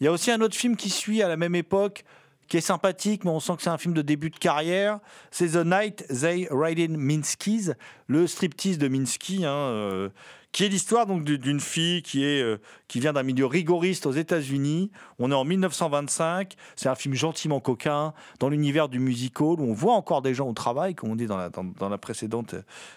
Il 0.00 0.04
y 0.04 0.08
a 0.08 0.12
aussi 0.12 0.30
un 0.30 0.40
autre 0.40 0.56
film 0.56 0.76
qui 0.76 0.90
suit 0.90 1.22
à 1.22 1.28
la 1.28 1.36
même 1.36 1.54
époque, 1.54 2.04
qui 2.48 2.56
est 2.56 2.60
sympathique, 2.60 3.24
mais 3.24 3.30
on 3.30 3.40
sent 3.40 3.54
que 3.56 3.62
c'est 3.62 3.70
un 3.70 3.78
film 3.78 3.94
de 3.94 4.02
début 4.02 4.30
de 4.30 4.36
carrière. 4.36 4.98
C'est 5.30 5.52
The 5.52 5.64
Night 5.64 6.06
They 6.08 6.48
Ride 6.50 6.80
in 6.80 6.98
Minsky's, 6.98 7.72
le 8.08 8.26
striptease 8.26 8.78
de 8.78 8.88
Minsky, 8.88 9.44
hein, 9.44 9.52
euh, 9.52 10.08
qui 10.52 10.64
est 10.64 10.68
l'histoire 10.68 11.06
donc 11.06 11.24
du- 11.24 11.38
d'une 11.38 11.60
fille 11.60 12.02
qui 12.02 12.24
est 12.24 12.42
euh, 12.42 12.58
qui 12.92 13.00
vient 13.00 13.14
d'un 13.14 13.22
milieu 13.22 13.46
rigoriste 13.46 14.04
aux 14.04 14.12
États-Unis. 14.12 14.90
On 15.18 15.30
est 15.30 15.34
en 15.34 15.46
1925. 15.46 16.56
C'est 16.76 16.90
un 16.90 16.94
film 16.94 17.14
gentiment 17.14 17.58
coquin 17.58 18.12
dans 18.38 18.50
l'univers 18.50 18.90
du 18.90 18.98
musical 18.98 19.46
où 19.46 19.62
on 19.62 19.72
voit 19.72 19.94
encore 19.94 20.20
des 20.20 20.34
gens 20.34 20.46
au 20.46 20.52
travail, 20.52 20.94
comme 20.94 21.10
on 21.10 21.16
dit 21.16 21.26
dans 21.26 21.38
la, 21.38 21.98
précédente 21.98 22.54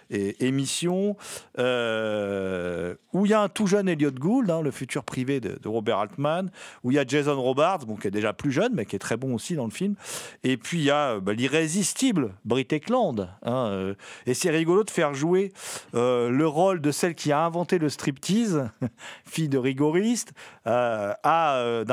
émission, 0.09 1.15
euh, 1.57 2.95
où 3.13 3.25
il 3.25 3.29
y 3.29 3.33
a 3.33 3.41
un 3.41 3.47
tout 3.47 3.67
jeune 3.67 3.87
Elliot 3.87 4.11
Gould, 4.11 4.51
hein, 4.51 4.61
le 4.61 4.71
futur 4.71 5.05
privé 5.05 5.39
de, 5.39 5.57
Robert 5.65 5.99
Altman, 5.99 6.51
où 6.83 6.91
il 6.91 6.95
y 6.95 6.99
a 6.99 7.05
Jason 7.07 7.41
Robards, 7.41 7.85
bon, 7.85 7.95
qui 7.95 8.09
est 8.09 8.11
déjà 8.11 8.33
plus 8.33 8.51
jeune, 8.51 8.73
mais 8.73 8.85
qui 8.85 8.97
est 8.97 8.99
très 8.99 9.15
bon 9.15 9.33
aussi 9.33 9.55
dans 9.55 9.65
le 9.65 9.71
film. 9.71 9.95
Et 10.43 10.57
puis 10.57 10.79
il 10.79 10.83
y 10.83 10.91
a 10.91 11.11
euh, 11.11 11.19
bah, 11.21 11.31
l'irrésistible 11.31 12.35
Brit 12.43 12.67
Eklund. 12.69 13.29
hein, 13.43 13.93
et 14.25 14.33
c'est 14.33 14.49
rigolo 14.49 14.83
de 14.83 14.91
faire 14.91 15.13
jouer 15.13 15.53
le 15.93 16.45
rôle 16.45 16.81
de 16.81 16.91
celle 16.91 17.15
qui 17.15 17.31
a 17.31 17.44
inventé 17.45 17.77
le 17.77 17.89
striptease, 17.89 18.69
fille 19.25 19.49
de 19.49 19.57
rigoriste, 19.57 20.33
euh, 20.67 21.13
à, 21.23 21.57
euh, 21.57 21.85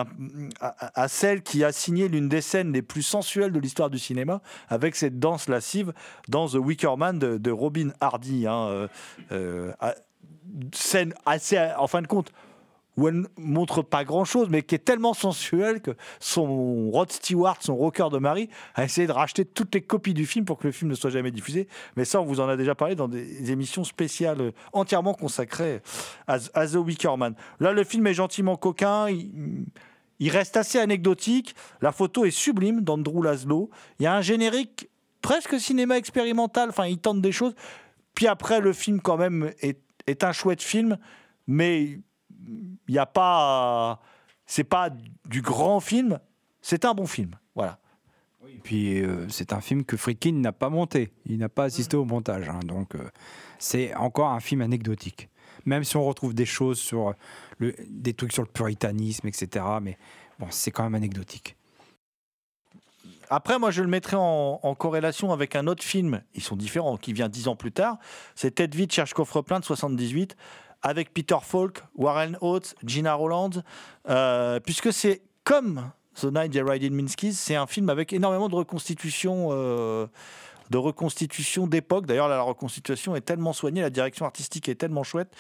à, 0.61 1.09
celle 1.09 1.43
qui 1.43 1.65
a 1.65 1.73
signé 1.73 2.09
l'une 2.09 2.29
des 2.29 2.41
scènes 2.41 2.73
les 2.73 2.83
plus 2.83 3.03
sensuelles 3.03 3.53
de 3.53 3.61
l'histoire 3.61 3.91
du 3.91 3.99
cinéma, 3.99 4.41
avec 4.69 4.97
cette 4.97 5.19
danse 5.19 5.49
lascive 5.49 5.93
dans 6.29 6.49
The 6.49 6.55
Wicker 6.55 6.97
Man 6.97 7.19
de, 7.19 7.51
Robin 7.51 7.91
Hardy. 8.01 8.47
hein, 8.47 8.89
euh, 9.31 9.73
scène 10.73 11.15
assez, 11.27 11.59
en 11.79 11.87
fin 11.87 12.03
de 12.03 12.07
compte, 12.07 12.33
où 12.97 13.09
elle 13.09 13.21
ne 13.23 13.27
montre 13.39 13.83
pas 13.83 14.05
grand-chose, 14.05 14.49
mais 14.51 14.63
qui 14.63 14.75
est 14.75 14.85
tellement 14.85 15.15
sensuelle 15.15 15.81
que 15.81 15.93
son 16.21 16.91
Rod 16.91 17.11
Stewart, 17.11 17.57
son 17.61 17.77
rocker 17.77 18.11
de 18.11 18.19
mari, 18.19 18.51
a 18.75 18.85
essayé 18.85 19.07
de 19.07 19.13
racheter 19.13 19.45
toutes 19.45 19.75
les 19.75 19.81
copies 19.81 20.15
du 20.15 20.27
film 20.27 20.45
pour 20.45 20.59
que 20.59 20.67
le 20.67 20.73
film 20.73 20.91
ne 20.91 20.95
soit 20.95 21.11
jamais 21.11 21.31
diffusé. 21.31 21.69
Mais 21.97 22.05
ça, 22.05 22.21
on 22.21 22.25
vous 22.25 22.41
en 22.41 22.49
a 22.49 22.57
déjà 22.57 22.75
parlé 22.75 22.95
dans 22.95 23.09
des 23.09 23.51
émissions 23.51 23.85
spéciales 23.85 24.41
euh, 24.41 24.53
entièrement 24.73 25.15
consacrées 25.15 25.81
à, 26.27 26.39
à 26.55 26.67
The 26.67 26.75
Wicker 26.75 27.17
Man. 27.17 27.35
Là, 27.61 27.73
le 27.73 27.85
film 27.85 28.07
est 28.07 28.15
gentiment 28.15 28.57
coquin. 28.57 29.09
Il, 29.09 29.65
il 30.19 30.31
reste 30.31 30.57
assez 30.57 30.79
anecdotique. 30.79 31.55
La 31.81 31.93
photo 31.93 32.25
est 32.25 32.31
sublime 32.31 32.83
d'Andrew 32.83 33.23
Laszlo. 33.23 33.71
Il 33.99 34.05
y 34.05 34.07
a 34.07 34.15
un 34.15 34.21
générique 34.21 34.89
presque 35.23 35.59
cinéma 35.59 35.97
expérimental. 35.97 36.69
Enfin, 36.69 36.87
il 36.87 36.99
tente 36.99 37.23
des 37.23 37.33
choses. 37.33 37.55
Puis 38.15 38.27
après, 38.27 38.61
le 38.61 38.73
film, 38.75 39.01
quand 39.01 39.17
même, 39.17 39.51
est, 39.61 39.81
est 40.07 40.25
un 40.25 40.33
chouette 40.33 40.63
film, 40.63 40.99
mais 41.47 41.99
il 42.89 42.93
n'y 42.93 42.99
a 42.99 43.07
pas. 43.07 44.01
C'est 44.47 44.65
pas 44.65 44.91
du 45.27 45.41
grand 45.41 45.81
film, 45.81 46.19
c'est 46.61 46.85
un 46.85 46.95
bon 46.95 47.07
film. 47.07 47.37
Voilà. 47.55 47.79
Et 48.49 48.59
puis, 48.63 49.01
euh, 49.03 49.29
c'est 49.29 49.53
un 49.53 49.61
film 49.61 49.85
que 49.85 49.97
Friedkin 49.97 50.33
n'a 50.33 50.53
pas 50.53 50.69
monté. 50.69 51.13
Il 51.27 51.39
n'a 51.39 51.49
pas 51.49 51.65
assisté 51.65 51.97
au 51.97 52.05
montage. 52.05 52.49
hein. 52.49 52.61
donc, 52.65 52.95
euh, 52.95 53.09
c'est 53.59 53.95
encore 53.95 54.29
un 54.31 54.41
film 54.41 54.61
anecdotique. 54.61 55.29
Même 55.65 55.85
si 55.85 55.97
on 55.97 56.05
retrouve 56.05 56.35
des 56.35 56.45
choses 56.45 56.79
sur 56.79 57.15
le, 57.59 57.75
des 57.89 58.15
trucs 58.15 58.33
sur 58.33 58.43
le 58.43 58.49
puritanisme, 58.49 59.27
etc. 59.29 59.65
Mais 59.81 59.97
bon, 60.39 60.49
c'est 60.51 60.71
quand 60.71 60.83
même 60.83 60.95
anecdotique. 60.97 61.57
Après, 63.31 63.59
moi, 63.59 63.71
je 63.71 63.81
le 63.81 63.89
mettrais 63.89 64.17
en, 64.19 64.61
en 64.63 64.75
corrélation 64.75 65.33
avec 65.33 65.57
un 65.57 65.67
autre 65.67 65.83
film. 65.83 66.23
Ils 66.35 66.43
sont 66.43 66.57
différents, 66.57 66.99
qui 66.99 67.13
vient 67.15 67.31
dix 67.31 67.49
ans 67.49 67.57
plus 67.57 67.73
tard. 67.73 67.99
C'est 68.35 68.57
Ted 68.57 68.77
Witt 68.77 68.93
cherche 68.93 69.15
coffre-plein 69.15 69.61
de 69.61 69.65
78, 69.65 70.37
avec 70.83 71.13
Peter 71.15 71.39
Falk, 71.43 71.85
Warren 71.95 72.37
Oates, 72.41 72.75
Gina 72.85 73.15
Roland. 73.15 73.51
euh, 74.09 74.61
puisque 74.61 74.93
c'est 74.93 75.23
comme 75.45 75.91
The 76.21 76.25
Night 76.25 76.53
They 76.53 76.63
Ride 76.63 76.85
in 76.85 76.95
Minsky's, 76.95 77.39
c'est 77.39 77.57
un 77.57 77.67
film 77.67 77.89
avec 77.89 78.13
énormément 78.13 78.49
de 78.49 78.55
reconstitution. 78.55 79.49
euh, 79.53 80.07
de 80.71 80.79
reconstitution 80.79 81.67
d'époque. 81.67 82.07
D'ailleurs, 82.07 82.29
la 82.29 82.41
reconstitution 82.41 83.15
est 83.15 83.21
tellement 83.21 83.53
soignée, 83.53 83.83
la 83.83 83.91
direction 83.91 84.25
artistique 84.25 84.71
est 84.71 84.75
tellement 84.75 85.03
chouette 85.03 85.31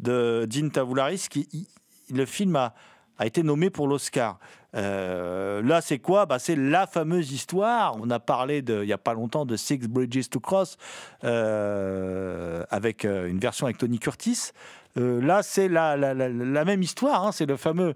de 0.00 0.46
Dean 0.50 0.68
Tavoularis, 0.68 1.28
qui 1.30 1.66
le 2.10 2.26
film 2.26 2.56
a, 2.56 2.74
a 3.22 3.26
été 3.26 3.44
nommé 3.44 3.70
pour 3.70 3.86
l'Oscar. 3.86 4.40
Euh, 4.74 5.62
là, 5.62 5.80
c'est 5.80 6.00
quoi? 6.00 6.26
Bah, 6.26 6.40
C'est 6.40 6.56
la 6.56 6.88
fameuse 6.88 7.30
histoire. 7.30 7.96
On 8.00 8.10
a 8.10 8.18
parlé 8.18 8.62
de, 8.62 8.82
il 8.82 8.86
n'y 8.86 8.92
a 8.92 8.98
pas 8.98 9.14
longtemps 9.14 9.46
de 9.46 9.54
Six 9.56 9.78
Bridges 9.86 10.28
to 10.28 10.40
Cross, 10.40 10.76
euh, 11.22 12.64
avec 12.68 13.04
euh, 13.04 13.28
une 13.28 13.38
version 13.38 13.66
avec 13.66 13.78
Tony 13.78 14.00
Curtis. 14.00 14.50
Là, 14.96 15.42
c'est 15.42 15.68
la, 15.68 15.96
la, 15.96 16.64
même 16.64 16.82
histoire. 16.82 17.24
hein. 17.24 17.32
C'est 17.32 17.46
le 17.46 17.56
fameux 17.56 17.94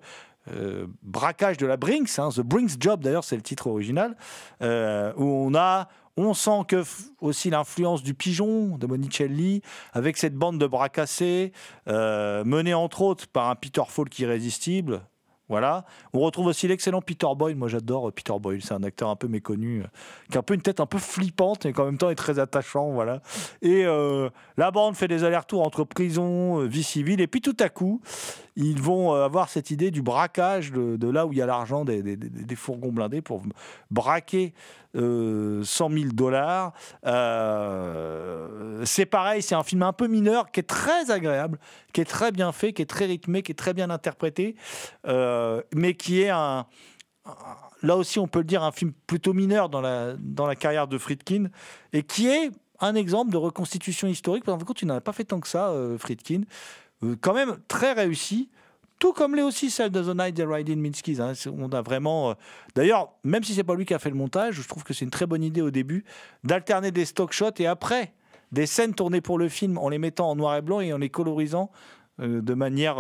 braquage 1.02 1.56
de 1.56 1.66
la 1.66 1.76
Brinks, 1.76 2.18
hein, 2.20 2.28
The 2.28 2.40
Brinks 2.40 2.80
Job 2.80 3.02
d'ailleurs, 3.02 3.24
c'est 3.24 3.34
le 3.36 3.42
titre 3.42 3.66
original, 3.66 4.16
où 4.62 5.24
on 5.24 5.54
a, 5.56 5.88
on 6.16 6.34
sent 6.34 6.62
que 6.68 6.82
aussi 7.20 7.50
l'influence 7.50 8.02
du 8.02 8.14
pigeon 8.14 8.78
de 8.78 8.86
Monicelli, 8.86 9.62
avec 9.92 10.16
cette 10.16 10.34
bande 10.34 10.58
de 10.58 10.66
bras 10.66 10.88
cassés, 10.88 11.52
euh, 11.88 12.44
menée 12.44 12.74
entre 12.74 13.02
autres 13.02 13.26
par 13.26 13.50
un 13.50 13.54
Peter 13.54 13.82
Falk 13.86 14.18
irrésistible. 14.18 15.02
Voilà. 15.49 15.84
On 16.12 16.20
retrouve 16.20 16.47
aussi 16.47 16.66
l'excellent 16.66 17.01
Peter 17.01 17.26
Boyle. 17.36 17.57
Moi, 17.57 17.68
j'adore 17.68 18.09
euh, 18.09 18.11
Peter 18.11 18.32
Boyle. 18.40 18.62
C'est 18.62 18.74
un 18.74 18.82
acteur 18.82 19.11
un 19.11 19.16
peu 19.16 19.28
méconnu, 19.28 19.82
euh, 19.82 19.86
qui 20.30 20.36
a 20.36 20.40
un 20.40 20.42
peu 20.42 20.55
une 20.55 20.62
tête 20.62 20.80
un 20.80 20.86
peu 20.86 20.99
flippante, 20.99 21.64
mais 21.64 21.72
qui 21.72 21.80
en 21.80 21.84
même 21.84 21.99
temps 21.99 22.11
est 22.11 22.16
très 22.16 22.38
attachant. 22.38 22.90
Voilà. 22.90 23.20
Et 23.62 23.84
euh, 23.84 24.28
la 24.57 24.70
bande 24.70 24.97
fait 24.97 25.09
des 25.09 25.22
allers-retours 25.24 25.62
entre 25.62 25.84
prison, 25.84 26.66
vie 26.66 26.82
civile, 26.82 27.20
et 27.20 27.26
puis 27.28 27.40
tout 27.40 27.57
à 27.61 27.68
coup, 27.68 28.01
ils 28.57 28.80
vont 28.80 29.12
avoir 29.12 29.49
cette 29.49 29.70
idée 29.70 29.90
du 29.90 30.03
braquage 30.03 30.72
de, 30.72 31.09
là 31.09 31.26
où 31.26 31.32
il 31.32 31.38
y 31.38 31.42
a 31.42 31.47
l'argent 31.47 31.84
des, 31.84 32.16
fourgons 32.57 32.90
blindés 32.90 33.20
pour 33.20 33.42
braquer 33.90 34.55
euh, 34.97 35.62
100 35.62 35.90
000 35.90 36.05
dollars. 36.14 36.72
C'est 38.84 39.07
pareil, 39.07 39.42
c'est 39.42 39.55
un 39.55 39.62
film 39.62 39.82
un 39.82 39.92
peu 39.92 40.07
mineur 40.07 40.51
qui 40.51 40.61
est 40.61 40.68
très 40.68 41.11
agréable, 41.11 41.59
qui 41.92 42.01
est 42.01 42.07
très 42.07 42.32
bien 42.32 42.51
fait, 42.53 42.72
qui 42.72 42.80
est 42.80 42.86
très 42.86 43.05
rythmé, 43.05 43.42
qui 43.42 43.53
est 43.53 43.57
très 43.57 43.74
bien 43.74 43.90
interprété, 43.90 44.57
mais 45.74 45.95
qui 45.95 46.22
est 46.22 46.30
un, 46.30 46.66
là 47.82 47.97
aussi 47.97 48.18
on 48.18 48.26
peut 48.26 48.41
le 48.41 48.45
dire, 48.45 48.62
un 48.62 48.72
film 48.72 48.93
plutôt 49.07 49.32
mineur 49.32 49.68
dans 49.68 49.80
la, 49.80 50.14
dans 50.18 50.47
la 50.47 50.57
carrière 50.57 50.89
de 50.89 50.99
Friedkin, 50.99 51.49
et 51.93 52.03
qui 52.03 52.28
est 52.28 52.51
un 52.80 52.95
exemple 52.95 53.30
de 53.32 53.37
reconstitution 53.37 54.07
historique. 54.09 54.45
Par 54.45 54.59
contre, 54.59 54.82
il 54.82 54.87
n'en 54.87 54.97
a 54.97 55.01
pas 55.01 55.12
fait 55.12 55.24
tant 55.24 55.41
que 55.41 55.49
ça, 55.49 55.68
euh, 55.70 55.97
Friedkin. 55.99 56.43
Euh, 57.03 57.16
quand 57.20 57.34
même 57.34 57.57
très 57.68 57.93
réussi. 57.93 58.51
Tout 58.99 59.12
comme 59.12 59.34
l'est 59.34 59.43
aussi 59.43 59.70
celle 59.70 59.91
de 59.91 60.03
The 60.03 60.16
Night 60.16 60.37
They 60.37 60.47
Ride 60.47 60.70
in 60.70 60.76
Minsky's. 60.76 61.20
hein. 61.20 61.32
On 61.59 61.70
a 61.70 61.82
vraiment. 61.82 62.30
euh, 62.30 62.34
D'ailleurs, 62.74 63.12
même 63.24 63.45
si 63.45 63.53
c'est 63.53 63.64
pas 63.64 63.74
lui 63.74 63.84
qui 63.84 63.93
a 63.93 63.99
fait 63.99 64.09
le 64.09 64.16
montage, 64.16 64.55
je 64.55 64.66
trouve 64.66 64.84
que 64.84 64.95
c'est 64.95 65.05
une 65.05 65.11
très 65.11 65.26
bonne 65.26 65.43
idée 65.43 65.61
au 65.61 65.70
début 65.70 66.05
d'alterner 66.45 66.91
des 66.93 67.05
stock 67.05 67.32
shots 67.32 67.51
et 67.59 67.66
après 67.66 68.14
des 68.53 68.64
scènes 68.64 68.95
tournées 68.95 69.20
pour 69.20 69.39
le 69.39 69.51
film 69.51 69.76
en 69.76 69.91
les 69.91 69.99
mettant 69.99 70.30
en 70.30 70.37
noir 70.37 70.57
et 70.57 70.62
blanc 70.62 70.80
et 70.80 70.95
en 70.95 70.99
les 70.99 71.11
colorisant 71.11 71.70
euh, 72.20 72.41
de 72.41 72.55
manière 72.55 72.97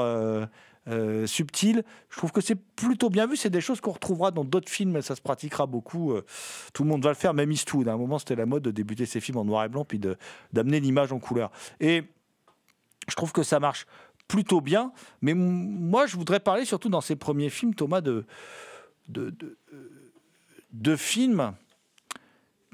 euh, 0.88 0.96
euh, 0.96 1.26
subtile. 1.26 1.84
Je 2.10 2.16
trouve 2.16 2.32
que 2.32 2.40
c'est 2.40 2.54
plutôt 2.54 3.10
bien 3.10 3.26
vu. 3.26 3.36
C'est 3.36 3.50
des 3.50 3.60
choses 3.60 3.80
qu'on 3.80 3.92
retrouvera 3.92 4.30
dans 4.30 4.44
d'autres 4.44 4.70
films. 4.70 5.02
Ça 5.02 5.14
se 5.14 5.20
pratiquera 5.20 5.66
beaucoup. 5.66 6.12
euh, 6.12 6.24
tout 6.72 6.84
le 6.84 6.88
monde 6.88 7.02
va 7.02 7.10
le 7.10 7.16
faire, 7.16 7.34
même 7.34 7.50
Eastwood. 7.52 7.88
À 7.88 7.92
un 7.92 7.96
moment, 7.96 8.18
c'était 8.18 8.36
la 8.36 8.46
mode 8.46 8.62
de 8.62 8.70
débuter 8.70 9.06
ses 9.06 9.20
films 9.20 9.38
en 9.38 9.44
noir 9.44 9.64
et 9.64 9.68
blanc 9.68 9.84
puis 9.84 10.00
d'amener 10.52 10.80
l'image 10.80 11.12
en 11.12 11.18
couleur. 11.18 11.50
Et 11.80 12.04
je 13.08 13.14
trouve 13.14 13.32
que 13.32 13.42
ça 13.42 13.60
marche 13.60 13.86
plutôt 14.28 14.60
bien. 14.60 14.92
Mais 15.20 15.34
moi, 15.34 16.06
je 16.06 16.16
voudrais 16.16 16.40
parler 16.40 16.64
surtout 16.64 16.88
dans 16.88 17.00
ses 17.00 17.16
premiers 17.16 17.50
films, 17.50 17.74
Thomas, 17.74 18.00
de, 18.00 18.24
de, 19.08 19.30
de, 19.30 19.56
de 20.72 20.96
films 20.96 21.54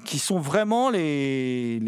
qui 0.05 0.19
sont 0.19 0.39
vraiment 0.39 0.91
les, 0.91 1.79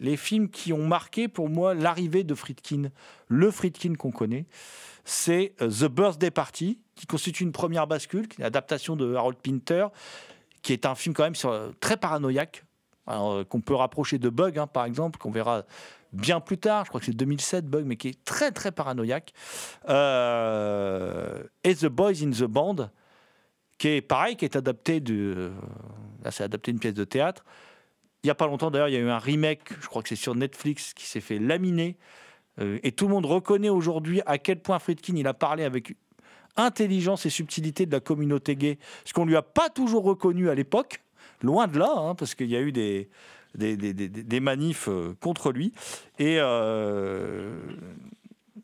les, 0.00 0.16
films 0.16 0.48
qui 0.48 0.72
ont 0.72 0.86
marqué 0.86 1.28
pour 1.28 1.48
moi 1.48 1.74
l'arrivée 1.74 2.24
de 2.24 2.34
Friedkin, 2.34 2.90
le 3.28 3.50
Friedkin 3.50 3.94
qu'on 3.94 4.10
connaît. 4.10 4.46
C'est 5.04 5.54
euh, 5.60 5.68
The 5.68 5.90
Birthday 5.90 6.30
Party, 6.30 6.78
qui 6.94 7.06
constitue 7.06 7.42
une 7.42 7.52
première 7.52 7.86
bascule, 7.86 8.28
qui 8.28 8.36
est 8.36 8.38
une 8.42 8.46
adaptation 8.46 8.96
de 8.96 9.14
Harold 9.14 9.38
Pinter, 9.38 9.86
qui 10.62 10.72
est 10.72 10.86
un 10.86 10.94
film 10.94 11.14
quand 11.14 11.24
même 11.24 11.34
euh, 11.44 11.72
très 11.80 11.96
paranoïaque, 11.96 12.64
euh, 13.08 13.44
qu'on 13.44 13.60
peut 13.60 13.74
rapprocher 13.74 14.18
de 14.18 14.28
Bug, 14.28 14.58
hein, 14.58 14.66
par 14.66 14.84
exemple, 14.84 15.18
qu'on 15.18 15.32
verra 15.32 15.64
bien 16.12 16.40
plus 16.40 16.58
tard, 16.58 16.84
je 16.84 16.90
crois 16.90 17.00
que 17.00 17.06
c'est 17.06 17.16
2007 17.16 17.66
Bug, 17.66 17.84
mais 17.84 17.96
qui 17.96 18.08
est 18.08 18.24
très 18.24 18.52
très 18.52 18.70
paranoïaque. 18.70 19.32
Et 19.88 21.74
The 21.74 21.86
Boys 21.86 22.22
in 22.22 22.30
the 22.30 22.44
Band, 22.44 22.90
qui 23.82 23.88
est 23.88 24.00
pareil, 24.00 24.36
qui 24.36 24.44
est 24.44 24.54
adapté 24.54 25.00
de. 25.00 25.50
Là, 26.22 26.30
c'est 26.30 26.44
adapté 26.44 26.70
d'une 26.70 26.78
pièce 26.78 26.94
de 26.94 27.02
théâtre. 27.02 27.44
Il 28.22 28.28
n'y 28.28 28.30
a 28.30 28.36
pas 28.36 28.46
longtemps, 28.46 28.70
d'ailleurs, 28.70 28.86
il 28.88 28.92
y 28.94 28.96
a 28.96 29.00
eu 29.00 29.08
un 29.10 29.18
remake, 29.18 29.72
je 29.80 29.88
crois 29.88 30.04
que 30.04 30.08
c'est 30.08 30.14
sur 30.14 30.36
Netflix, 30.36 30.94
qui 30.94 31.04
s'est 31.04 31.20
fait 31.20 31.40
laminer. 31.40 31.96
Euh, 32.60 32.78
et 32.84 32.92
tout 32.92 33.08
le 33.08 33.10
monde 33.14 33.26
reconnaît 33.26 33.70
aujourd'hui 33.70 34.20
à 34.24 34.38
quel 34.38 34.60
point 34.60 34.78
Friedkin 34.78 35.16
il 35.16 35.26
a 35.26 35.34
parlé 35.34 35.64
avec 35.64 35.96
intelligence 36.56 37.26
et 37.26 37.30
subtilité 37.30 37.84
de 37.84 37.90
la 37.90 37.98
communauté 37.98 38.54
gay, 38.54 38.78
ce 39.04 39.12
qu'on 39.12 39.24
lui 39.26 39.34
a 39.34 39.42
pas 39.42 39.68
toujours 39.68 40.04
reconnu 40.04 40.48
à 40.48 40.54
l'époque, 40.54 41.02
loin 41.42 41.66
de 41.66 41.76
là, 41.80 41.92
hein, 41.96 42.14
parce 42.14 42.36
qu'il 42.36 42.50
y 42.50 42.56
a 42.56 42.60
eu 42.60 42.70
des, 42.70 43.08
des, 43.56 43.76
des- 43.76 43.92
des- 44.08 44.40
manifs 44.40 44.86
euh, 44.86 45.16
contre 45.18 45.50
lui. 45.50 45.72
Et 46.20 46.36
euh, 46.38 47.56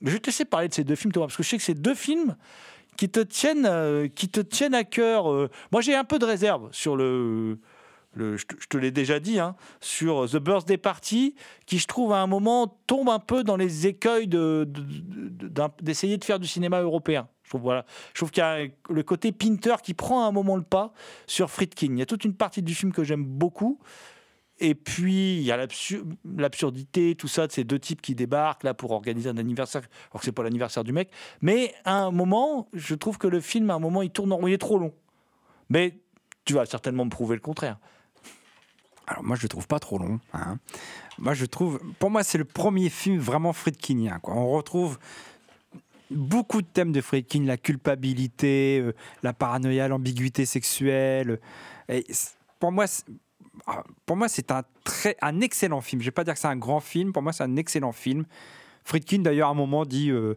je 0.01 0.17
te 0.17 0.27
laisser 0.27 0.45
parler 0.45 0.69
de 0.69 0.75
ces 0.75 0.85
deux 0.85 0.95
films, 0.95 1.11
Thomas, 1.11 1.27
parce 1.27 1.37
que 1.37 1.43
je 1.43 1.49
sais 1.49 1.57
que 1.57 1.65
c'est 1.65 1.75
deux 1.75 1.97
films 1.97 2.37
qui 2.99 3.09
te 3.09 3.21
tiennent, 3.21 3.65
euh, 3.65 4.09
qui 4.09 4.29
te 4.29 4.41
tiennent 4.41 4.75
à 4.75 4.85
cœur. 4.85 5.33
euh. 5.33 5.49
Moi, 5.73 5.81
j'ai 5.81 5.95
un 5.95 6.05
peu 6.05 6.19
de 6.19 6.27
réserve 6.27 6.69
sur 6.73 6.97
le. 6.97 7.59
le- 8.15 8.37
je 8.37 8.45
te, 8.69 8.77
l'ai 8.77 8.91
déjà 8.91 9.21
dit, 9.21 9.39
hein, 9.39 9.55
sur 9.81 10.29
The 10.29 10.37
Birthday 10.39 10.77
Party, 10.77 11.37
qui 11.67 11.79
je 11.79 11.87
trouve 11.87 12.13
à 12.13 12.21
un 12.21 12.27
moment 12.27 12.67
tombe 12.89 13.09
un 13.09 13.21
peu 13.21 13.45
dans 13.45 13.57
les 13.57 13.87
écueils 13.87 14.27
de- 14.27 14.65
de- 14.69 15.49
de- 15.49 15.63
d'essayer 15.81 16.19
faire 16.25 16.41
du 16.41 16.49
cinéma 16.49 16.81
européen. 16.81 17.29
Je 17.45 17.51
trouve, 17.51 17.63
voilà. 17.63 17.87
trouve 18.19 18.31
qu'il 18.33 18.43
y 18.43 18.45
a 18.45 18.67
le 18.91 19.03
côté 19.05 19.31
Pinter 19.33 19.77
qui 19.83 19.95
prend 19.95 20.25
à 20.25 20.29
un 20.29 20.33
moment 20.33 20.57
le 20.57 20.63
pas 20.63 20.93
sur 21.27 21.49
Friedkin. 21.51 21.93
Il 21.93 21.99
y 21.99 22.03
a 22.03 22.07
toute 22.07 22.25
une 22.25 22.35
partie 22.35 22.63
du 22.63 22.75
film 22.75 22.93
que 22.93 23.05
j'aime 23.05 23.25
beaucoup. 23.25 23.79
Et 24.61 24.75
puis, 24.75 25.37
il 25.37 25.43
y 25.43 25.53
a 25.53 25.57
l'absur- 25.57 26.05
l'absurdité, 26.37 27.15
tout 27.15 27.29
ça, 27.29 27.47
de 27.47 27.53
ces 27.53 27.65
deux 27.65 27.79
types 27.79 28.01
qui 28.03 28.15
débarquent 28.15 28.65
là 28.65 28.75
pour 28.75 28.91
organiser 28.91 29.31
un 29.31 29.37
anniversaire, 29.37 29.83
alors 30.11 30.21
que 30.21 30.25
c'est 30.25 30.33
pas 30.33 30.43
l'anniversaire 30.43 30.83
du 30.85 30.93
mec. 30.93 31.11
Mais 31.41 31.75
à 31.85 31.95
un 31.95 32.11
moment, 32.11 32.69
je 32.73 32.95
trouve 32.97 33.19
que 33.19 33.29
le 33.29 33.41
film, 33.41 33.71
à 33.71 33.75
un 33.75 33.79
moment, 33.79 34.03
il 34.03 34.11
tourne 34.11 34.33
en 34.33 34.45
il 34.47 34.53
est 34.53 34.59
trop 34.59 34.79
long. 34.79 34.93
Mais 35.71 35.99
tu 36.45 36.55
vas 36.55 36.67
certainement 36.67 37.05
me 37.05 37.11
prouver 37.11 37.37
le 37.37 37.41
contraire. 37.43 37.79
Alors 39.07 39.25
moi 39.25 39.37
je 39.37 39.43
le 39.43 39.49
trouve 39.49 39.67
pas 39.67 39.79
trop 39.79 39.99
long. 39.99 40.21
hein. 40.35 40.59
Moi 41.19 41.33
je 41.33 41.47
trouve, 41.47 41.81
pour 41.99 42.11
moi 42.11 42.23
c'est 42.23 42.37
le 42.37 42.45
premier 42.45 42.91
film 42.91 43.19
vraiment 43.19 43.55
Friedkinien. 43.55 44.21
On 44.25 44.51
retrouve 44.51 44.99
beaucoup 46.11 46.61
de 46.61 46.67
thèmes 46.67 46.93
de 46.93 47.01
Friedkin, 47.01 47.45
la 47.45 47.57
culpabilité, 47.57 48.81
euh, 48.81 48.95
la 49.23 49.33
paranoïa, 49.33 49.89
l'ambiguïté 49.89 50.45
sexuelle. 50.47 51.41
C- 51.89 52.31
pour 52.59 52.71
moi, 52.73 52.85
pour 54.07 54.17
moi 54.17 54.29
c'est 54.29 54.51
un 54.51 54.63
très, 54.85 55.17
un 55.23 55.41
excellent 55.41 55.81
film. 55.81 56.01
Je 56.03 56.07
vais 56.07 56.13
pas 56.13 56.25
dire 56.25 56.35
que 56.35 56.41
c'est 56.41 56.49
un 56.49 56.57
grand 56.57 56.81
film. 56.81 57.13
Pour 57.13 57.23
moi 57.23 57.33
c'est 57.33 57.45
un 57.45 57.57
excellent 57.57 57.93
film. 57.93 58.25
Friedkin 58.89 59.19
d'ailleurs 59.19 59.49
à 59.49 59.51
un 59.51 59.55
moment 59.55 59.85
dit, 59.85 60.11
euh, 60.11 60.35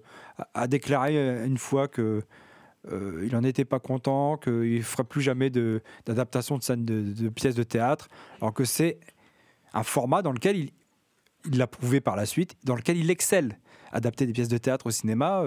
a 0.53 0.67
déclaré 0.67 1.15
euh, 1.15 1.45
une 1.45 1.57
fois 1.57 1.87
que 1.87 2.21
euh, 2.91 3.23
il 3.25 3.31
n'en 3.31 3.43
était 3.43 3.63
pas 3.63 3.79
content, 3.79 4.37
qu'il 4.37 4.77
ne 4.77 4.81
ferait 4.81 5.05
plus 5.05 5.21
jamais 5.21 5.49
d'adaptation 5.49 6.57
de, 6.57 6.63
scène 6.63 6.83
de, 6.83 7.29
pièces 7.29 7.55
de 7.55 7.63
théâtre, 7.63 8.09
alors 8.41 8.53
que 8.53 8.65
c'est 8.65 8.99
un 9.73 9.83
format 9.83 10.21
dans 10.21 10.33
lequel 10.33 10.69
il 11.45 11.57
l'a 11.57 11.67
prouvé 11.67 12.01
par 12.01 12.15
la 12.15 12.25
suite, 12.25 12.55
dans 12.63 12.75
lequel 12.75 12.97
il 12.97 13.09
excelle. 13.09 13.57
Adapter 13.93 14.25
des 14.25 14.33
pièces 14.33 14.49
de 14.49 14.57
théâtre 14.57 14.87
au 14.87 14.91
cinéma, 14.91 15.43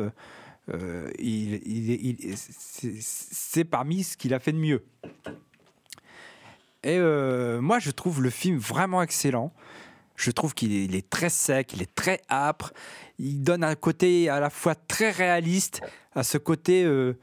c'est 3.00 3.64
parmi 3.64 4.04
ce 4.04 4.16
qu'il 4.16 4.32
a 4.32 4.38
fait 4.38 4.52
de 4.52 4.58
mieux. 4.58 4.84
Et 6.84 6.98
euh, 6.98 7.60
moi, 7.62 7.78
je 7.78 7.90
trouve 7.90 8.22
le 8.22 8.30
film 8.30 8.58
vraiment 8.58 9.02
excellent. 9.02 9.52
Je 10.16 10.30
trouve 10.30 10.54
qu'il 10.54 10.94
est, 10.94 11.10
très 11.10 11.30
sec, 11.30 11.72
il 11.74 11.82
est 11.82 11.92
très 11.94 12.20
âpre. 12.30 12.72
Il 13.18 13.42
donne 13.42 13.64
un 13.64 13.74
côté 13.74 14.28
à 14.28 14.38
la 14.38 14.50
fois 14.50 14.74
très 14.74 15.10
réaliste, 15.10 15.80
à 16.14 16.22
ce 16.22 16.38
côté 16.38 16.84
euh, 16.84 17.14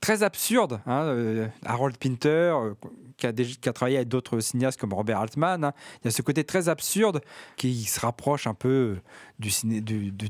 très 0.00 0.22
absurde. 0.22 0.80
hein, 0.86 1.04
euh, 1.04 1.46
Harold 1.64 1.96
Pinter, 1.96 2.54
euh, 2.54 2.74
qui, 3.16 3.26
a 3.26 3.72
travaillé 3.72 3.96
avec 3.96 4.08
d'autres 4.08 4.40
cinéastes 4.40 4.80
comme 4.80 4.92
Robert 4.92 5.20
Altman, 5.20 5.64
hein, 5.64 5.72
il 6.02 6.06
y 6.06 6.08
a 6.08 6.10
ce 6.10 6.22
côté 6.22 6.44
très 6.44 6.68
absurde 6.68 7.20
qui 7.56 7.84
se 7.84 8.00
rapproche 8.00 8.46
un 8.46 8.54
peu 8.54 8.98
du, 9.38 9.50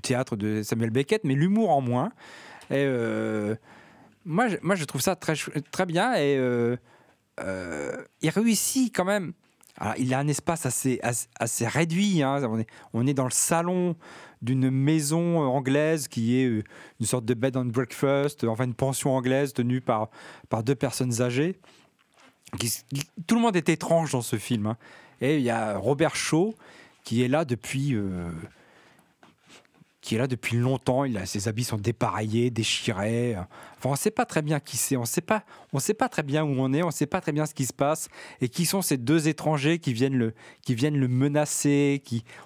théâtre 0.00 0.36
de 0.36 0.62
Samuel 0.62 0.90
Beckett, 0.90 1.24
mais 1.24 1.34
l'humour 1.34 1.70
en 1.70 1.80
moins. 1.80 2.12
Et 2.70 2.86
moi, 4.24 4.48
je, 4.48 4.56
moi, 4.62 4.74
je 4.76 4.84
trouve 4.84 5.00
ça 5.00 5.16
très, 5.16 5.34
très 5.72 5.86
bien 5.86 6.14
et 6.14 6.36
il 7.38 8.30
réussit 8.30 8.94
quand 8.94 9.04
même. 9.04 9.32
Il 9.98 10.12
a 10.12 10.18
un 10.18 10.28
espace 10.28 10.66
assez, 10.66 11.00
réduit. 11.66 12.22
hein. 12.22 12.40
On, 12.92 13.06
est, 13.06 13.14
dans 13.14 13.24
le 13.24 13.30
salon 13.30 13.96
d'une 14.42 14.70
maison 14.70 15.42
euh, 15.42 15.46
anglaise 15.46 16.08
qui 16.08 16.38
est 16.40 16.46
euh, 16.46 16.64
une 16.98 17.06
sorte 17.06 17.24
de 17.26 17.34
bed 17.34 17.56
and 17.58 17.66
breakfast, 17.66 18.44
euh, 18.44 18.48
enfin 18.48 18.64
une 18.64 18.74
pension 18.74 19.14
anglaise 19.14 19.52
tenue 19.52 19.80
par, 19.82 20.08
deux 20.64 20.74
personnes 20.74 21.20
âgées. 21.20 21.58
Tout 23.26 23.34
le 23.34 23.40
monde 23.40 23.56
est 23.56 23.68
étrange 23.68 24.12
dans 24.12 24.22
ce 24.22 24.36
film. 24.36 24.66
hein. 24.66 24.76
Et 25.20 25.36
il 25.36 25.42
y 25.42 25.50
a 25.50 25.76
Robert 25.76 26.16
Shaw 26.16 26.54
qui 27.04 27.22
est 27.22 27.28
là 27.28 27.44
depuis. 27.44 27.94
euh, 27.94 28.30
qui 30.00 30.14
est 30.14 30.18
là 30.18 30.26
depuis 30.26 30.56
longtemps, 30.56 31.04
il 31.04 31.16
a, 31.18 31.26
ses 31.26 31.46
habits 31.46 31.64
sont 31.64 31.76
dépareillés, 31.76 32.50
déchirés. 32.50 33.36
On 33.84 33.92
ne 33.92 33.96
sait 33.96 34.10
pas 34.10 34.24
très 34.24 34.40
bien 34.40 34.58
qui 34.58 34.76
c'est, 34.76 34.96
on 34.96 35.02
ne 35.02 35.06
sait 35.06 35.20
pas, 35.20 35.44
on 35.72 35.78
sait 35.78 35.94
pas 35.94 36.08
très 36.08 36.22
bien 36.22 36.42
où 36.42 36.54
on 36.58 36.72
est, 36.72 36.82
on 36.82 36.86
ne 36.86 36.92
sait 36.92 37.06
pas 37.06 37.20
très 37.20 37.32
bien 37.32 37.44
ce 37.44 37.54
qui 37.54 37.66
se 37.66 37.72
passe 37.72 38.08
et 38.40 38.48
qui 38.48 38.64
sont 38.64 38.80
ces 38.80 38.96
deux 38.96 39.28
étrangers 39.28 39.78
qui 39.78 39.92
viennent 39.92 40.16
le, 40.16 40.34
qui 40.62 40.74
viennent 40.74 40.98
le 40.98 41.08
menacer, 41.08 42.02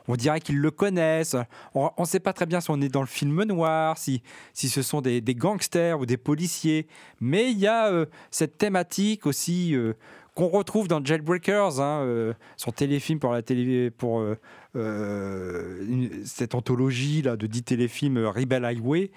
on 0.08 0.16
dirait 0.16 0.40
qu'ils 0.40 0.58
le 0.58 0.70
connaissent. 0.70 1.36
On 1.74 1.90
ne 1.98 2.04
sait 2.04 2.20
pas 2.20 2.32
très 2.32 2.46
bien 2.46 2.60
si 2.60 2.70
on 2.70 2.80
est 2.80 2.88
dans 2.88 3.00
le 3.00 3.06
film 3.06 3.44
noir, 3.44 3.98
si, 3.98 4.22
si 4.52 4.68
ce 4.68 4.82
sont 4.82 5.00
des, 5.00 5.20
des 5.20 5.34
gangsters 5.34 5.98
ou 5.98 6.06
des 6.06 6.16
policiers. 6.16 6.88
Mais 7.20 7.50
il 7.50 7.58
y 7.58 7.66
a 7.66 7.86
euh, 7.86 8.06
cette 8.30 8.58
thématique 8.58 9.26
aussi 9.26 9.74
euh, 9.74 9.94
qu'on 10.34 10.48
retrouve 10.48 10.88
dans 10.88 11.04
Jailbreakers, 11.04 11.80
hein, 11.80 12.02
euh, 12.02 12.32
son 12.56 12.72
téléfilm 12.72 13.20
pour 13.20 13.32
la 13.32 13.42
télé, 13.42 13.92
euh, 14.02 14.34
euh, 14.76 16.08
cette 16.24 16.54
anthologie 16.54 17.22
là 17.22 17.36
de 17.36 17.46
10 17.46 17.62
téléfilms 17.62 18.18
Rebel 18.18 18.64
Highway. 18.64 19.10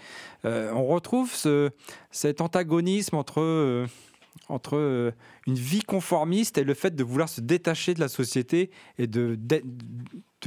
On 0.43 0.85
retrouve 0.85 1.33
ce, 1.33 1.71
cet 2.11 2.41
antagonisme 2.41 3.15
entre 3.15 3.87
entre 4.49 4.77
euh, 4.77 5.11
une 5.45 5.55
vie 5.55 5.81
conformiste 5.81 6.57
et 6.57 6.63
le 6.63 6.73
fait 6.73 6.95
de 6.95 7.03
vouloir 7.03 7.29
se 7.29 7.41
détacher 7.41 7.93
de 7.93 7.99
la 7.99 8.07
société 8.07 8.71
et 8.97 9.07
de, 9.07 9.37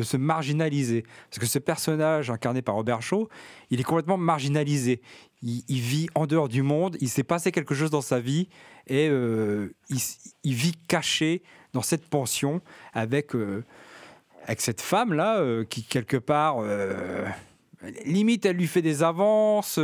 se 0.01 0.17
marginaliser. 0.17 1.05
Parce 1.29 1.39
que 1.39 1.47
ce 1.47 1.59
personnage 1.59 2.31
incarné 2.31 2.63
par 2.63 2.75
Robert 2.75 3.03
Shaw, 3.03 3.29
il 3.71 3.81
est 3.81 3.85
complètement 3.85 4.17
marginalisé. 4.17 5.03
Il, 5.43 5.81
vit 5.81 6.09
en 6.15 6.27
dehors 6.27 6.49
du 6.49 6.63
monde, 6.63 6.97
il 7.01 7.09
s'est 7.09 7.23
passé 7.23 7.53
quelque 7.53 7.75
chose 7.75 7.91
dans 7.91 8.03
sa 8.03 8.21
vie 8.21 8.49
et 8.87 9.09
euh, 9.09 9.75
il, 9.89 10.55
vit 10.55 10.75
caché 10.89 11.43
dans 11.73 11.83
cette 11.83 12.07
pension 12.07 12.61
avec, 12.93 13.35
euh, 13.35 13.65
avec 14.45 14.61
cette 14.61 14.81
femme-là 14.81 15.65
qui, 15.65 15.83
quelque 15.83 16.19
part, 16.19 16.63
limite, 18.05 18.45
elle 18.45 18.57
lui 18.57 18.67
fait 18.67 18.83
des 18.83 19.03
avances. 19.03 19.81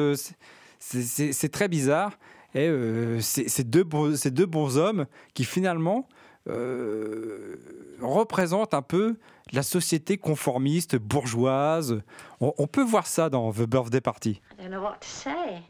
c'est 0.79 1.53
très 1.53 1.69
bizarre. 1.69 2.19
Et 2.57 2.67
euh, 2.69 3.21
c'est 3.21 3.49
c'est 3.49 3.69
deux, 3.69 3.85
bons- 3.85 4.17
ces 4.17 4.31
deux 4.31 4.47
bons 4.47 4.79
hommes 4.79 5.07
qui 5.35 5.45
finalement 5.45 6.09
euh, 6.49 7.57
représentent 8.01 8.73
un 8.73 8.81
peu 8.83 9.17
la 9.53 9.63
société 9.63 10.17
conformiste, 10.17 10.97
bourgeoise. 10.97 12.01
On, 12.41 12.55
on 12.57 12.67
peut 12.67 12.83
voir 12.83 13.07
ça 13.07 13.29
dans 13.29 13.53
The 13.53 13.63
Birthday 13.69 14.01
Party. 14.01 14.41
I 14.59 14.63
don't 14.63 14.71
know 14.71 14.81
what 14.83 14.97
to 15.01 15.07
say. 15.07 15.61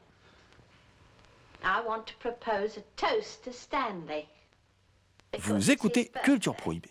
I 1.64 1.80
want 1.86 2.04
to 2.06 2.14
propose 2.20 2.78
a 2.78 2.82
toast 2.96 3.42
to 3.44 3.50
Stanley. 3.52 4.26
Because 5.32 5.50
Vous 5.50 5.70
écoutez 5.72 6.04
birthday. 6.14 6.20
Culture 6.24 6.54
Prohibée. 6.54 6.90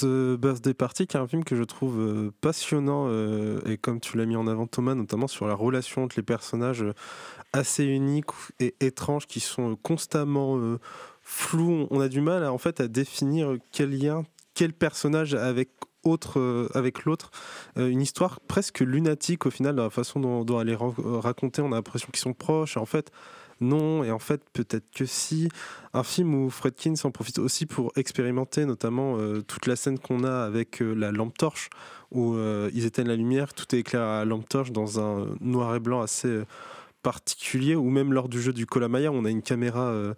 The 0.00 0.36
Birthday 0.38 0.74
Party, 0.74 1.06
qui 1.06 1.16
est 1.16 1.20
un 1.20 1.26
film 1.26 1.44
que 1.44 1.56
je 1.56 1.64
trouve 1.64 1.98
euh, 1.98 2.30
passionnant, 2.40 3.06
euh, 3.08 3.60
et 3.66 3.78
comme 3.78 4.00
tu 4.00 4.16
l'as 4.16 4.26
mis 4.26 4.36
en 4.36 4.46
avant 4.46 4.66
Thomas, 4.66 4.94
notamment 4.94 5.26
sur 5.26 5.46
la 5.46 5.54
relation 5.54 6.04
entre 6.04 6.16
les 6.16 6.22
personnages 6.22 6.82
euh, 6.82 6.92
assez 7.52 7.84
uniques 7.84 8.30
et 8.60 8.74
étranges 8.80 9.26
qui 9.26 9.40
sont 9.40 9.76
constamment 9.82 10.60
flous. 11.22 11.86
On 11.90 12.00
a 12.00 12.08
du 12.08 12.20
mal 12.20 12.44
à, 12.44 12.52
en 12.52 12.58
fait 12.58 12.80
à 12.80 12.88
définir 12.88 13.56
quel 13.72 13.98
lien, 13.98 14.24
quel 14.54 14.72
personnage 14.72 15.34
avec 15.34 15.70
autre, 16.02 16.68
avec 16.74 17.04
l'autre. 17.04 17.30
Une 17.76 18.00
histoire 18.02 18.40
presque 18.40 18.80
lunatique 18.80 19.46
au 19.46 19.50
final, 19.50 19.74
dans 19.74 19.84
la 19.84 19.90
façon 19.90 20.20
dont, 20.20 20.44
dont 20.44 20.60
elle 20.60 20.68
est 20.68 20.76
ra- 20.76 20.92
racontée. 20.98 21.62
On 21.62 21.72
a 21.72 21.76
l'impression 21.76 22.08
qu'ils 22.12 22.20
sont 22.20 22.34
proches. 22.34 22.76
En 22.76 22.86
fait, 22.86 23.10
non. 23.60 24.04
Et 24.04 24.10
en 24.10 24.18
fait, 24.18 24.42
peut-être 24.52 24.90
que 24.94 25.06
si. 25.06 25.48
Un 25.94 26.02
film 26.02 26.34
où 26.34 26.50
Fredkin 26.50 26.94
s'en 26.94 27.10
profite 27.10 27.38
aussi 27.38 27.64
pour 27.64 27.90
expérimenter, 27.96 28.66
notamment 28.66 29.16
euh, 29.18 29.40
toute 29.40 29.66
la 29.66 29.76
scène 29.76 29.98
qu'on 29.98 30.24
a 30.24 30.44
avec 30.44 30.82
euh, 30.82 30.92
la 30.92 31.10
lampe 31.10 31.38
torche, 31.38 31.70
où 32.12 32.34
euh, 32.34 32.70
ils 32.74 32.84
éteignent 32.84 33.08
la 33.08 33.16
lumière, 33.16 33.54
tout 33.54 33.74
est 33.74 33.78
éclairé 33.78 34.04
à 34.04 34.18
la 34.18 34.24
lampe 34.26 34.46
torche 34.46 34.72
dans 34.72 35.00
un 35.00 35.26
noir 35.40 35.74
et 35.74 35.80
blanc 35.80 36.02
assez 36.02 36.42
particulier, 37.02 37.76
ou 37.76 37.88
même 37.88 38.12
lors 38.12 38.28
du 38.28 38.42
jeu 38.42 38.52
du 38.52 38.66
Kolamaya, 38.66 39.10
on 39.10 39.24
a 39.24 39.30
une 39.30 39.40
caméra 39.40 39.88
euh, 39.88 40.12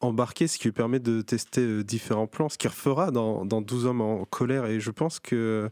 embarqué, 0.00 0.46
ce 0.46 0.58
qui 0.58 0.64
lui 0.64 0.72
permet 0.72 1.00
de 1.00 1.20
tester 1.22 1.82
différents 1.82 2.28
plans, 2.28 2.48
ce 2.48 2.58
qu'il 2.58 2.70
refera 2.70 3.10
dans, 3.10 3.44
dans 3.44 3.60
12 3.60 3.86
hommes 3.86 4.02
en 4.02 4.24
colère. 4.24 4.66
Et 4.66 4.78
je 4.78 4.90
pense 4.92 5.18
que 5.18 5.68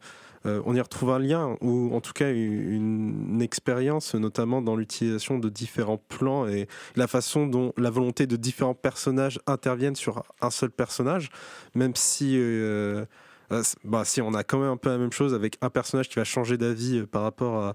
euh, 0.46 0.62
on 0.64 0.74
y 0.74 0.80
retrouve 0.80 1.10
un 1.10 1.18
lien, 1.18 1.56
ou 1.60 1.94
en 1.94 2.00
tout 2.00 2.12
cas 2.12 2.30
une, 2.30 3.40
expérience, 3.42 4.14
notamment 4.14 4.62
dans 4.62 4.76
l'utilisation 4.76 5.38
de 5.38 5.48
différents 5.48 5.98
plans 5.98 6.46
et 6.48 6.68
la 6.94 7.06
façon 7.06 7.46
dont 7.46 7.72
la 7.76 7.90
volonté 7.90 8.26
de 8.26 8.36
différents 8.36 8.74
personnages 8.74 9.38
interviennent 9.46 9.96
sur 9.96 10.22
un 10.40 10.50
seul 10.50 10.70
personnage, 10.70 11.30
même 11.74 11.94
si... 11.94 12.36
euh, 12.36 13.04
euh, 13.52 13.62
bah, 13.84 14.04
si 14.04 14.20
on 14.20 14.34
a 14.34 14.42
quand 14.42 14.58
même 14.58 14.70
un 14.70 14.76
peu 14.76 14.88
la 14.88 14.98
même 14.98 15.12
chose 15.12 15.32
avec 15.32 15.56
un 15.60 15.70
personnage 15.70 16.08
qui 16.08 16.16
va 16.16 16.24
changer 16.24 16.56
d'avis 16.56 17.06
par 17.06 17.22
rapport 17.22 17.74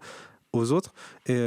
aux 0.52 0.74
autres. 0.74 0.94
Et 1.28 1.40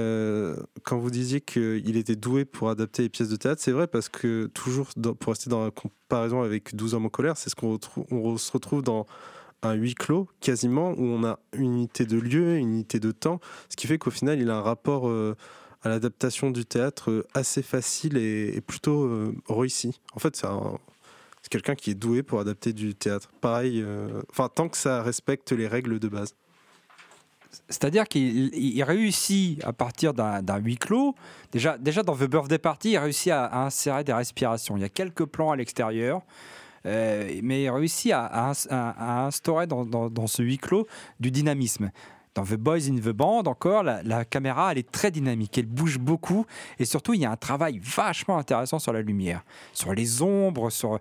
quand 0.83 0.97
vous 0.97 1.11
disiez 1.11 1.43
qu'il 1.43 1.99
était 1.99 2.17
doué 2.17 2.47
pour 2.47 2.71
adapter 2.71 3.03
les 3.03 3.11
pièces 3.11 3.29
de 3.29 3.37
théâtre, 3.37 3.61
c'est 3.61 3.73
vrai 3.73 3.87
parce 3.87 4.09
que 4.09 4.47
toujours 4.47 4.89
pour 5.21 5.35
rester 5.35 5.51
dans 5.51 5.65
la 5.65 5.71
comparaison 5.71 6.41
avec 6.41 6.75
12 6.75 6.95
hommes 6.95 7.05
en 7.05 7.11
colère, 7.11 7.37
c'est 7.37 7.51
ce 7.51 7.55
qu'on 7.55 7.79
se 8.39 8.53
retrouve 8.53 8.83
dans 8.83 9.05
un 9.67 9.75
huis 9.75 9.95
clos 9.95 10.29
quasiment 10.41 10.91
où 10.93 11.05
on 11.05 11.25
a 11.25 11.39
une 11.53 11.75
unité 11.75 12.07
de 12.07 12.19
lieu, 12.19 12.57
une 12.57 12.71
unité 12.71 13.01
de 13.01 13.13
temps, 13.13 13.41
ce 13.69 13.77
qui 13.77 13.87
fait 13.87 13.99
qu'au 13.99 14.11
final 14.11 14.41
il 14.41 14.51
a 14.51 14.57
un 14.57 14.63
rapport 14.63 15.09
euh, 15.09 15.37
à 15.83 15.89
l'adaptation 15.89 16.51
du 16.51 16.65
théâtre 16.65 17.11
euh, 17.11 17.27
assez 17.35 17.63
facile 17.63 18.17
et, 18.17 18.61
plutôt 18.61 19.05
euh, 19.05 19.35
réussi. 19.49 20.01
En 20.15 20.19
fait, 20.19 20.37
c'est 20.37 20.47
un- 20.47 20.79
c'est 21.43 21.51
quelqu'un 21.51 21.75
qui 21.75 21.91
est 21.91 21.95
doué 21.95 22.23
pour 22.23 22.41
adapter 22.41 22.73
du 22.73 22.95
théâtre. 22.95 23.31
Pareil, 23.43 23.85
enfin 24.31 24.49
tant 24.49 24.71
que 24.71 24.79
ça 24.79 25.03
respecte 25.03 25.53
les 25.53 25.69
règles 25.69 25.99
de 25.99 26.09
base. 26.09 26.35
C'est-à-dire 27.69 28.07
qu'il 28.09 28.55
il 28.55 28.83
réussit 28.83 29.63
à 29.65 29.73
partir 29.73 30.15
d'un 30.15 30.59
huis 30.59 30.77
clos. 30.77 31.15
Déjà, 31.53 31.79
déjà 31.79 32.03
dans 32.03 32.17
The 32.17 32.25
Birthday 32.25 32.59
Party, 32.59 32.93
il 32.93 32.99
réussit 32.99 33.33
à, 33.33 33.65
insérer 33.65 34.05
des 34.05 34.13
respirations. 34.13 34.77
Il 34.77 34.81
y 34.81 34.85
a 34.85 34.89
quelques 34.89 35.25
plans 35.25 35.51
à 35.51 35.57
l'extérieur, 35.57 36.23
mais 36.85 37.65
il 37.65 37.71
réussit 37.71 38.13
à, 38.13 38.25
à 38.27 38.51
ins- 38.51 38.67
à- 38.71 39.23
à 39.23 39.27
instaurer 39.27 39.67
dans, 39.67 40.27
ce 40.27 40.43
huis 40.43 40.59
clos 40.59 40.87
du 41.21 41.31
dynamisme. 41.31 41.91
Dans 42.35 42.43
The 42.43 42.57
Boys 42.57 42.89
in 42.91 42.97
the 42.97 43.11
Band, 43.11 43.45
encore, 43.45 43.85
la, 43.85 44.25
caméra, 44.25 44.73
elle 44.73 44.79
est 44.79 44.91
très 44.91 45.13
dynamique, 45.13 45.57
elle 45.57 45.67
bouge 45.67 46.01
beaucoup, 46.01 46.47
et 46.81 46.85
surtout, 46.85 47.15
il 47.15 47.21
y 47.21 47.25
a 47.25 47.31
un 47.31 47.37
travail 47.37 47.79
vachement 47.81 48.39
intéressant 48.39 48.81
sur 48.81 48.93
la 48.93 49.03
lumière, 49.03 49.45
sur 49.73 49.95
les 49.95 50.21
ombres, 50.21 50.69
sur, 50.69 50.99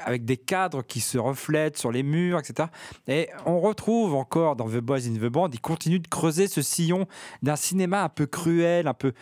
avec 0.00 0.26
des 0.26 0.36
cadres 0.36 0.82
qui 0.82 1.00
se 1.00 1.16
reflètent 1.16 1.78
sur 1.78 1.90
les 1.90 2.02
murs, 2.02 2.38
etc. 2.38 2.68
Et 3.08 3.30
on 3.46 3.58
retrouve 3.58 4.14
encore 4.14 4.54
dans 4.54 4.68
The 4.68 4.80
Boys 4.80 5.06
in 5.06 5.14
the 5.14 5.30
Band, 5.32 5.48
il 5.50 5.62
continue 5.62 5.98
de 5.98 6.08
creuser 6.08 6.46
ce 6.46 6.60
sillon 6.60 7.06
d'un 7.42 7.56
cinéma 7.56 8.02
un 8.02 8.10
peu 8.10 8.26
cruel, 8.26 8.86
un 8.86 8.92
peu 8.92 9.14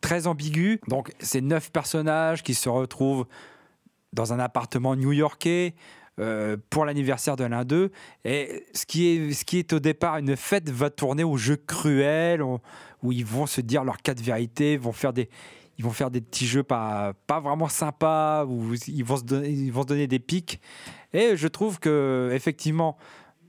très 0.00 0.26
ambigu. 0.26 0.80
Donc, 0.88 1.12
ces 1.20 1.42
neuf 1.42 1.70
personnages 1.70 2.42
qui 2.42 2.54
se 2.54 2.70
retrouvent 2.70 3.26
dans 4.12 4.32
un 4.32 4.38
appartement 4.38 4.96
new-yorkais 4.96 5.74
euh, 6.18 6.56
pour 6.70 6.84
l'anniversaire 6.84 7.36
de 7.36 7.44
l'un 7.44 7.64
d'eux. 7.64 7.90
Et 8.24 8.64
ce 8.74 8.86
qui, 8.86 9.06
est, 9.06 9.32
ce 9.32 9.44
qui 9.44 9.58
est 9.58 9.72
au 9.72 9.78
départ 9.78 10.18
une 10.18 10.36
fête 10.36 10.70
va 10.70 10.90
tourner 10.90 11.24
au 11.24 11.36
jeu 11.36 11.56
cruel, 11.56 12.42
où 12.42 13.12
ils 13.12 13.24
vont 13.24 13.46
se 13.46 13.60
dire 13.60 13.84
leurs 13.84 13.98
quatre 13.98 14.20
vérités, 14.20 14.76
vont 14.76 14.92
faire 14.92 15.12
des, 15.12 15.28
ils 15.78 15.84
vont 15.84 15.92
faire 15.92 16.10
des 16.10 16.20
petits 16.20 16.46
jeux 16.46 16.64
pas, 16.64 17.12
pas 17.26 17.38
vraiment 17.40 17.68
sympas, 17.68 18.44
où 18.44 18.74
ils 18.88 19.04
vont, 19.04 19.16
se 19.16 19.22
donner, 19.22 19.50
ils 19.50 19.72
vont 19.72 19.84
donner 19.84 20.08
des 20.08 20.18
pics. 20.18 20.60
Et 21.12 21.36
je 21.36 21.48
trouve 21.48 21.78
que 21.78 22.30
effectivement, 22.32 22.98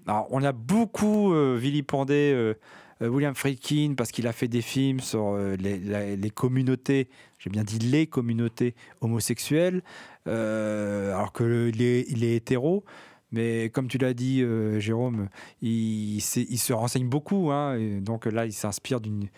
alors, 0.10 0.28
on 0.32 0.44
a 0.44 0.52
beaucoup 0.52 1.34
euh, 1.34 1.56
vilipendé 1.60 2.32
euh, 2.34 2.56
euh, 3.02 3.08
William 3.08 3.36
Friedkin 3.36 3.94
parce 3.96 4.12
qu'il 4.12 4.28
a 4.28 4.32
fait 4.32 4.48
des 4.48 4.62
films 4.62 5.00
sur 5.00 5.38
les, 5.38 6.16
les 6.16 6.30
communautés, 6.30 7.10
j'ai 7.38 7.50
bien 7.50 7.64
dit 7.64 7.80
les 7.80 8.08
communautés 8.08 8.76
homosexuelles, 9.02 9.82
euh, 10.30 11.14
alors 11.14 11.34
que 11.34 11.44
le- 11.44 11.70
il, 11.70 11.82
est, 11.82 12.06
il 12.10 12.24
est 12.24 12.36
hétéro. 12.36 12.86
Mais 13.32 13.70
comme 13.70 13.88
tu 13.88 13.98
l'as 13.98 14.14
dit, 14.14 14.42
euh, 14.42 14.80
Jérôme, 14.80 15.30
il, 15.62 16.22
se 16.22 16.74
renseigne 16.74 17.08
beaucoup. 17.08 17.52
hein, 17.52 17.78
donc 18.00 18.26
là, 18.26 18.46
il 18.46 18.54
s'inspire 18.54 19.02
d'une 19.02 19.30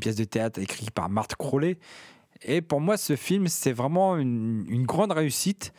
pièce 0.00 0.16
de 0.16 0.24
théâtre 0.24 0.60
écrite 0.60 0.90
par 0.90 1.10
Marthe 1.10 1.36
Crowley. 1.36 1.78
Et 2.42 2.62
pour 2.62 2.80
moi, 2.80 2.96
ce 2.96 3.16
film, 3.16 3.48
c'est 3.48 3.72
vraiment 3.72 4.16
une, 4.16 4.64
une 4.68 4.86
grande 4.86 5.12
réussite. 5.12 5.72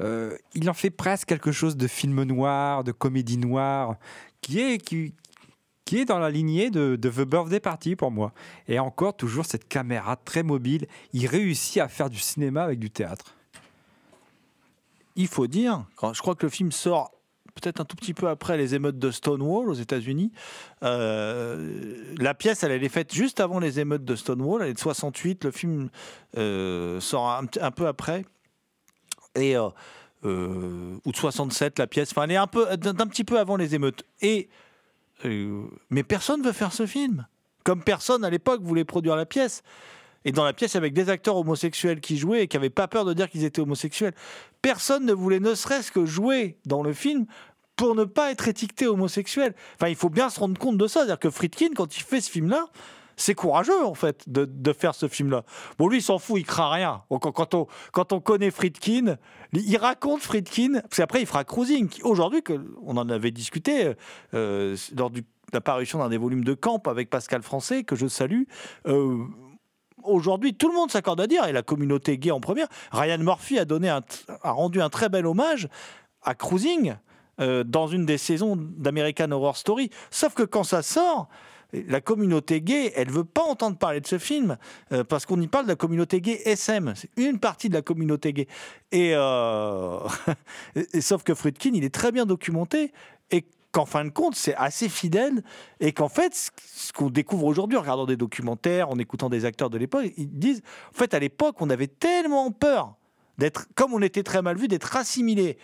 Euh, 0.00 0.36
il 0.54 0.68
en 0.70 0.74
fait 0.74 0.90
presque 0.90 1.28
quelque 1.28 1.52
chose 1.52 1.76
de 1.76 1.86
film 1.86 2.22
noir, 2.22 2.82
de 2.84 2.92
comédie 2.92 3.38
noire, 3.38 3.96
qui 4.40 4.60
est, 4.60 4.78
qui, 4.78 5.14
qui 5.84 5.98
est 5.98 6.04
dans 6.04 6.18
la 6.18 6.30
lignée 6.30 6.70
de, 6.70 6.96
de 6.96 7.10
The 7.10 7.28
Birthday 7.28 7.60
Party 7.60 7.96
pour 7.96 8.10
moi. 8.10 8.32
Et 8.68 8.78
encore, 8.78 9.16
toujours 9.16 9.44
cette 9.44 9.68
caméra 9.68 10.16
très 10.16 10.42
mobile. 10.42 10.86
Il 11.12 11.26
réussit 11.26 11.82
à 11.82 11.88
faire 11.88 12.10
du 12.10 12.18
cinéma 12.18 12.62
avec 12.62 12.78
du 12.78 12.90
théâtre. 12.90 13.34
il 15.16 15.28
faut 15.28 15.46
dire, 15.46 15.84
je 16.12 16.20
crois 16.20 16.34
que 16.34 16.46
le 16.46 16.50
film 16.50 16.72
sort 16.72 17.14
peut-être 17.54 17.80
un 17.80 17.84
tout 17.84 17.96
petit 17.96 18.14
peu 18.14 18.28
après 18.28 18.56
les 18.56 18.74
émeutes 18.74 18.98
de 18.98 19.10
Stonewall 19.10 19.68
aux 19.68 19.74
États-Unis. 19.74 20.32
Euh, 20.82 22.14
la 22.18 22.34
pièce, 22.34 22.62
elle, 22.62 22.72
est 22.72 22.88
faite 22.88 23.14
juste 23.14 23.40
avant 23.40 23.58
les 23.58 23.80
émeutes 23.80 24.04
de 24.04 24.16
Stonewall, 24.16 24.62
elle 24.62 24.70
est 24.70 24.74
de 24.74 24.78
68. 24.78 25.44
Le 25.44 25.50
film 25.50 25.88
euh, 26.36 27.00
sort 27.00 27.30
un, 27.30 27.70
peu 27.70 27.86
après. 27.86 28.24
Et, 29.36 29.56
euh, 29.56 30.98
ou 31.04 31.12
de 31.12 31.16
67, 31.16 31.78
la 31.78 31.86
pièce. 31.86 32.10
Enfin, 32.10 32.24
elle 32.24 32.32
est 32.32 32.36
un 32.36 32.46
petit 32.46 33.24
peu 33.24 33.38
avant 33.38 33.56
les 33.56 33.74
émeutes. 33.74 34.04
Et, 34.20 34.48
mais 35.90 36.02
personne 36.02 36.42
veut 36.42 36.52
faire 36.52 36.72
ce 36.72 36.86
film. 36.86 37.26
Comme 37.64 37.82
personne 37.82 38.24
à 38.24 38.30
l'époque 38.30 38.62
voulait 38.62 38.84
produire 38.84 39.16
la 39.16 39.26
pièce. 39.26 39.62
Et 40.26 40.32
dans 40.32 40.44
la 40.44 40.52
pièce, 40.52 40.76
avec 40.76 40.94
des 40.94 41.10
acteurs 41.10 41.36
homosexuels 41.36 42.00
qui 42.00 42.16
jouaient 42.16 42.44
et 42.44 42.48
qui 42.48 42.56
n'avaient 42.56 42.70
pas 42.70 42.88
peur 42.88 43.04
de 43.04 43.12
dire 43.12 43.28
qu'ils 43.28 43.44
étaient 43.44 43.60
homosexuels. 43.60 44.14
Personne 44.62 45.04
ne 45.04 45.12
voulait 45.12 45.40
ne 45.40 45.54
serait-ce 45.54 45.92
que 45.92 46.06
jouer 46.06 46.58
dans 46.64 46.82
le 46.82 46.92
film 46.92 47.26
pour 47.76 47.94
ne 47.94 48.04
pas 48.04 48.30
être 48.30 48.48
étiqueté 48.48 48.86
homosexuel. 48.86 49.54
Enfin, 49.74 49.88
il 49.88 49.96
faut 49.96 50.08
bien 50.08 50.30
se 50.30 50.40
rendre 50.40 50.58
compte 50.58 50.78
de 50.78 50.86
ça. 50.86 51.00
C'est-à-dire 51.00 51.18
que 51.18 51.30
Friedkin, 51.30 51.70
quand 51.74 51.96
il 51.96 52.02
fait 52.02 52.20
ce 52.20 52.30
film-là, 52.30 52.66
c'est 53.16 53.34
courageux, 53.34 53.84
en 53.84 53.94
fait, 53.94 54.24
de, 54.28 54.72
faire 54.72 54.94
ce 54.94 55.08
film-là. 55.08 55.44
Bon, 55.78 55.88
lui, 55.88 55.98
il 55.98 56.02
s'en 56.02 56.18
fout, 56.18 56.40
il 56.40 56.44
craint 56.44 56.70
rien. 56.70 57.02
Quand, 57.08 58.12
on, 58.12 58.20
connaît 58.20 58.50
Friedkin, 58.50 59.16
il 59.52 59.76
raconte 59.76 60.22
Friedkin, 60.22 60.80
parce 60.80 60.96
qu'après, 60.96 61.20
il 61.20 61.26
fera 61.26 61.44
Cruising. 61.44 61.88
Aujourd'hui, 62.02 62.42
on 62.82 62.96
en 62.96 63.08
avait 63.08 63.30
discuté 63.30 63.92
euh, 64.34 64.76
lors 64.96 65.10
du- 65.10 65.22
de 65.22 65.26
l'apparition 65.52 65.98
d'un 65.98 66.08
des 66.08 66.16
volumes 66.16 66.44
de 66.44 66.54
Camp 66.54 66.82
avec 66.88 67.10
Pascal 67.10 67.42
Français, 67.42 67.84
que 67.84 67.96
je 67.96 68.06
salue. 68.06 68.42
euh, 68.86 69.18
Aujourd'hui, 70.02 70.54
tout 70.54 70.68
le 70.68 70.74
monde 70.74 70.90
s'accorde 70.90 71.20
à 71.20 71.26
dire, 71.26 71.46
et 71.46 71.52
la 71.52 71.62
communauté 71.62 72.18
gay 72.18 72.30
en 72.30 72.40
première, 72.40 72.66
Ryan 72.92 73.18
Murphy 73.18 73.58
a, 73.58 73.64
donné 73.64 73.88
a 73.88 74.02
rendu 74.42 74.82
un 74.82 74.90
très 74.90 75.08
bel 75.08 75.26
hommage 75.26 75.68
à 76.22 76.34
Cruising 76.34 76.96
euh, 77.40 77.64
dans 77.64 77.86
une 77.86 78.06
des 78.06 78.18
saisons 78.18 78.54
d'American 78.56 79.30
Horror 79.30 79.56
Story. 79.56 79.90
Sauf 80.10 80.34
que 80.34 80.42
quand 80.42 80.62
ça 80.62 80.82
sort, 80.82 81.28
la 81.88 82.00
communauté 82.00 82.60
gay, 82.60 82.92
elle 82.96 83.10
veut 83.10 83.24
pas 83.24 83.42
entendre 83.42 83.76
parler 83.78 84.00
de 84.00 84.06
ce 84.06 84.18
film 84.18 84.56
euh, 84.92 85.04
parce 85.04 85.26
qu'on 85.26 85.40
y 85.40 85.46
parle 85.48 85.64
de 85.64 85.70
la 85.70 85.76
communauté 85.76 86.20
gay 86.20 86.40
SM. 86.44 86.92
C'est 86.96 87.10
une 87.16 87.38
partie 87.38 87.68
de 87.68 87.74
la 87.74 87.82
communauté 87.82 88.32
gay. 88.32 88.46
Et, 88.92 89.12
euh, 89.14 89.98
et- 90.92 91.00
sauf 91.00 91.22
que 91.22 91.34
Friedkin, 91.34 91.70
il 91.74 91.84
est 91.84 91.94
très 91.94 92.12
bien 92.12 92.26
documenté 92.26 92.92
et 93.30 93.44
qu'en 93.72 93.86
fin 93.86 94.04
de 94.04 94.10
compte, 94.10 94.34
c'est 94.36 94.54
assez 94.56 94.88
fidèle 94.88 95.42
et 95.80 95.92
qu'en 95.92 96.08
fait, 96.08 96.34
ce- 96.34 96.50
ce 96.66 96.92
qu'on 96.92 97.10
découvre 97.10 97.44
aujourd'hui 97.46 97.76
en 97.76 97.80
regardant 97.80 98.06
des 98.06 98.16
documentaires, 98.16 98.88
en 98.90 98.98
écoutant 98.98 99.28
des 99.28 99.44
acteurs 99.44 99.70
de 99.70 99.78
l'époque, 99.78 100.06
ils 100.16 100.28
disent, 100.30 100.62
en 100.92 100.96
fait, 100.98 101.12
à 101.14 101.18
l'époque, 101.18 101.56
on 101.60 101.70
avait 101.70 101.88
tellement 101.88 102.50
peur 102.52 102.94
d'être, 103.38 103.66
comme 103.74 103.92
on 103.94 104.00
était 104.02 104.22
très 104.22 104.42
mal 104.42 104.56
vu, 104.56 104.68
d'être 104.68 104.94
assimilé 104.96 105.58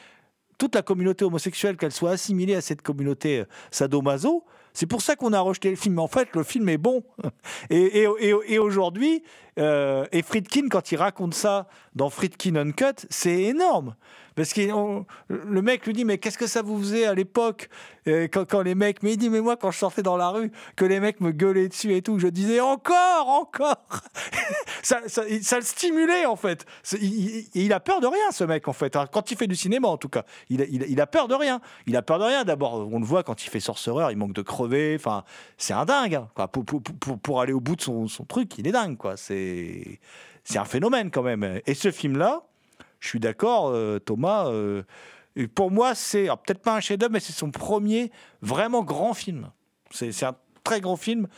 toute 0.59 0.75
la 0.75 0.83
communauté 0.83 1.25
homosexuelle, 1.25 1.77
qu'elle 1.77 1.93
soit 1.93 2.11
assimilée 2.11 2.55
à 2.55 2.61
cette 2.61 2.83
communauté 2.83 3.39
euh, 3.41 3.45
sadomaso. 3.71 4.45
C'est 4.73 4.87
pour 4.87 5.03
ça 5.03 5.17
qu'on 5.17 5.33
a 5.33 5.41
rejeté 5.41 5.71
le 5.71 5.77
film. 5.77 5.99
En 5.99 6.09
fait, 6.09 6.29
le 6.35 6.43
film 6.43 6.69
est 6.69 6.79
bon. 6.79 7.03
Et 7.71 8.59
aujourd'hui, 8.59 9.23
euh, 9.59 10.07
et 10.13 10.23
Friedkin, 10.23 10.69
quand 10.69 10.93
il 10.93 10.97
raconte 10.97 11.35
ça 11.35 11.69
dans 11.95 12.11
Friedkin 12.11 12.57
Uncut, 12.57 13.07
c'est 13.11 13.43
énorme. 13.43 13.95
Parce 14.37 14.53
que 14.53 14.61
le 15.29 15.63
mec 15.63 15.87
lui 15.87 15.93
dit 15.93 16.05
Mais 16.05 16.19
qu'est-ce 16.19 16.39
que 16.39 16.47
ça 16.47 16.63
vous 16.63 16.79
faisait 16.79 17.05
à 17.07 17.15
l'époque? 17.15 17.69
Quand, 18.07 18.63
les 18.63 18.75
mecs. 18.75 19.03
Mais 19.03 19.13
il 19.13 19.17
dit 19.17 19.31
Mais 19.31 19.41
moi, 19.41 19.57
quand 19.57 19.71
je 19.71 19.79
sortais 19.79 20.03
dans 20.03 20.17
la 20.17 20.31
rue, 20.31 20.51
que 20.77 20.85
les 20.85 21.01
mecs 21.01 21.21
me 21.21 21.31
gueulaient 21.33 21.69
dessus 21.69 21.95
et 21.95 22.03
tout, 22.03 22.19
je 22.19 22.29
disais 22.29 22.61
Encore, 22.61 23.29
encore 23.29 23.77
ça, 24.83 25.01
ça, 25.07 25.23
le 25.25 25.63
stimulait 25.63 26.27
en 26.27 26.37
fait. 26.37 26.65
Il, 27.01 27.47
il- 27.55 27.73
a 27.73 27.81
peur 27.81 28.01
de 28.01 28.07
rien 28.07 28.31
ce 28.33 28.45
mec 28.45 28.67
en 28.69 28.73
fait. 28.73 28.97
Alors, 28.97 29.11
quand 29.11 29.31
il 29.31 29.37
fait 29.37 29.47
du 29.47 29.55
cinéma 29.57 29.89
en 29.89 29.97
tout 29.97 30.09
cas, 30.09 30.25
il 30.49 31.01
a, 31.01 31.07
peur 31.07 31.29
de 31.29 31.35
rien. 31.35 31.61
Il 31.87 31.97
a 31.97 32.03
peur 32.03 32.19
de 32.19 32.25
rien. 32.25 32.45
D'abord, 32.45 32.89
on 32.91 32.99
le 32.99 33.05
voit 33.05 33.23
quand 33.23 33.45
il 33.45 33.49
fait 33.51 33.61
Sorcerer, 33.61 34.11
il 34.11 34.17
manque 34.17 34.33
de 34.33 34.43
crever. 34.43 34.97
Enfin, 34.99 35.25
c'est 35.57 35.75
un 35.75 35.85
dingue. 35.85 36.15
hein. 36.17 36.29
Pour, 36.49 36.65
pour, 36.65 36.81
pour, 37.19 37.41
aller 37.41 37.53
au 37.53 37.61
bout 37.61 37.77
de 37.77 37.83
son, 37.83 38.07
truc, 38.29 38.59
il 38.59 38.67
est 38.67 38.73
dingue 38.73 38.97
quoi. 38.97 39.17
C'est 39.17 39.99
un 40.57 40.65
phénomène 40.65 41.11
quand 41.11 41.23
même. 41.23 41.61
Et 41.67 41.75
ce 41.75 41.91
film 41.91 42.17
là, 42.17 42.43
je 43.01 43.09
suis 43.09 43.21
d'accord, 43.21 43.69
euh, 43.69 43.99
Thomas. 43.99 44.47
euh, 44.49 44.83
et 45.37 45.47
pour 45.47 45.71
moi, 45.71 45.95
c'est 45.95 46.27
peut-être 46.27 46.61
pas 46.61 46.77
un 46.77 46.81
chef-d'œuvre, 46.81 47.13
mais 47.13 47.21
c'est 47.21 47.33
son 47.33 47.51
premier 47.51 48.11
vraiment 48.43 48.83
grand 48.83 49.15
film. 49.15 49.51
C'est 49.91 50.25
un 50.25 50.37
très 50.65 50.81
grand 50.81 50.97
film. 50.97 51.29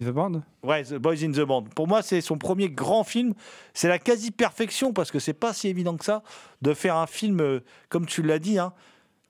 The 0.00 0.08
Band? 0.08 0.42
Ouais, 0.62 0.84
The 0.84 0.94
Boys 0.94 1.22
in 1.22 1.32
the 1.32 1.40
Band. 1.40 1.64
Pour 1.74 1.86
moi, 1.86 2.02
c'est 2.02 2.20
son 2.20 2.38
premier 2.38 2.68
grand 2.68 3.04
film. 3.04 3.34
C'est 3.74 3.88
la 3.88 3.98
quasi-perfection 3.98 4.92
parce 4.92 5.10
que 5.10 5.18
c'est 5.18 5.32
pas 5.32 5.52
si 5.52 5.68
évident 5.68 5.96
que 5.96 6.04
ça 6.04 6.22
de 6.62 6.74
faire 6.74 6.96
un 6.96 7.06
film, 7.06 7.40
euh, 7.40 7.60
comme 7.88 8.06
tu 8.06 8.22
l'as 8.22 8.38
dit, 8.38 8.58
hein, 8.58 8.72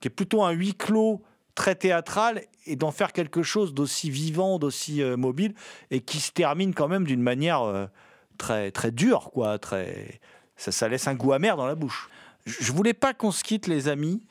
qui 0.00 0.08
est 0.08 0.10
plutôt 0.10 0.42
un 0.42 0.50
huis 0.50 0.74
clos 0.74 1.22
très 1.54 1.74
théâtral 1.74 2.42
et 2.66 2.76
d'en 2.76 2.90
faire 2.90 3.12
quelque 3.12 3.42
chose 3.42 3.74
d'aussi 3.74 4.10
vivant, 4.10 4.58
d'aussi 4.58 5.02
euh, 5.02 5.16
mobile 5.16 5.54
et 5.90 6.00
qui 6.00 6.18
se 6.20 6.32
termine 6.32 6.74
quand 6.74 6.88
même 6.88 7.04
d'une 7.04 7.22
manière 7.22 7.62
euh, 7.62 7.86
très, 8.38 8.70
très 8.70 8.90
dure, 8.90 9.30
quoi. 9.32 9.58
Très... 9.58 10.20
Ça, 10.56 10.88
laisse 10.88 11.08
un 11.08 11.14
goût 11.14 11.32
amer 11.32 11.56
dans 11.56 11.66
la 11.66 11.74
bouche. 11.74 12.08
Je 12.46 12.72
voulais 12.72 12.94
pas 12.94 13.14
qu'on 13.14 13.32
se 13.32 13.42
quitte, 13.42 13.66
les 13.66 13.88
amis, 13.88 14.22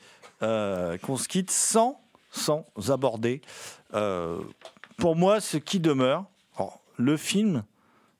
euh, 0.42 0.98
qu'on 0.98 1.16
se 1.16 1.28
quitte 1.28 1.50
sans, 1.50 2.00
sans 2.30 2.66
aborder, 2.88 3.40
euh, 3.94 4.40
pour 4.96 5.16
moi, 5.16 5.40
ce 5.40 5.56
qui 5.56 5.80
demeure, 5.80 6.26
le 6.96 7.16
film 7.16 7.64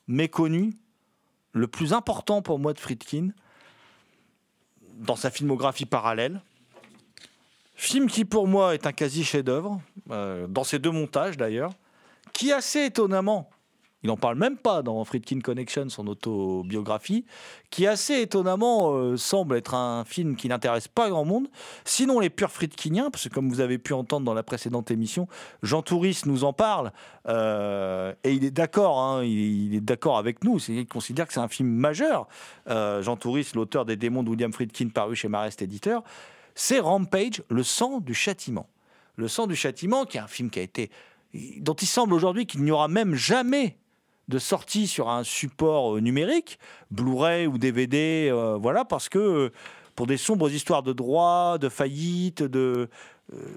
méconnu, 0.09 0.75
le 1.53 1.67
plus 1.69 1.93
important 1.93 2.43
pour 2.43 2.59
moi 2.59 2.73
de 2.73 2.81
Friedkin, 2.81 3.29
dans 4.95 5.17
sa 5.17 5.31
filmographie 5.31 5.87
parallèle. 5.87 6.41
Film 7.75 8.09
qui 8.09 8.25
pour 8.25 8.47
moi 8.47 8.75
est 8.75 8.87
un 8.87 8.93
quasi 8.93 9.25
chef-d'œuvre, 9.25 9.81
euh, 10.11 10.47
dans 10.47 10.65
ses 10.65 10.79
deux 10.79 10.91
montages 10.91 11.37
d'ailleurs, 11.37 11.73
qui 12.33 12.53
assez 12.53 12.85
étonnamment, 12.85 13.51
il 14.03 14.09
n'en 14.09 14.17
parle 14.17 14.37
même 14.37 14.57
pas 14.57 14.83
dans 14.83 15.05
Friedkin 15.05 15.41
Connection, 15.41 15.89
son 15.89 16.09
autobiographie, 16.09 17.25
qui 17.71 17.87
assez 17.87 18.21
étonnamment 18.21 18.95
euh, 18.95 19.17
semble 19.17 19.57
être 19.57 19.75
un 19.75 20.05
film 20.05 20.35
qui 20.35 20.49
n'intéresse 20.49 20.89
pas 20.89 21.09
grand 21.09 21.25
monde, 21.25 21.49
sinon 21.85 22.19
les 22.19 22.29
purs 22.29 22.51
Friedkiniens, 22.51 23.11
parce 23.11 23.29
que 23.29 23.35
comme 23.35 23.49
vous 23.49 23.61
avez 23.61 23.79
pu 23.79 23.93
entendre 23.93 24.27
dans 24.27 24.35
la 24.35 24.43
précédente 24.43 24.91
émission, 24.91 25.29
Jean 25.63 25.83
Touris 25.83 26.23
nous 26.27 26.43
en 26.43 26.53
parle, 26.53 26.93
euh, 27.29 28.13
et 28.25 28.33
il 28.33 28.45
est 28.45 28.51
d'accord, 28.51 28.99
hein, 28.99 29.25
il, 29.25 29.75
est 29.75 29.81
d'accord 29.81 30.19
avec 30.19 30.43
nous, 30.43 30.59
il 30.69 30.87
considère 30.87 31.29
que 31.29 31.33
c'est 31.33 31.41
un 31.41 31.49
film 31.49 31.69
majeur. 31.69 32.27
Euh, 32.69 33.03
Jean 33.03 33.17
Touris, 33.17 33.53
l'auteur 33.55 33.85
des 33.85 33.97
démons 33.97 34.25
de 34.25 34.31
William 34.31 34.53
Friedkin, 34.53 34.89
paru 34.89 35.15
chez 35.15 35.29
Marest 35.29 35.63
Éditeur, 35.63 36.03
c'est 36.57 36.81
Rampage, 36.81 37.43
le 37.49 37.63
sang 37.63 38.01
du 38.01 38.15
châtiment. 38.15 38.69
Le 39.17 39.29
sang 39.29 39.47
du 39.47 39.55
châtiment, 39.55 40.05
qui 40.07 40.17
est 40.17 40.21
un 40.21 40.27
film 40.27 40.51
qui 40.51 40.59
a 40.59 40.63
été, 40.63 40.91
dont 41.59 41.75
il 41.75 41.87
semble 41.87 42.15
aujourd'hui 42.15 42.47
qu'il 42.47 42.63
n'y 42.63 42.71
aura 42.71 42.89
même 42.89 43.15
jamais 43.15 43.77
de 44.29 44.39
sortie 44.39 44.87
sur 44.87 45.09
un 45.09 45.25
support 45.25 45.97
euh, 45.97 46.01
numérique, 46.01 46.59
Blu-ray 46.91 47.47
ou 47.47 47.59
DVD, 47.59 48.29
euh, 48.31 48.57
voilà, 48.61 48.85
parce 48.85 49.09
que 49.09 49.19
euh, 49.19 49.53
pour 49.95 50.07
des 50.07 50.17
sombres 50.17 50.51
histoires 50.51 50.83
de 50.83 50.93
droit, 50.93 51.59
de 51.59 51.69
faillite, 51.69 52.43
de 52.43 52.89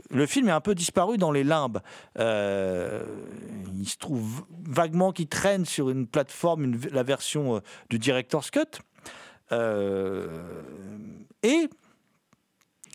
le 0.09 0.25
film 0.25 0.47
est 0.47 0.53
un 0.53 0.61
peu 0.61 0.75
disparu 0.75 1.17
dans 1.17 1.31
les 1.31 1.43
limbes. 1.43 1.79
Il 2.17 2.21
se 3.89 3.97
trouve 3.97 4.45
vaguement 4.63 5.11
qu'il 5.11 5.27
traîne 5.27 5.65
sur 5.65 5.89
une 5.89 6.07
plateforme, 6.07 6.77
la 6.91 7.03
version 7.03 7.61
du 7.89 7.99
Director's 7.99 8.51
Cut. 8.51 8.79
Et 11.43 11.69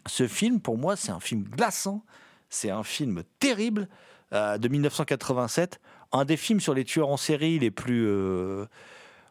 ce 0.06 0.26
film, 0.26 0.60
pour 0.60 0.78
moi, 0.78 0.96
c'est 0.96 1.12
un 1.12 1.20
film 1.20 1.44
glaçant, 1.44 2.02
c'est 2.48 2.70
un 2.70 2.82
film 2.82 3.24
terrible 3.40 3.88
de 4.32 4.68
1987, 4.68 5.80
un 6.12 6.24
des 6.24 6.36
films 6.36 6.60
sur 6.60 6.74
les 6.74 6.84
tueurs 6.84 7.08
en 7.08 7.16
série 7.16 7.58
les 7.58 7.70
plus 7.70 8.06
euh, 8.06 8.66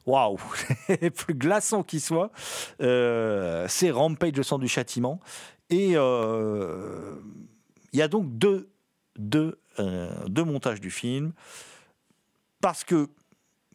waouh, 0.05 0.37
plus 1.15 1.33
glaçants 1.33 1.83
qui 1.83 1.99
soient. 1.99 2.31
Euh, 2.81 3.65
c'est 3.69 3.91
Rampage, 3.91 4.35
le 4.35 4.43
sang 4.43 4.59
du 4.59 4.67
châtiment, 4.67 5.19
et 5.69 5.91
euh, 5.95 7.15
il 7.93 7.99
y 7.99 8.01
a 8.01 8.07
donc 8.07 8.25
euh, 8.43 8.67
deux 9.17 10.43
montages 10.43 10.81
du 10.81 10.91
film 10.91 11.33
parce 12.61 12.83
que 12.83 13.07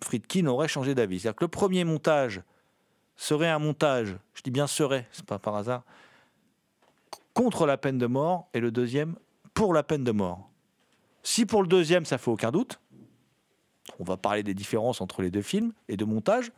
Friedkin 0.02 0.46
aurait 0.46 0.68
changé 0.68 0.94
d'avis. 0.94 1.20
C'est-à-dire 1.20 1.36
que 1.36 1.44
le 1.44 1.48
premier 1.48 1.84
montage 1.84 2.42
serait 3.16 3.48
un 3.48 3.59
montage, 3.59 4.16
je 4.34 4.42
dis 4.42 4.50
bien 4.50 4.66
serait, 4.66 5.09
c'est 5.12 5.24
pas 5.24 5.38
par 5.38 5.57
hasard, 5.57 5.84
contre 7.32 7.66
la 7.66 7.78
peine 7.78 7.98
de 7.98 8.07
mort 8.07 8.48
et 8.55 8.61
le 8.61 8.70
deuxième 8.70 9.14
pour 9.55 9.72
la 9.72 9.82
peine 9.82 10.05
de 10.05 10.12
mort. 10.12 10.50
Si 11.22 11.46
pour 11.46 11.62
le 11.62 11.68
deuxième, 11.68 12.05
ça 12.05 12.18
fait 12.18 12.30
aucun 12.30 12.50
doute, 12.50 12.80
on 13.99 14.05
va 14.05 14.16
parler 14.16 14.43
des 14.43 14.55
différences 14.55 15.01
entre 15.01 15.22
les 15.22 15.30
deux 15.30 15.43
films 15.43 15.72
et 15.89 15.97
de 15.97 16.05
montage. 16.05 16.53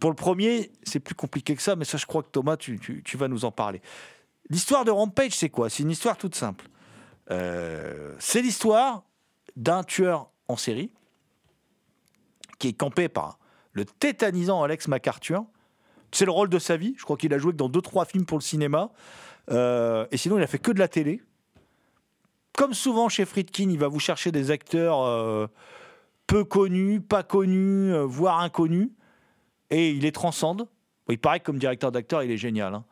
Pour 0.00 0.10
le 0.10 0.16
premier, 0.16 0.70
c'est 0.82 1.00
plus 1.00 1.14
compliqué 1.14 1.56
que 1.56 1.62
ça, 1.62 1.76
mais 1.76 1.84
ça, 1.84 1.96
je 1.96 2.06
crois 2.06 2.22
que 2.22 2.28
Thomas, 2.28 2.56
tu, 2.56 2.78
vas 3.14 3.28
nous 3.28 3.44
en 3.44 3.50
parler. 3.50 3.80
L'histoire 4.50 4.84
de 4.84 4.90
Rampage, 4.90 5.32
c'est 5.32 5.48
quoi? 5.48 5.70
C'est 5.70 5.82
une 5.82 5.90
histoire 5.90 6.16
toute 6.16 6.34
simple. 6.34 6.66
Euh, 7.30 8.14
c'est 8.18 8.42
l'histoire 8.42 9.04
d'un 9.56 9.82
tueur 9.82 10.30
en 10.48 10.56
série 10.56 10.90
qui 12.58 12.68
est 12.68 12.72
campé 12.72 13.08
par 13.08 13.38
le 13.72 13.84
tétanisant 13.84 14.62
Alex 14.62 14.88
MacArthur. 14.88 15.44
C'est 16.12 16.24
le 16.24 16.30
rôle 16.30 16.48
de 16.48 16.58
sa 16.58 16.76
vie. 16.76 16.94
Je 16.98 17.04
crois 17.04 17.16
qu'il 17.16 17.34
a 17.34 17.38
joué 17.38 17.52
que 17.52 17.56
dans 17.56 17.68
deux 17.68 17.82
trois 17.82 18.04
films 18.04 18.26
pour 18.26 18.38
le 18.38 18.42
cinéma. 18.42 18.90
Euh, 19.50 20.06
et 20.10 20.16
sinon, 20.16 20.38
il 20.38 20.42
a 20.42 20.46
fait 20.46 20.58
que 20.58 20.72
de 20.72 20.78
la 20.78 20.88
télé. 20.88 21.22
Comme 22.52 22.74
souvent 22.74 23.08
chez 23.08 23.24
Friedkin, 23.24 23.68
il 23.70 23.78
va 23.78 23.88
vous 23.88 24.00
chercher 24.00 24.32
des 24.32 24.50
acteurs 24.50 25.02
euh, 25.02 25.46
peu 26.26 26.44
connus, 26.44 27.00
pas 27.00 27.22
connus, 27.22 27.92
euh, 27.92 28.04
voire 28.04 28.40
inconnus. 28.40 28.90
Et 29.70 29.90
il 29.90 30.02
les 30.02 30.12
transcende. 30.12 30.68
Il 31.08 31.18
paraît 31.18 31.40
que 31.40 31.44
comme 31.44 31.58
directeur 31.58 31.92
d'acteur, 31.92 32.22
il 32.22 32.30
est 32.30 32.36
génial. 32.36 32.74
hein. 32.74 32.84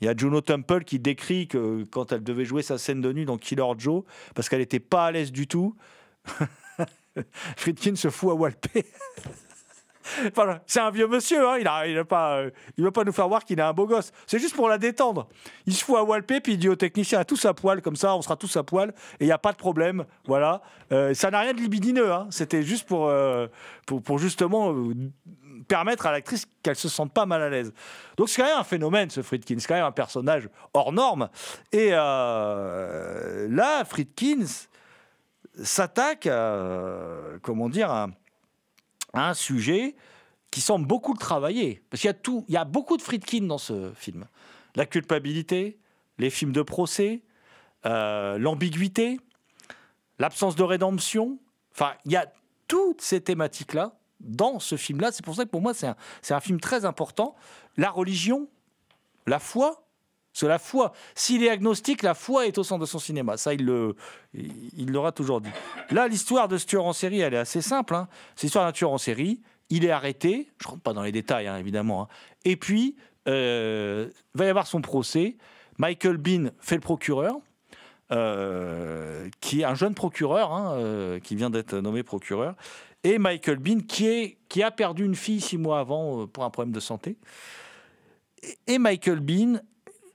Il 0.00 0.06
y 0.06 0.08
a 0.08 0.16
Juno 0.16 0.40
Temple 0.40 0.84
qui 0.84 0.98
décrit 0.98 1.48
que 1.48 1.84
quand 1.90 2.12
elle 2.12 2.22
devait 2.22 2.44
jouer 2.44 2.62
sa 2.62 2.78
scène 2.78 3.00
de 3.00 3.12
nuit 3.12 3.24
dans 3.24 3.38
Killer 3.38 3.64
Joe, 3.78 4.02
parce 4.34 4.48
qu'elle 4.48 4.58
n'était 4.58 4.80
pas 4.80 5.06
à 5.06 5.12
l'aise 5.12 5.32
du 5.32 5.46
tout, 5.46 5.76
Friedkin 7.56 7.94
se 7.94 8.10
fout 8.10 8.30
à 8.30 8.34
walper. 8.34 8.84
C'est 10.66 10.80
un 10.80 10.90
vieux 10.90 11.06
monsieur, 11.06 11.48
hein, 11.48 11.56
il 11.58 11.64
ne 11.64 12.02
euh, 12.12 12.50
veut 12.78 12.90
pas 12.90 13.04
nous 13.04 13.12
faire 13.12 13.28
voir 13.28 13.44
qu'il 13.44 13.58
est 13.58 13.62
un 13.62 13.72
beau 13.72 13.86
gosse. 13.86 14.12
C'est 14.26 14.38
juste 14.38 14.54
pour 14.54 14.68
la 14.68 14.78
détendre. 14.78 15.28
Il 15.66 15.74
se 15.74 15.84
fout 15.84 15.96
à 15.96 16.04
walper, 16.04 16.40
puis 16.40 16.52
il 16.52 16.58
dit 16.58 16.68
au 16.68 16.76
technicien 16.76 17.20
à 17.20 17.24
tous 17.24 17.44
à 17.44 17.54
poil, 17.54 17.82
comme 17.82 17.96
ça, 17.96 18.14
on 18.14 18.22
sera 18.22 18.36
tous 18.36 18.56
à 18.56 18.62
poil, 18.62 18.90
et 19.20 19.24
il 19.24 19.26
n'y 19.26 19.32
a 19.32 19.38
pas 19.38 19.52
de 19.52 19.56
problème. 19.56 20.04
Voilà. 20.26 20.62
Euh, 20.92 21.14
ça 21.14 21.30
n'a 21.30 21.40
rien 21.40 21.52
de 21.52 21.58
libidineux, 21.58 22.12
hein. 22.12 22.26
c'était 22.30 22.62
juste 22.62 22.86
pour, 22.86 23.08
euh, 23.08 23.46
pour, 23.86 24.18
justement 24.18 24.74
permettre 25.68 26.06
à 26.06 26.12
l'actrice 26.12 26.46
qu'elle 26.62 26.76
se 26.76 26.88
sente 26.88 27.12
pas 27.12 27.26
mal 27.26 27.42
à 27.42 27.48
l'aise. 27.48 27.72
Donc 28.16 28.28
c'est 28.28 28.42
quand 28.42 28.48
même 28.48 28.58
un 28.58 28.64
phénomène, 28.64 29.10
ce 29.10 29.22
Friedkin. 29.22 29.56
C'est 29.58 29.66
quand 29.66 29.74
même 29.74 29.84
un 29.84 29.92
personnage 29.92 30.48
hors 30.74 30.92
norme. 30.92 31.28
Et 31.72 31.90
là, 31.90 33.84
Friedkin 33.84 34.44
s'attaque, 35.62 36.28
comment 37.42 37.68
dire, 37.70 37.90
à, 37.90 38.08
un 39.14 39.34
sujet 39.34 39.96
qui 40.50 40.60
semble 40.60 40.86
beaucoup 40.86 41.12
le 41.12 41.18
travailler. 41.18 41.82
Parce 41.90 42.00
qu'il 42.00 42.08
y 42.08 42.10
a 42.10 42.14
tout, 42.14 42.44
il 42.48 42.54
y 42.54 42.56
a 42.56 42.64
beaucoup 42.64 42.96
de 42.96 43.02
Friedkin 43.02 43.42
dans 43.46 43.58
ce 43.58 43.92
film. 43.94 44.26
La 44.76 44.86
culpabilité, 44.86 45.78
les 46.18 46.30
films 46.30 46.52
de 46.52 46.62
procès, 46.62 47.22
euh, 47.86 48.38
l'ambiguïté, 48.38 49.18
l'absence 50.18 50.56
de 50.56 50.62
rédemption. 50.62 51.38
Enfin, 51.72 51.94
il 52.04 52.12
y 52.12 52.16
a 52.16 52.32
toutes 52.68 53.00
ces 53.00 53.20
thématiques-là 53.20 53.96
dans 54.20 54.58
ce 54.58 54.76
film-là. 54.76 55.12
C'est 55.12 55.24
pour 55.24 55.34
ça 55.34 55.44
que 55.44 55.50
pour 55.50 55.60
moi, 55.60 55.74
c'est 55.74 55.88
un, 55.88 55.96
c'est 56.22 56.34
un 56.34 56.40
film 56.40 56.60
très 56.60 56.84
important. 56.84 57.34
La 57.76 57.90
religion, 57.90 58.48
la 59.26 59.38
foi. 59.38 59.83
C'est 60.34 60.48
la 60.48 60.58
foi. 60.58 60.92
S'il 61.14 61.42
est 61.44 61.48
agnostique, 61.48 62.02
la 62.02 62.12
foi 62.12 62.46
est 62.46 62.58
au 62.58 62.64
centre 62.64 62.80
de 62.82 62.86
son 62.86 62.98
cinéma. 62.98 63.36
Ça, 63.38 63.54
il 63.54 63.64
le, 63.64 63.94
il 64.34 64.90
l'aura 64.90 65.12
toujours 65.12 65.40
dit. 65.40 65.48
Là, 65.90 66.08
l'histoire 66.08 66.48
de 66.48 66.58
ce 66.58 66.66
tueur 66.66 66.84
en 66.84 66.92
série, 66.92 67.20
elle 67.20 67.32
est 67.34 67.38
assez 67.38 67.62
simple. 67.62 67.94
hein. 67.94 68.08
C'est 68.36 68.48
l'histoire 68.48 68.66
d'un 68.66 68.72
tueur 68.72 68.90
en 68.90 68.98
série. 68.98 69.40
Il 69.70 69.84
est 69.84 69.90
arrêté. 69.90 70.50
Je 70.60 70.68
rentre 70.68 70.82
pas 70.82 70.92
dans 70.92 71.02
les 71.04 71.12
détails, 71.12 71.46
hein, 71.46 71.56
évidemment. 71.56 72.02
hein. 72.02 72.08
Et 72.44 72.56
puis, 72.56 72.96
euh, 73.28 74.08
va 74.34 74.44
y 74.44 74.48
avoir 74.48 74.66
son 74.66 74.82
procès. 74.82 75.36
Michael 75.78 76.18
Bean 76.18 76.50
fait 76.60 76.74
le 76.74 76.80
procureur. 76.82 77.36
euh, 78.12 79.28
qui 79.40 79.60
est 79.62 79.64
un 79.64 79.74
jeune 79.74 79.94
procureur, 79.94 80.50
euh, 80.74 81.18
qui 81.20 81.36
vient 81.36 81.50
d'être 81.50 81.74
nommé 81.74 82.02
procureur, 82.02 82.54
et 83.02 83.18
Michael 83.18 83.58
Bean, 83.58 83.80
qui, 83.80 84.06
est, 84.06 84.36
qui 84.48 84.62
a 84.62 84.70
perdu 84.70 85.04
une 85.04 85.14
fille 85.14 85.40
six 85.40 85.58
mois 85.58 85.80
avant 85.80 86.22
euh, 86.22 86.26
pour 86.26 86.44
un 86.44 86.50
problème 86.50 86.72
de 86.72 86.80
santé. 86.80 87.16
Et 88.66 88.78
Michael 88.78 89.20
Bean, 89.20 89.60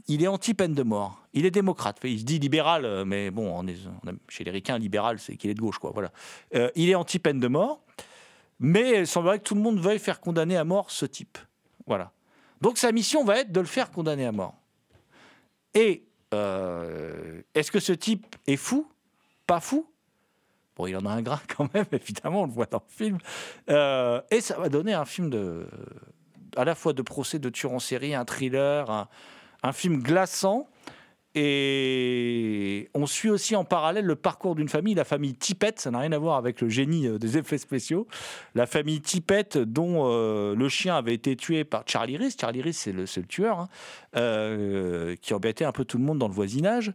il 0.10 0.24
est 0.24 0.28
anti-peine 0.28 0.74
de 0.74 0.82
mort. 0.84 1.24
Il 1.34 1.46
est 1.46 1.52
démocrate. 1.52 2.00
Il 2.04 2.20
se 2.20 2.26
dit 2.26 2.40
libéral, 2.40 2.84
euh, 2.84 3.06
mais 3.06 3.30
bon, 3.30 3.64
chez 4.28 4.44
les 4.44 4.52
ricains, 4.52 4.80
libéral, 4.80 5.20
c'est 5.20 5.38
qu'il 5.38 5.52
est 5.52 5.54
de 5.54 5.62
gauche, 5.62 5.78
quoi. 5.78 5.92
Voilà. 5.94 6.12
Euh, 6.56 6.70
il 6.76 6.90
est 6.90 6.96
anti-peine 6.96 7.40
de 7.40 7.48
mort, 7.48 7.82
mais 8.60 9.02
il 9.02 9.08
semblerait 9.08 9.38
que 9.38 9.44
tout 9.44 9.56
le 9.56 9.62
monde 9.62 9.80
veuille 9.80 10.00
faire 10.00 10.20
condamner 10.20 10.58
à 10.58 10.64
mort 10.64 10.90
ce 10.90 11.06
type. 11.06 11.38
Voilà. 11.86 12.12
Donc 12.60 12.80
sa 12.80 12.92
mission 12.92 13.24
va 13.24 13.38
être 13.38 13.52
de 13.52 13.60
le 13.60 13.68
faire 13.68 13.92
condamner 13.92 14.26
à 14.26 14.32
mort. 14.32 14.56
Et 15.76 16.04
euh, 16.34 17.42
est-ce 17.54 17.72
que 17.72 17.80
ce 17.80 17.94
type 17.94 18.36
est 18.48 18.58
fou? 18.58 18.92
Pas 19.46 19.60
fou? 19.60 19.88
Bon, 20.76 20.88
il 20.88 20.98
en 20.98 21.06
a 21.06 21.12
un 21.12 21.22
grain 21.22 21.40
quand 21.56 21.72
même, 21.76 21.86
évidemment, 21.92 22.42
on 22.42 22.46
le 22.48 22.52
voit 22.52 22.66
dans 22.66 22.82
le 22.86 22.92
film. 22.92 23.20
Et 23.68 24.42
ça 24.42 24.58
va 24.58 24.70
donner 24.70 24.94
un 24.94 25.06
film 25.06 25.30
de, 25.30 25.68
à 26.56 26.66
la 26.66 26.74
fois 26.74 26.94
de 26.94 27.04
procès 27.04 27.38
de 27.38 27.50
tueur 27.50 27.74
en 27.74 27.80
série, 27.80 28.16
un 28.16 28.26
thriller, 28.26 28.90
un, 28.90 29.08
un 29.64 29.72
film 29.72 30.02
glaçant. 30.02 30.68
Et 31.36 32.90
on 32.96 33.06
suit 33.06 33.30
aussi 33.30 33.56
en 33.56 33.64
parallèle 33.64 34.06
le 34.06 34.16
parcours 34.16 34.56
d'une 34.56 34.68
famille, 34.68 34.96
la 34.96 35.04
famille 35.04 35.36
Tippett, 35.36 35.80
ça 35.80 35.92
n'a 35.92 36.00
rien 36.00 36.12
à 36.12 36.18
voir 36.18 36.38
avec 36.38 36.60
le 36.60 36.70
génie 36.70 37.08
euh, 37.08 37.20
des 37.20 37.38
effets 37.38 37.60
spéciaux. 37.60 38.08
La 38.56 38.66
famille 38.66 39.00
Tippett, 39.00 39.58
dont 39.60 40.08
euh, 40.08 40.56
le 40.56 40.70
chien 40.70 40.96
avait 40.96 41.14
été 41.14 41.36
tué 41.36 41.64
par 41.66 41.84
Charlie 41.86 42.18
Reese. 42.18 42.36
Charlie 42.40 42.64
Reese, 42.64 42.78
c'est 42.78 42.92
le, 42.92 43.04
le 43.04 43.28
tueur, 43.28 43.60
hein, 43.60 43.70
euh, 44.16 45.16
qui 45.22 45.36
embêtait 45.36 45.66
un 45.66 45.72
peu 45.72 45.86
tout 45.86 46.00
le 46.00 46.04
monde 46.04 46.18
dans 46.18 46.28
le 46.28 46.34
voisinage. 46.34 46.94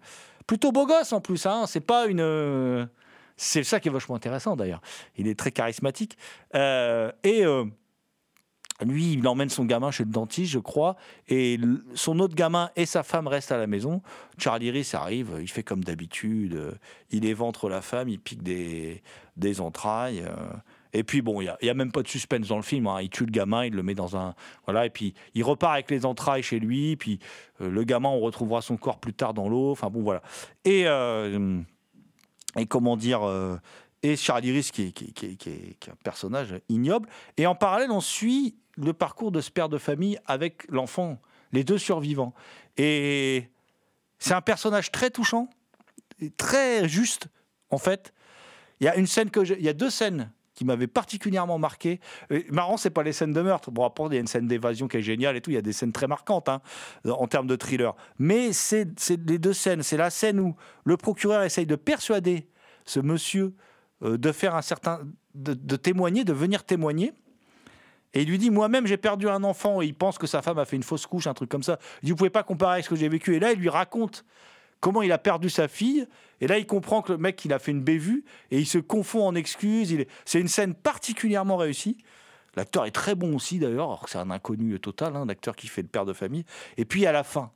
Plutôt 0.49 0.73
beau 0.73 0.85
gosse 0.85 1.13
en 1.13 1.21
plus, 1.21 1.47
hein, 1.47 1.67
c'est 1.69 1.81
pas 1.81 2.07
une. 2.07 2.89
C'est 3.37 3.65
ça 3.65 3.81
qui 3.81 3.89
est 3.89 3.93
vachement 3.93 4.17
intéressant 4.17 4.57
d'ailleurs. 4.57 4.83
Il 5.17 5.29
est 5.29 5.39
très 5.39 5.53
charismatique. 5.53 6.19
Et. 6.53 7.45
Lui, 8.85 9.13
il 9.15 9.27
emmène 9.27 9.49
son 9.49 9.65
gamin 9.65 9.91
chez 9.91 10.05
le 10.05 10.11
dentiste, 10.11 10.53
je 10.53 10.59
crois, 10.59 10.97
et 11.29 11.59
son 11.95 12.19
autre 12.21 12.35
gamin 12.35 12.71
et 12.77 12.87
sa 12.87 13.03
femme 13.03 13.27
restent 13.27 13.53
à 13.53 13.59
la 13.59 13.67
maison. 13.67 14.03
Charlie 14.39 14.71
Reese 14.71 14.95
arrive, 14.95 15.39
il 15.41 15.49
fait 15.49 15.63
comme 15.63 15.83
d'habitude, 15.85 16.55
euh, 16.55 16.73
il 17.11 17.25
éventre 17.25 17.69
la 17.69 17.83
femme, 17.83 18.09
il 18.09 18.19
pique 18.21 18.43
des, 18.43 19.03
des 19.37 19.61
entrailles. 19.61 20.21
euh, 20.21 20.35
et 20.93 21.03
puis 21.03 21.23
bon, 21.23 21.41
il 21.41 21.53
n'y 21.63 21.69
a, 21.69 21.75
même 21.75 21.91
pas 21.91 22.03
de 22.03 22.09
suspense 22.09 22.47
dans 22.49 22.57
le 22.57 22.63
film. 22.63 22.87
hein. 22.87 23.01
Il 23.03 23.11
tue 23.11 23.25
le 23.27 23.33
gamin, 23.33 23.65
il 23.65 23.73
le 23.75 23.83
met 23.83 23.97
dans 23.97 24.17
un. 24.17 24.35
Voilà, 24.65 24.87
et 24.87 24.91
puis 24.91 25.13
il 25.35 25.43
repart 25.43 25.73
avec 25.73 25.91
les 25.91 26.07
entrailles 26.07 26.43
chez 26.45 26.61
lui. 26.61 26.95
Puis 26.97 27.19
euh, 27.61 27.69
le 27.69 27.83
gamin, 27.83 28.11
on 28.11 28.21
retrouvera 28.21 28.63
son 28.63 28.77
corps 28.77 29.01
plus 29.01 29.13
tard 29.13 29.35
dans 29.35 29.49
l'eau. 29.49 29.73
Enfin 29.73 29.91
bon, 29.91 30.03
voilà. 30.03 30.23
Et, 30.65 30.83
et 32.57 32.67
comment 32.67 32.97
dire. 32.97 33.23
et 34.05 34.15
Charlie 34.17 34.53
Reese, 34.53 34.71
qui 34.71 34.93
qui, 34.93 35.13
qui 35.13 35.37
qui 35.37 35.51
est 35.51 35.89
un 35.91 35.97
personnage 36.05 36.55
ignoble. 36.69 37.09
Et 37.39 37.47
en 37.49 37.57
parallèle, 37.57 37.91
on 37.91 38.01
suit 38.01 38.55
le 38.77 38.93
parcours 38.93 39.33
de 39.33 39.41
ce 39.41 39.51
père 39.51 39.69
de 39.69 39.79
famille 39.79 40.19
avec 40.27 40.71
l'enfant, 40.71 41.21
les 41.53 41.65
deux 41.65 41.79
survivants. 41.79 42.35
Et 42.77 43.49
c'est 44.19 44.35
un 44.35 44.41
personnage 44.41 44.91
très 44.91 45.11
touchant, 45.11 45.49
et 46.21 46.31
très 46.31 46.89
juste, 46.89 47.29
en 47.71 47.79
fait. 47.79 48.13
Il 48.81 48.85
y 48.85 48.89
a 48.89 48.97
une 48.97 49.07
scène 49.07 49.31
que 49.31 49.45
j'ai- 49.45 49.59
il 49.59 49.65
y 49.65 49.69
a 49.69 49.73
deux 49.73 49.91
scènes 49.91 50.31
qui 50.55 50.65
m'avaient 50.65 50.87
particulièrement 50.87 51.59
marqué. 51.59 52.01
Euh, 52.31 52.43
marrant, 52.51 52.77
c'est 52.77 52.91
pas 52.91 53.03
les 53.03 53.13
scènes 53.13 53.33
de 53.33 53.41
meurtre. 53.43 53.73
Bon, 53.73 53.85
après, 53.85 54.05
il 54.07 54.15
y 54.15 54.17
a 54.17 54.21
une 54.21 54.29
scène 54.29 54.47
d'évasion 54.47 54.87
qui 54.87 54.99
est 54.99 55.03
géniale 55.03 55.37
et 55.37 55.41
tout. 55.41 55.51
Il 55.51 55.55
y 55.55 55.59
a 55.59 55.63
des 55.63 55.73
scènes 55.73 55.93
très 55.93 56.07
marquantes 56.07 56.49
hein, 56.49 56.61
en 57.05 57.27
termes 57.27 57.49
de 57.49 57.57
thriller. 57.57 57.97
Mais 58.19 58.53
c'est 58.53 58.87
les 59.27 59.39
deux 59.39 59.53
scènes. 59.53 59.83
C'est 59.83 59.97
la 59.97 60.11
scène 60.11 60.39
où 60.39 60.55
le 60.85 60.97
procureur 60.97 61.43
essaye 61.43 61.67
de 61.67 61.75
persuader 61.77 62.49
ce 62.85 63.01
monsieur 63.01 63.55
euh, 64.03 64.17
de 64.17 64.31
faire 64.33 64.55
un 64.55 64.63
certain, 64.63 65.01
de 65.35 65.77
témoigner, 65.77 66.23
de 66.25 66.33
venir 66.33 66.65
témoigner. 66.65 67.13
Et 68.15 68.23
il 68.23 68.29
lui 68.29 68.39
dit 68.39 68.51
Moi-même, 68.51 68.87
j'ai 68.87 68.97
perdu 68.97 69.29
un 69.29 69.45
enfant 69.45 69.83
et 69.83 69.87
il 69.87 69.95
pense 69.95 70.17
que 70.19 70.27
sa 70.27 70.41
femme 70.43 70.59
a 70.59 70.65
fait 70.65 70.77
une 70.77 70.83
fausse 70.83 71.07
couche, 71.07 71.27
un 71.27 71.35
truc 71.35 71.51
comme 71.51 71.63
ça. 71.63 71.79
Il 72.03 72.07
dit 72.07 72.11
Vous 72.13 72.17
pouvez 72.17 72.31
pas 72.31 72.43
comparer 72.43 72.75
avec 72.75 72.85
ce 72.85 72.91
que 72.91 72.97
j'ai 72.97 73.09
vécu. 73.09 73.35
Et 73.35 73.41
là, 73.41 73.53
il 73.53 73.59
lui 73.59 73.69
raconte 73.69 74.25
comment 74.81 75.03
il 75.03 75.13
a 75.13 75.19
perdu 75.19 75.51
sa 75.51 75.69
fille. 75.69 76.07
Et 76.41 76.47
là, 76.47 76.59
il 76.59 76.67
comprend 76.67 77.03
que 77.03 77.13
le 77.13 77.19
mec, 77.19 77.45
il 77.45 77.53
a 77.53 77.59
fait 77.59 77.71
une 77.73 77.83
bévue 77.83 78.25
et 78.51 78.59
il 78.59 78.67
se 78.67 78.79
confond 78.79 79.27
en 79.27 79.35
excuses. 79.35 79.93
Est- 79.93 80.09
C'est 80.25 80.41
une 80.41 80.49
scène 80.49 80.75
particulièrement 80.75 81.57
réussie. 81.57 81.99
L'acteur 82.57 82.85
est 82.87 82.93
très 82.93 83.15
bon 83.17 83.35
aussi, 83.35 83.59
d'ailleurs, 83.59 83.87
alors 83.89 84.09
c'est 84.09 84.19
un 84.19 84.31
inconnu 84.31 84.79
total, 84.79 85.17
hein, 85.17 85.25
l'acteur 85.27 85.57
qui 85.57 85.67
fait 85.67 85.83
le 85.83 85.89
père 85.89 86.05
de 86.05 86.13
famille. 86.13 86.45
Et 86.77 86.85
puis 86.85 87.05
à 87.05 87.11
la 87.11 87.25
fin, 87.25 87.51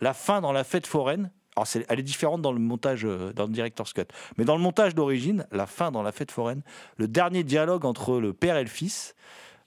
la 0.00 0.14
fin 0.14 0.40
dans 0.40 0.52
la 0.52 0.64
fête 0.64 0.86
foraine. 0.86 1.30
Alors, 1.56 1.66
c'est- 1.66 1.84
elle 1.88 1.98
est 1.98 2.04
différente 2.04 2.40
dans 2.40 2.52
le 2.52 2.60
montage, 2.60 3.04
euh, 3.04 3.32
dans 3.34 3.44
le 3.44 3.50
director's 3.52 3.92
cut. 3.92 4.02
Mais 4.38 4.44
dans 4.44 4.56
le 4.56 4.62
montage 4.62 4.94
d'origine, 4.94 5.44
la 5.50 5.66
fin 5.66 5.90
dans 5.90 6.02
la 6.02 6.12
fête 6.12 6.30
foraine, 6.30 6.62
le 6.96 7.08
dernier 7.08 7.42
dialogue 7.42 7.84
entre 7.84 8.20
le 8.20 8.32
père 8.32 8.56
et 8.56 8.62
le 8.62 8.70
fils, 8.70 9.14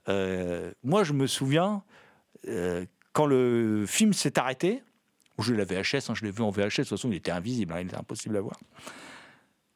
euh, 0.09 0.71
moi, 0.83 1.03
je 1.03 1.13
me 1.13 1.27
souviens, 1.27 1.83
euh, 2.47 2.85
quand 3.13 3.25
le 3.25 3.85
film 3.87 4.13
s'est 4.13 4.39
arrêté, 4.39 4.83
je 5.39 5.53
l'ai 5.53 5.63
VHS, 5.63 6.09
hein, 6.09 6.13
je 6.15 6.23
l'ai 6.23 6.31
vu 6.31 6.43
en 6.43 6.51
VHS, 6.51 6.61
de 6.61 6.69
toute 6.69 6.89
façon, 6.89 7.09
il 7.09 7.15
était 7.15 7.31
invisible, 7.31 7.73
hein, 7.73 7.81
il 7.81 7.87
était 7.87 7.97
impossible 7.97 8.37
à 8.37 8.41
voir. 8.41 8.59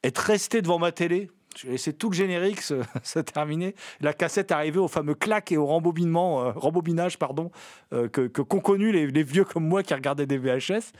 Être 0.03 0.19
resté 0.19 0.61
devant 0.61 0.77
ma 0.77 0.91
télé, 0.91 1.31
j'ai 1.55 1.69
laissé 1.69 1.93
tout 1.93 2.09
le 2.09 2.15
générique 2.15 2.61
se, 2.61 2.75
se 3.03 3.19
terminer, 3.19 3.75
la 4.01 4.13
cassette 4.13 4.51
arrivée 4.51 4.79
au 4.79 4.87
fameux 4.87 5.15
clac 5.15 5.51
et 5.51 5.57
au 5.57 5.65
rembobinement, 5.65 6.43
euh, 6.43 6.51
rembobinage 6.51 7.17
pardon, 7.17 7.51
que- 7.91 8.27
qu'ont 8.27 8.59
connu 8.59 8.91
les, 8.91 9.07
les 9.07 9.23
vieux 9.23 9.45
comme 9.45 9.67
moi 9.67 9.81
qui 9.81 9.93
regardaient 9.93 10.27
des 10.27 10.37
VHS. 10.37 10.91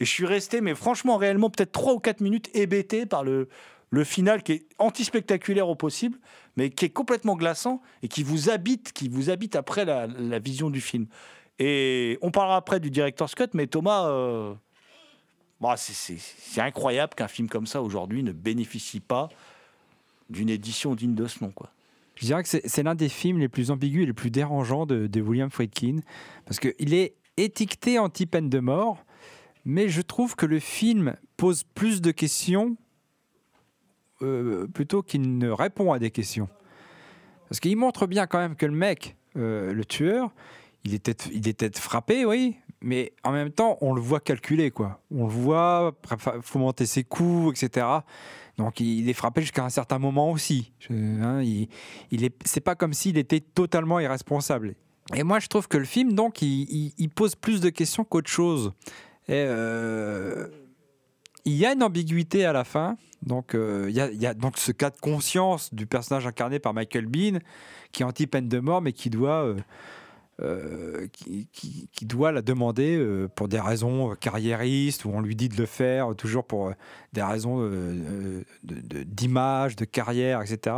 Et 0.00 0.04
je 0.06 0.10
suis 0.10 0.26
resté, 0.26 0.60
mais 0.60 0.74
franchement, 0.74 1.16
réellement, 1.16 1.50
peut-être 1.50 1.72
3 1.72 1.94
ou 1.94 1.98
4 1.98 2.20
minutes 2.20 2.50
hébété 2.54 3.04
par 3.06 3.22
le, 3.22 3.48
le 3.90 4.04
final 4.04 4.42
qui 4.42 4.52
est 4.52 4.66
anti-spectaculaire 4.78 5.68
au 5.68 5.74
possible, 5.74 6.18
mais 6.56 6.70
qui 6.70 6.84
est 6.84 6.90
complètement 6.90 7.36
glaçant 7.36 7.82
et 8.02 8.08
qui 8.08 8.22
vous 8.22 8.48
habite, 8.48 8.92
qui 8.92 9.08
vous 9.08 9.30
habite 9.30 9.56
après 9.56 9.84
la, 9.84 10.06
vision 10.38 10.70
du 10.70 10.80
film. 10.80 11.06
Et 11.58 12.18
on 12.22 12.30
parlera 12.30 12.56
après 12.56 12.80
du 12.80 12.90
director's 12.90 13.34
cut, 13.34 13.48
mais 13.52 13.66
Thomas, 13.66 14.08
euh, 14.08 14.54
bah, 15.60 15.74
c'est- 15.76 16.60
incroyable 16.60 17.14
qu'un 17.14 17.28
film 17.28 17.48
comme 17.48 17.66
ça 17.66 17.82
aujourd'hui 17.82 18.22
ne 18.22 18.32
bénéficie 18.32 19.00
pas 19.00 19.28
d'une 20.30 20.48
édition 20.48 20.94
digne 20.94 21.14
de 21.14 21.26
ce 21.26 21.42
nom. 21.42 21.50
Quoi. 21.50 21.70
Je 22.14 22.26
dirais 22.26 22.42
que 22.42 22.48
c'est 22.48 22.66
c'est 22.68 22.82
l'un 22.82 22.94
des 22.94 23.08
films 23.08 23.38
les 23.38 23.48
plus 23.48 23.70
ambigus 23.70 24.04
et 24.04 24.06
les 24.06 24.12
plus 24.12 24.30
dérangeants 24.30 24.86
de, 24.86 25.06
de 25.08 25.20
William 25.20 25.50
Friedkin, 25.50 26.00
parce 26.44 26.60
qu'il 26.60 26.94
est 26.94 27.14
étiqueté 27.36 27.98
anti-peine 27.98 28.48
de 28.48 28.60
mort, 28.60 29.04
mais 29.64 29.88
je 29.88 30.00
trouve 30.00 30.36
que 30.36 30.46
le 30.46 30.60
film 30.60 31.16
pose 31.36 31.64
plus 31.74 32.00
de 32.00 32.10
questions 32.10 32.76
euh, 34.22 34.66
plutôt 34.66 35.02
qu'il 35.02 35.38
ne 35.38 35.50
répond 35.50 35.92
à 35.92 35.98
des 35.98 36.10
questions. 36.10 36.48
Parce 37.48 37.60
qu'il 37.60 37.76
montre 37.76 38.06
bien 38.06 38.26
quand 38.26 38.38
même 38.38 38.56
que 38.56 38.66
le 38.66 38.72
mec, 38.72 39.16
euh, 39.36 39.72
le 39.72 39.84
tueur, 39.84 40.30
il 40.84 40.94
était, 40.94 41.16
il 41.32 41.48
était 41.48 41.70
frappé, 41.74 42.24
oui, 42.24 42.56
mais 42.80 43.12
en 43.24 43.32
même 43.32 43.50
temps, 43.50 43.76
on 43.80 43.92
le 43.92 44.00
voit 44.00 44.20
calculer, 44.20 44.70
quoi. 44.70 45.02
On 45.10 45.24
le 45.24 45.32
voit 45.32 45.94
fomenter 46.42 46.86
ses 46.86 47.04
coups, 47.04 47.60
etc. 47.62 47.86
Donc 48.56 48.80
il 48.80 49.08
est 49.08 49.12
frappé 49.14 49.40
jusqu'à 49.42 49.64
un 49.64 49.68
certain 49.70 49.98
moment 49.98 50.30
aussi. 50.30 50.72
Je- 50.80 50.92
hein, 50.92 51.42
il, 51.42 51.68
il 52.10 52.24
est, 52.24 52.34
c'est 52.44 52.60
pas 52.60 52.74
comme 52.74 52.92
s'il 52.92 53.18
était 53.18 53.40
totalement 53.40 54.00
irresponsable. 54.00 54.74
Et 55.14 55.24
moi, 55.24 55.40
je 55.40 55.48
trouve 55.48 55.66
que 55.66 55.76
le 55.76 55.84
film, 55.84 56.12
donc, 56.12 56.40
il 56.40 57.08
pose 57.14 57.34
plus 57.34 57.60
de 57.60 57.68
questions 57.68 58.04
qu'autre 58.04 58.30
chose. 58.30 58.72
Et 59.28 59.32
euh, 59.46 60.46
il 61.44 61.54
y 61.54 61.66
a 61.66 61.72
une 61.72 61.82
ambiguïté 61.82 62.44
à 62.44 62.52
la 62.52 62.64
fin. 62.64 62.96
Donc, 63.22 63.54
euh, 63.54 63.86
il, 63.88 63.94
y 63.94 64.26
a, 64.26 64.34
donc 64.34 64.56
ce 64.56 64.72
cas 64.72 64.90
de 64.90 64.98
conscience 64.98 65.74
du 65.74 65.86
personnage 65.86 66.26
incarné 66.26 66.58
par 66.58 66.72
Michael 66.72 67.06
Bean, 67.06 67.38
qui 67.92 68.02
est 68.02 68.06
anti-peine 68.06 68.48
de 68.48 68.58
mort, 68.60 68.80
mais 68.80 68.92
qui 68.92 69.10
doit, 69.10 69.44
euh, 69.44 69.56
euh, 70.40 71.06
qui, 71.12 72.06
doit 72.06 72.32
la 72.32 72.40
demander 72.40 73.26
pour 73.34 73.48
des 73.48 73.60
raisons 73.60 74.14
carriéristes, 74.18 75.04
où 75.04 75.10
on 75.10 75.20
lui 75.20 75.36
dit 75.36 75.50
de 75.50 75.56
le 75.56 75.66
faire, 75.66 76.14
toujours 76.16 76.46
pour 76.46 76.72
des 77.12 77.22
raisons 77.22 77.70
d'image, 78.62 79.76
de, 79.76 79.84
carrière, 79.84 80.40
etc., 80.40 80.76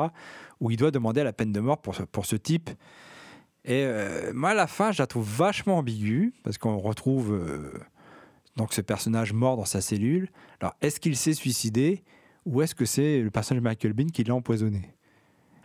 où 0.60 0.70
il 0.70 0.76
doit 0.76 0.90
demander 0.90 1.22
la 1.22 1.32
peine 1.32 1.52
de 1.52 1.60
mort 1.60 1.78
pour 1.78 1.94
ce, 1.94 2.02
pour 2.02 2.26
ce 2.26 2.36
type. 2.36 2.70
Et 3.64 3.86
moi, 4.34 4.50
à 4.50 4.54
la 4.54 4.66
fin, 4.66 4.90
je 4.90 5.00
la 5.00 5.06
trouve 5.06 5.28
vachement 5.28 5.78
ambiguë, 5.78 6.34
parce 6.42 6.58
qu'on 6.58 6.78
retrouve 6.78 7.40
donc 8.56 8.72
ce 8.72 8.80
personnage 8.80 9.32
mort 9.32 9.56
dans 9.56 9.64
sa 9.64 9.80
cellule. 9.80 10.30
Alors, 10.60 10.74
est-ce 10.80 11.00
qu'il 11.00 11.16
s'est 11.16 11.34
suicidé, 11.34 12.02
ou 12.44 12.62
est-ce 12.62 12.74
que 12.74 12.84
c'est 12.84 13.20
le 13.20 13.30
personnage 13.30 13.62
de 13.62 13.68
Michael 13.68 13.92
Bean 13.92 14.06
qui 14.06 14.24
l'a 14.24 14.34
empoisonné? 14.34 14.82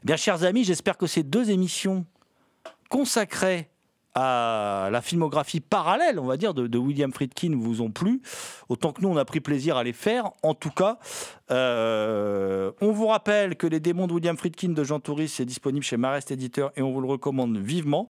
Bien, 0.03 0.15
chers 0.15 0.43
amis, 0.43 0.63
j'espère 0.63 0.97
que 0.97 1.07
ces 1.07 1.23
deux 1.23 1.49
émissions 1.49 2.05
consacrées 2.89 3.69
à 4.19 4.89
la 4.91 5.01
filmographie 5.01 5.59
parallèle, 5.59 6.17
on 6.17 6.25
va 6.25 6.37
dire, 6.37 6.55
de, 6.55 6.77
William 6.77 7.13
Friedkin 7.13 7.55
vous 7.55 7.81
ont 7.81 7.91
plu. 7.91 8.21
Autant 8.67 8.91
que 8.91 9.01
nous, 9.01 9.09
on 9.09 9.17
a 9.17 9.25
pris 9.25 9.41
plaisir 9.41 9.77
à 9.77 9.83
les 9.83 9.93
faire. 9.93 10.31
En 10.41 10.55
tout 10.55 10.71
cas, 10.71 10.97
euh, 11.51 12.71
on 12.81 12.91
vous 12.91 13.07
rappelle 13.07 13.55
que 13.57 13.67
Les 13.67 13.79
démons 13.79 14.07
de 14.07 14.13
William 14.13 14.35
Friedkin 14.35 14.69
de 14.69 14.83
Jean 14.83 14.99
Touris, 14.99 15.27
c'est 15.27 15.45
disponible 15.45 15.85
chez 15.85 15.97
Marest 15.97 16.31
Éditeur 16.31 16.71
et 16.75 16.81
on 16.81 16.91
vous 16.91 17.01
le 17.01 17.07
recommande 17.07 17.57
vivement. 17.57 18.09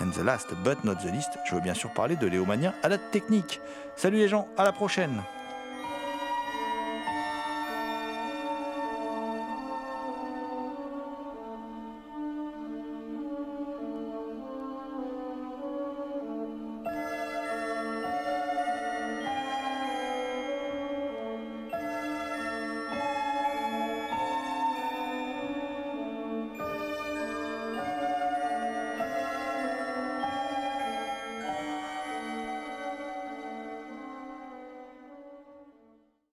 And 0.00 0.12
the 0.12 0.22
last 0.22 0.54
but 0.64 0.84
not 0.84 0.96
the 0.96 1.10
least, 1.10 1.38
je 1.44 1.54
veux 1.54 1.60
bien 1.60 1.74
sûr 1.74 1.90
parler 1.90 2.16
de 2.16 2.26
Léo 2.26 2.44
Mania 2.44 2.72
à 2.82 2.88
la 2.88 2.98
technique. 2.98 3.60
Salut 3.96 4.18
les 4.18 4.28
gens, 4.28 4.46
à 4.56 4.64
la 4.64 4.72
prochaine 4.72 5.22